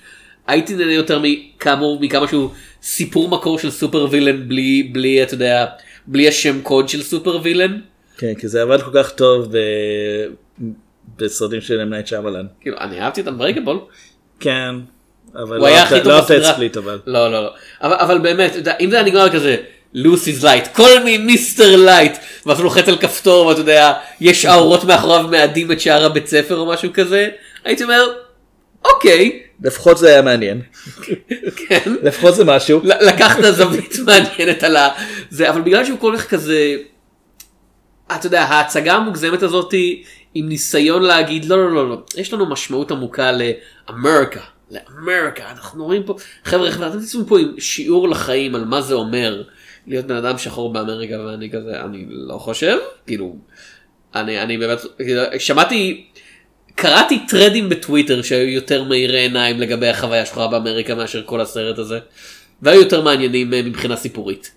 [0.46, 2.50] הייתי נהנה יותר מכאמור מכמה שהוא
[2.82, 5.66] סיפור מקור של super villain בלי, בלי, אתה יודע,
[6.06, 7.80] בלי השם קוד של super villain.
[8.18, 9.52] כן כי זה עבד כל כך טוב
[11.16, 12.46] בסרטים של אמנייט שמלן.
[12.60, 13.78] כאילו, אני אהבתי את אנברייגבול.
[14.40, 14.74] כן.
[15.34, 15.68] אבל לא
[16.04, 16.52] לא את בסדרה.
[16.52, 16.98] ספליט אבל.
[17.06, 17.50] לא לא לא.
[17.82, 19.56] אבל, אבל באמת, אם זה היה נגמר כזה,
[19.94, 24.84] לוסי's לייט, כל מי מיסטר לייט, ואז הוא לוחץ על כפתור ואתה יודע, יש האורות
[24.84, 27.28] מאחוריו מאדים את שער הבית ספר או משהו כזה,
[27.64, 28.12] הייתי אומר,
[28.84, 30.62] אוקיי, לפחות זה היה מעניין.
[31.68, 32.80] כן, לפחות זה משהו.
[32.84, 34.88] לקחת זווית מעניינת על ה...
[35.30, 36.76] זה, אבל בגלל שהוא כל כך כזה,
[38.16, 39.74] אתה יודע, ההצגה המוגזמת הזאת
[40.38, 46.02] עם ניסיון להגיד, לא לא לא לא, יש לנו משמעות עמוקה לאמריקה, לאמריקה, אנחנו רואים
[46.02, 49.42] פה, חבר'ה, חבר'ה, אתם תצאו פה עם שיעור לחיים על מה זה אומר
[49.86, 53.36] להיות בן אדם שחור באמריקה, ואני כזה, אני לא חושב, כאילו,
[54.14, 56.06] אני, אני באמת, כאילו, שמעתי,
[56.74, 61.98] קראתי טרדים בטוויטר שהיו יותר מאירי עיניים לגבי החוויה שלך באמריקה מאשר כל הסרט הזה,
[62.62, 64.50] והיו יותר מעניינים אה, מבחינה סיפורית.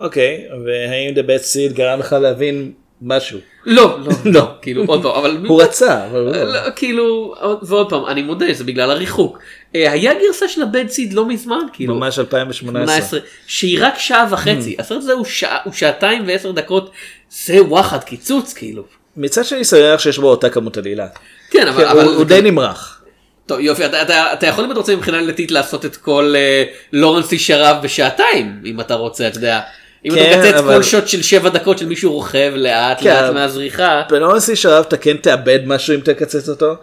[0.00, 2.72] אוקיי והאם The Bad Seed גרם לך להבין
[3.04, 3.38] משהו?
[3.66, 6.70] לא, לא, לא, כאילו עוד פעם, אבל הוא רצה אבל לא.
[6.76, 9.38] כאילו, עוד- ועוד פעם, אני מודה, זה בגלל הריחוק.
[9.74, 12.96] אה, היה גרסה של הבד סיד לא מזמן, כאילו, ממש 2018.
[12.96, 15.26] 18, שהיא רק שעה וחצי, הסרט הזה הוא
[15.72, 16.90] שעתיים ועשר דקות,
[17.30, 18.82] זה וואחד קיצוץ, כאילו.
[19.16, 21.06] מצד שני שמח שיש בו אותה כמות עלילה.
[21.50, 21.88] כן, אבל...
[21.88, 23.02] כן, הוא די נמרח.
[23.46, 26.64] טוב, יופי, אתה- אתה אתה יכול אם אתה רוצה מבחינה עלילתית לעשות את כל אה,
[26.92, 29.60] לורנסי שרב בשעתיים, אם אתה רוצה, אתה יודע.
[30.04, 33.06] אם אתה כן, מקצץ אבל- כל שוט של שבע דקות של מישהו רוכב לאט כן.
[33.10, 34.02] לאט מהזריחה.
[34.10, 36.74] בנורסי שרב אתה כן תאבד משהו אם תקצץ אותו.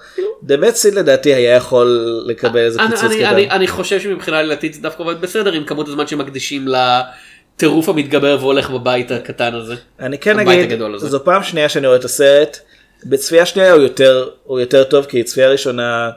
[0.48, 0.52] Bad
[0.84, 3.26] Seed לדעתי היה יכול לקבל איזה אני, קיצוץ אני, קטן.
[3.34, 8.38] אני, אני חושב שמבחינה עלילתית זה דווקא עובד בסדר עם כמות הזמן שמקדישים לטירוף המתגבר
[8.40, 9.76] והולך בבית הקטן הזה.
[10.00, 10.82] אני כן אגיד.
[10.98, 12.60] זו פעם שנייה שאני רואה את הסרט.
[13.06, 16.10] בצפייה שנייה הוא יותר, הוא יותר טוב כי צפייה ראשונה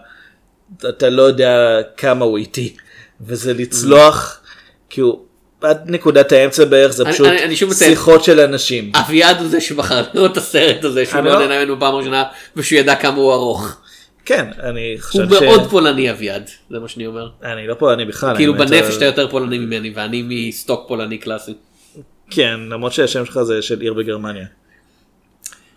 [0.88, 2.76] אתה לא יודע כמה הוא איטי.
[3.20, 4.40] וזה לצלוח,
[4.90, 5.18] כי הוא
[5.62, 7.90] עד נקודת האמצע בערך זה אני- פשוט אני- אני מציין.
[7.90, 8.92] שיחות של אנשים.
[8.94, 11.94] אביעד הוא זה שבחר לראות את הסרט הזה שהוא אני לא לא- נהנה ממנו פעם
[11.94, 12.24] ראשונה
[12.56, 13.76] ושהוא ידע כמה הוא ארוך.
[14.24, 15.42] כן, אני הוא חושב ש...
[15.42, 17.28] מאוד פולני אביעד, זה מה שאני אומר.
[17.44, 18.36] אני לא פולני בכלל.
[18.36, 21.54] כאילו אני בנפש אתה יותר פולני ממני ואני מסטוק פולני קלאסי.
[22.30, 24.46] כן, למרות שהשם שלך זה של עיר בגרמניה.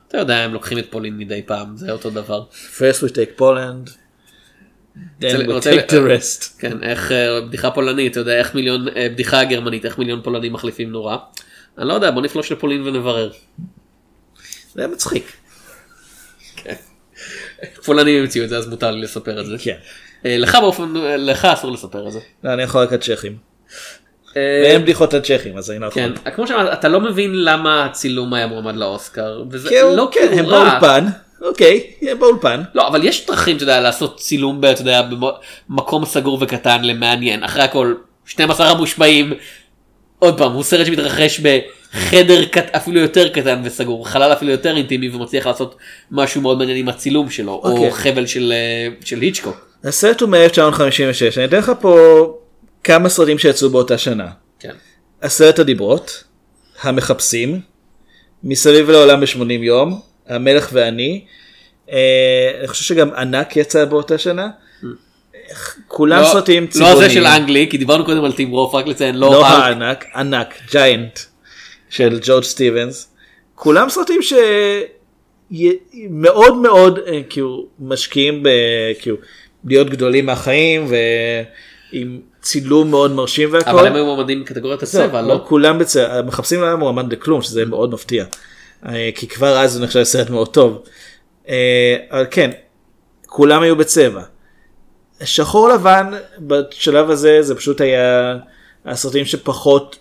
[0.07, 2.43] אתה יודע הם לוקחים את פולין מדי פעם זה אותו דבר.
[2.77, 3.89] First we take Poland,
[6.59, 10.53] כן איך אה, בדיחה פולנית אתה יודע איך מיליון אה, בדיחה גרמנית איך מיליון פולנים
[10.53, 11.17] מחליפים נורא.
[11.77, 13.31] אני לא יודע בוא נפלוש לפולין ונברר.
[14.73, 15.31] זה היה מצחיק.
[17.85, 19.55] פולנים המציאו את זה אז מותר לי לספר את זה.
[19.59, 19.75] כן.
[20.25, 22.19] אה, לך באופן לך אסור לספר את זה.
[22.43, 23.37] לא, אני יכול רק על צ'כים.
[24.35, 26.01] ואין בדיחות על צ'כים אז אני לא יכול.
[26.01, 30.27] כן, כמו שאמרת, אתה לא מבין למה הצילום היה מועמד לאוסקר, וזה כן, לא כן,
[30.33, 30.51] כי הם הוא.
[30.51, 31.05] באולפן.
[31.41, 32.61] אוקיי, הם באולפן.
[32.75, 35.01] לא, אבל יש דרכים, אתה יודע, לעשות צילום, אתה יודע,
[35.69, 37.43] במקום סגור וקטן למעניין.
[37.43, 37.93] אחרי הכל,
[38.25, 39.33] 12 המושבעים,
[40.19, 45.09] עוד פעם, הוא סרט שמתרחש בחדר קט, אפילו יותר קטן וסגור, חלל אפילו יותר אינטימי
[45.09, 45.75] ומצליח לעשות
[46.11, 47.91] משהו מאוד מעניין עם הצילום שלו, או אוקיי.
[47.91, 49.67] חבל של, אה, של היצ'קוק.
[49.83, 51.97] הסרט הוא מ-1956, אני אתן לך פה
[52.83, 54.27] כמה סרטים שיצאו באותה שנה.
[54.59, 54.73] כן.
[55.21, 56.23] עשרת הדיברות,
[56.81, 57.59] המחפשים,
[58.43, 61.25] מסביב לעולם ב-80 יום, המלך ואני,
[61.91, 61.97] אה,
[62.59, 64.49] אני חושב שגם ענק יצא באותה שנה.
[65.87, 66.97] כולם לא- סרטים לא צבעוניים.
[66.99, 69.45] זה של אנגלי, כי דיברנו קודם על טים רוף, רק לציין, לא לא.
[69.45, 71.19] הענק, ענק, ג'יינט
[71.89, 73.11] של ג'ורג' סטיבנס.
[73.55, 74.19] כולם סרטים
[75.51, 75.77] י-
[76.09, 78.49] מאוד מאוד אה, כאילו משקיעים ב...
[79.01, 79.17] כאילו
[79.65, 80.87] להיות גדולים מהחיים
[81.93, 83.69] ועם צילום מאוד מרשים והכל.
[83.69, 85.33] אבל הם היו מועמדים בקטגוריית הצבע, לא, לא?
[85.33, 88.25] לא כולם בצבע, מחפשים להם מועמד לכלום שזה מאוד מפתיע.
[88.89, 90.83] אה, כי כבר אז הוא נחשב סרט מאוד טוב.
[91.49, 92.51] אה, אבל כן,
[93.27, 94.21] כולם היו בצבע.
[95.23, 98.37] שחור לבן בשלב הזה זה פשוט היה
[98.85, 99.99] הסרטים שפחות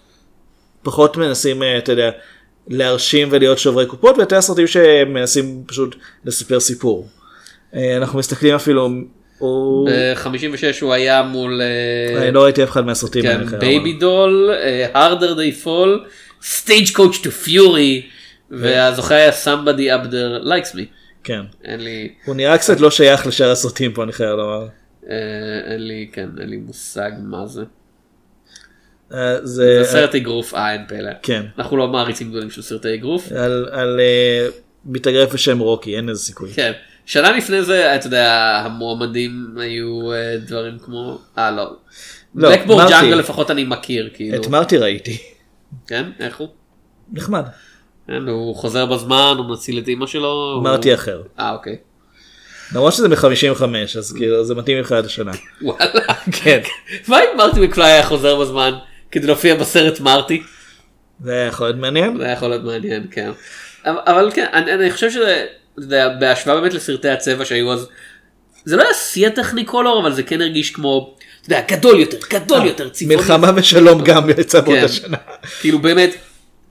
[0.82, 2.11] פחות מנסים אה, אתה יודע
[2.69, 7.09] להרשים ולהיות שוברי קופות ויותר סרטים שמנסים פשוט לספר סיפור.
[7.97, 8.89] אנחנו מסתכלים אפילו
[9.39, 9.90] הוא...
[9.90, 11.61] ב-56 הוא היה מול...
[12.16, 13.59] אני לא ראיתי אף אחד מהסרטים כן, האלה.
[13.59, 14.51] Baby Doll,
[14.94, 16.09] harder they fall,
[16.43, 18.15] stage coach to fury,
[18.61, 20.83] והזוכה היה somebody up there likes me.
[21.25, 21.41] כן.
[21.65, 24.67] אין לי, הוא נראה קצת לא שייך לשאר הסרטים פה אני חייב לומר.
[25.11, 25.17] אה,
[25.73, 27.63] אין לי, כן, אין לי מושג מה זה.
[29.15, 31.11] אה, זה זה סרט אגרוף, אה אין פלא.
[31.23, 31.43] כן.
[31.59, 33.33] אנחנו לא מעריצים גדולים של סרטי אגרוף.
[33.33, 34.49] על, אה,
[34.85, 36.53] מתאגרף בשם רוקי אין איזה סיכוי.
[36.53, 36.73] כן.
[37.07, 40.01] שנה לפני זה, אתה יודע, המועמדים היו
[40.47, 41.77] דברים כמו, אה לא.
[42.35, 42.95] לא, בלקבורד מרטי.
[42.95, 44.43] ג'אנגל לפחות אני מכיר, כאילו.
[44.43, 45.19] את מרטי ראיתי.
[45.87, 46.49] כן, איך הוא?
[47.13, 47.45] נחמד.
[48.07, 50.61] כן, הוא חוזר בזמן, הוא מציל את אמא שלו.
[50.65, 51.23] מרטי הוא- אחר.
[51.39, 51.77] אה, אוקיי.
[52.75, 53.65] למרות שזה מ-55
[53.99, 55.33] אז כאילו זה מתאים מבחינת השנה.
[55.63, 56.01] וואלה.
[56.43, 56.61] כן.
[57.09, 58.73] מה אם מרטי מקפליי היה חוזר בזמן
[59.11, 60.43] כדי להופיע בסרט מרטי?
[61.25, 62.17] זה היה יכול להיות מעניין.
[62.19, 63.31] זה היה יכול להיות מעניין, כן.
[63.85, 67.87] אבל, אבל כן, אני, אני חושב שזה, אתה יודע, בהשוואה באמת לסרטי הצבע שהיו אז,
[68.65, 72.67] זה לא היה שיא הטכניקולור, אבל זה כן הרגיש כמו, אתה יודע, גדול יותר, גדול
[72.67, 73.17] יותר, צבעוני.
[73.17, 74.65] מלחמה ושלום גם יצא כן.
[74.73, 75.17] באותה שנה.
[75.61, 76.11] כאילו באמת.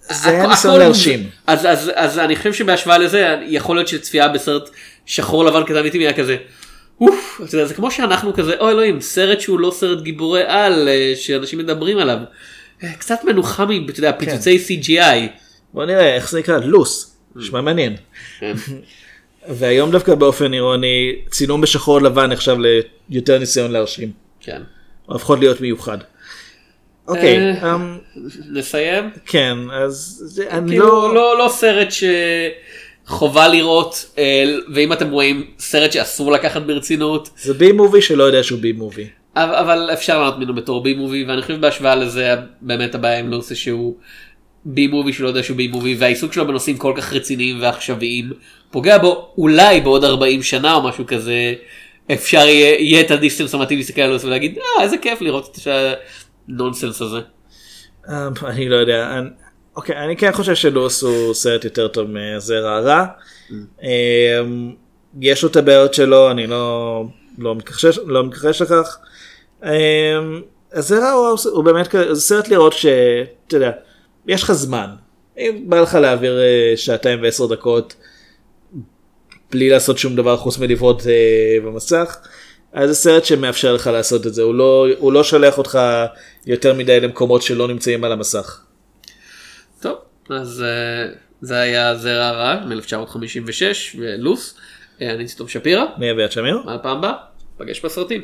[0.09, 1.29] זה היה ניסיון להרשים.
[1.47, 4.69] אז, אז, אז אני חושב שבהשוואה לזה, יכול להיות שצפייה בסרט
[5.05, 6.37] שחור לבן כזה אמיתי היה כזה,
[7.01, 10.87] אוף, אתה יודע, זה כמו שאנחנו כזה, אוי אלוהים, סרט שהוא לא סרט גיבורי על,
[10.87, 12.17] אה, שאנשים מדברים עליו.
[12.83, 13.89] אה, קצת מנוחה מ...
[13.89, 14.37] אתה יודע, כן.
[14.67, 15.27] CGI.
[15.73, 17.17] בוא נראה איך זה נקרא לוס.
[17.35, 17.95] נשמע מעניין.
[18.39, 18.53] כן.
[19.59, 22.57] והיום דווקא באופן אירוני צילום בשחור לבן נחשב
[23.09, 24.11] ליותר ניסיון להרשים.
[24.39, 24.61] כן.
[25.09, 25.97] או לפחות להיות מיוחד.
[27.07, 27.97] אוקיי, אה, אמ,
[28.51, 29.09] נסיים?
[29.25, 31.15] כן, אז זה- אני כאילו, לא...
[31.15, 31.87] לא, לא סרט
[33.05, 34.43] שחובה לראות, אה,
[34.73, 39.05] ואם אתם רואים סרט שאסור לקחת ברצינות, זה בי מובי שלא יודע שהוא בי מובי.
[39.35, 42.29] אבל, אבל אפשר ליהנות ממנו בתור B movie, ואני חושב בהשוואה לזה,
[42.61, 43.95] באמת הבעיה עם לוסי שהוא
[44.65, 48.31] B movie שלא יודע שהוא B movie, והעיסוק שלו בנושאים כל כך רציניים ועכשוויים,
[48.71, 51.53] פוגע בו אולי בעוד 40 שנה או משהו כזה,
[52.13, 55.49] אפשר יהיה, יהיה את ה distance המתאים להסתכל על לוסי ולהגיד, אה, איזה כיף לראות
[55.51, 55.67] את
[56.49, 57.17] הנונסנס הזה.
[58.09, 58.13] אמ,
[58.45, 59.17] אני לא יודע.
[59.17, 59.29] אני-
[59.75, 63.05] אוקיי, אני כן חושב שלוסי הוא סרט יותר טוב מזרע הרע.
[63.83, 64.73] אמ,
[65.21, 67.03] יש לו את הבעיות שלו, אני לא
[67.37, 68.97] לא מתכחש לא מתכחש לכך.
[69.63, 69.69] אמ,
[70.73, 72.93] הזרע הוא, הוא באמת כזה- זה סרט לראות שאתה
[73.55, 73.71] יודע,
[74.27, 74.89] יש לך זמן.
[75.37, 77.95] אם בא לך להעביר אה, שעתיים ועשר דקות
[79.51, 81.13] בלי לעשות שום דבר חוץ מלבעוט אה,
[81.65, 82.17] במסך.
[82.73, 85.79] אז זה סרט שמאפשר לך לעשות את זה, הוא לא, הוא לא שולח אותך
[86.45, 88.61] יותר מדי למקומות שלא נמצאים על המסך.
[89.81, 89.97] טוב,
[90.29, 94.55] אז uh, זה היה זרע הרע מ-1956 ולוס.
[94.99, 95.83] Uh, אני ציטום שפירא.
[95.97, 96.61] אני אביעד שמיר.
[96.65, 97.13] מה הפעם הבאה?
[97.57, 98.23] פגש בסרטים.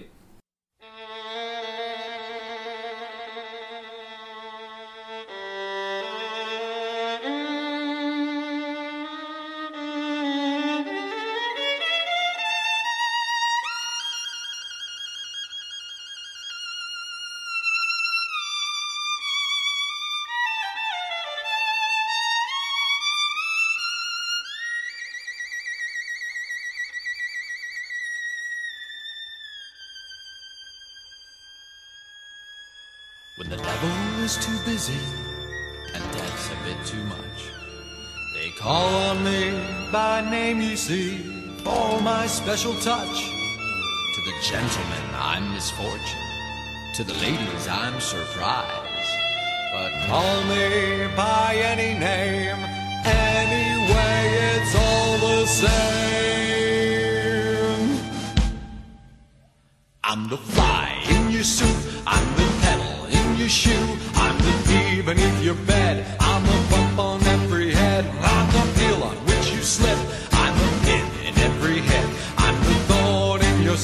[40.90, 41.18] See,
[41.64, 43.18] for my special touch.
[44.16, 46.26] To the gentlemen, I'm misfortune.
[46.96, 49.10] To the ladies, I'm surprise.
[49.74, 50.66] But call me
[51.16, 52.60] by any name,
[53.06, 55.70] anyway, it's all the same.
[60.04, 61.82] I'm the fly in your suit.
[62.08, 63.88] I'm the pedal in your shoe.
[64.26, 65.89] I'm the bee beneath your bed.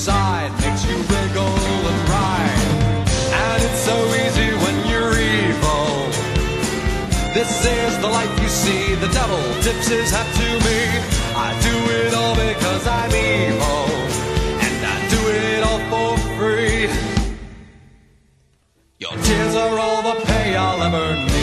[0.05, 0.51] Thorn in your side.
[0.61, 1.57] Makes you wriggle
[1.89, 2.65] and ride.
[3.33, 6.09] And it's so easy when you're evil.
[7.33, 8.95] This is the life you see.
[8.95, 10.79] The devil tips his hat to me.
[11.35, 13.85] I do it all because I'm evil.
[14.65, 16.89] And I do it all for free.
[18.99, 21.34] Your tears are all the pay I'll ever need.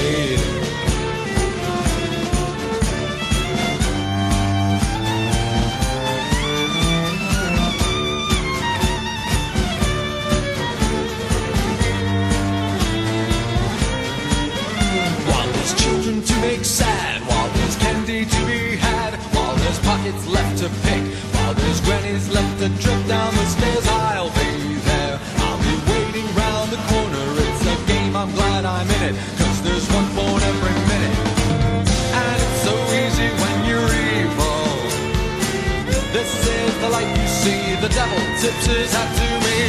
[36.12, 37.74] This is the life you see.
[37.80, 39.60] The devil tips his hat to me.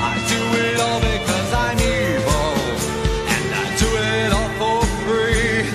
[0.00, 2.54] I do it all because I'm evil.
[3.34, 5.66] And I do it all for free.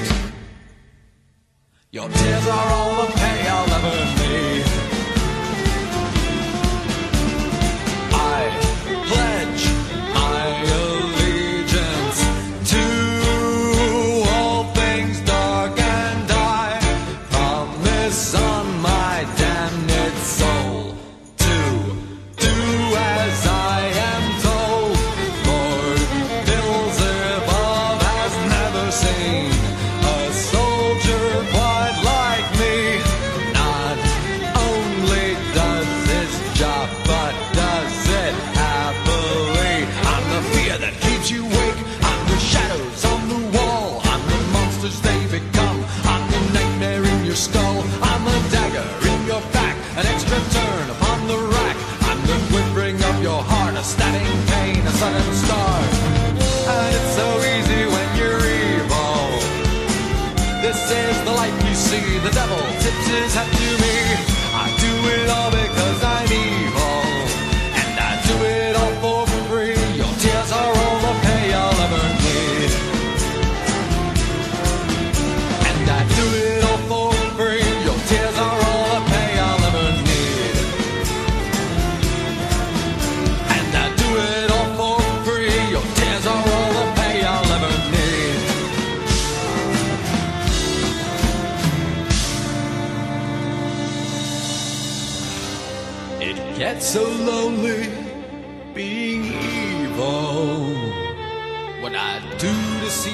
[1.91, 3.22] Your tears are all the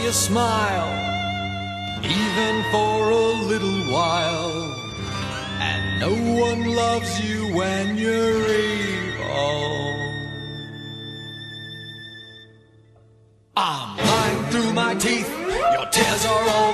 [0.10, 0.90] a smile,
[2.04, 4.74] even for a little while.
[5.62, 6.14] And no
[6.46, 9.70] one loves you when you're evil.
[13.56, 15.30] I'm ah, lying through my teeth,
[15.76, 16.69] your tears are all.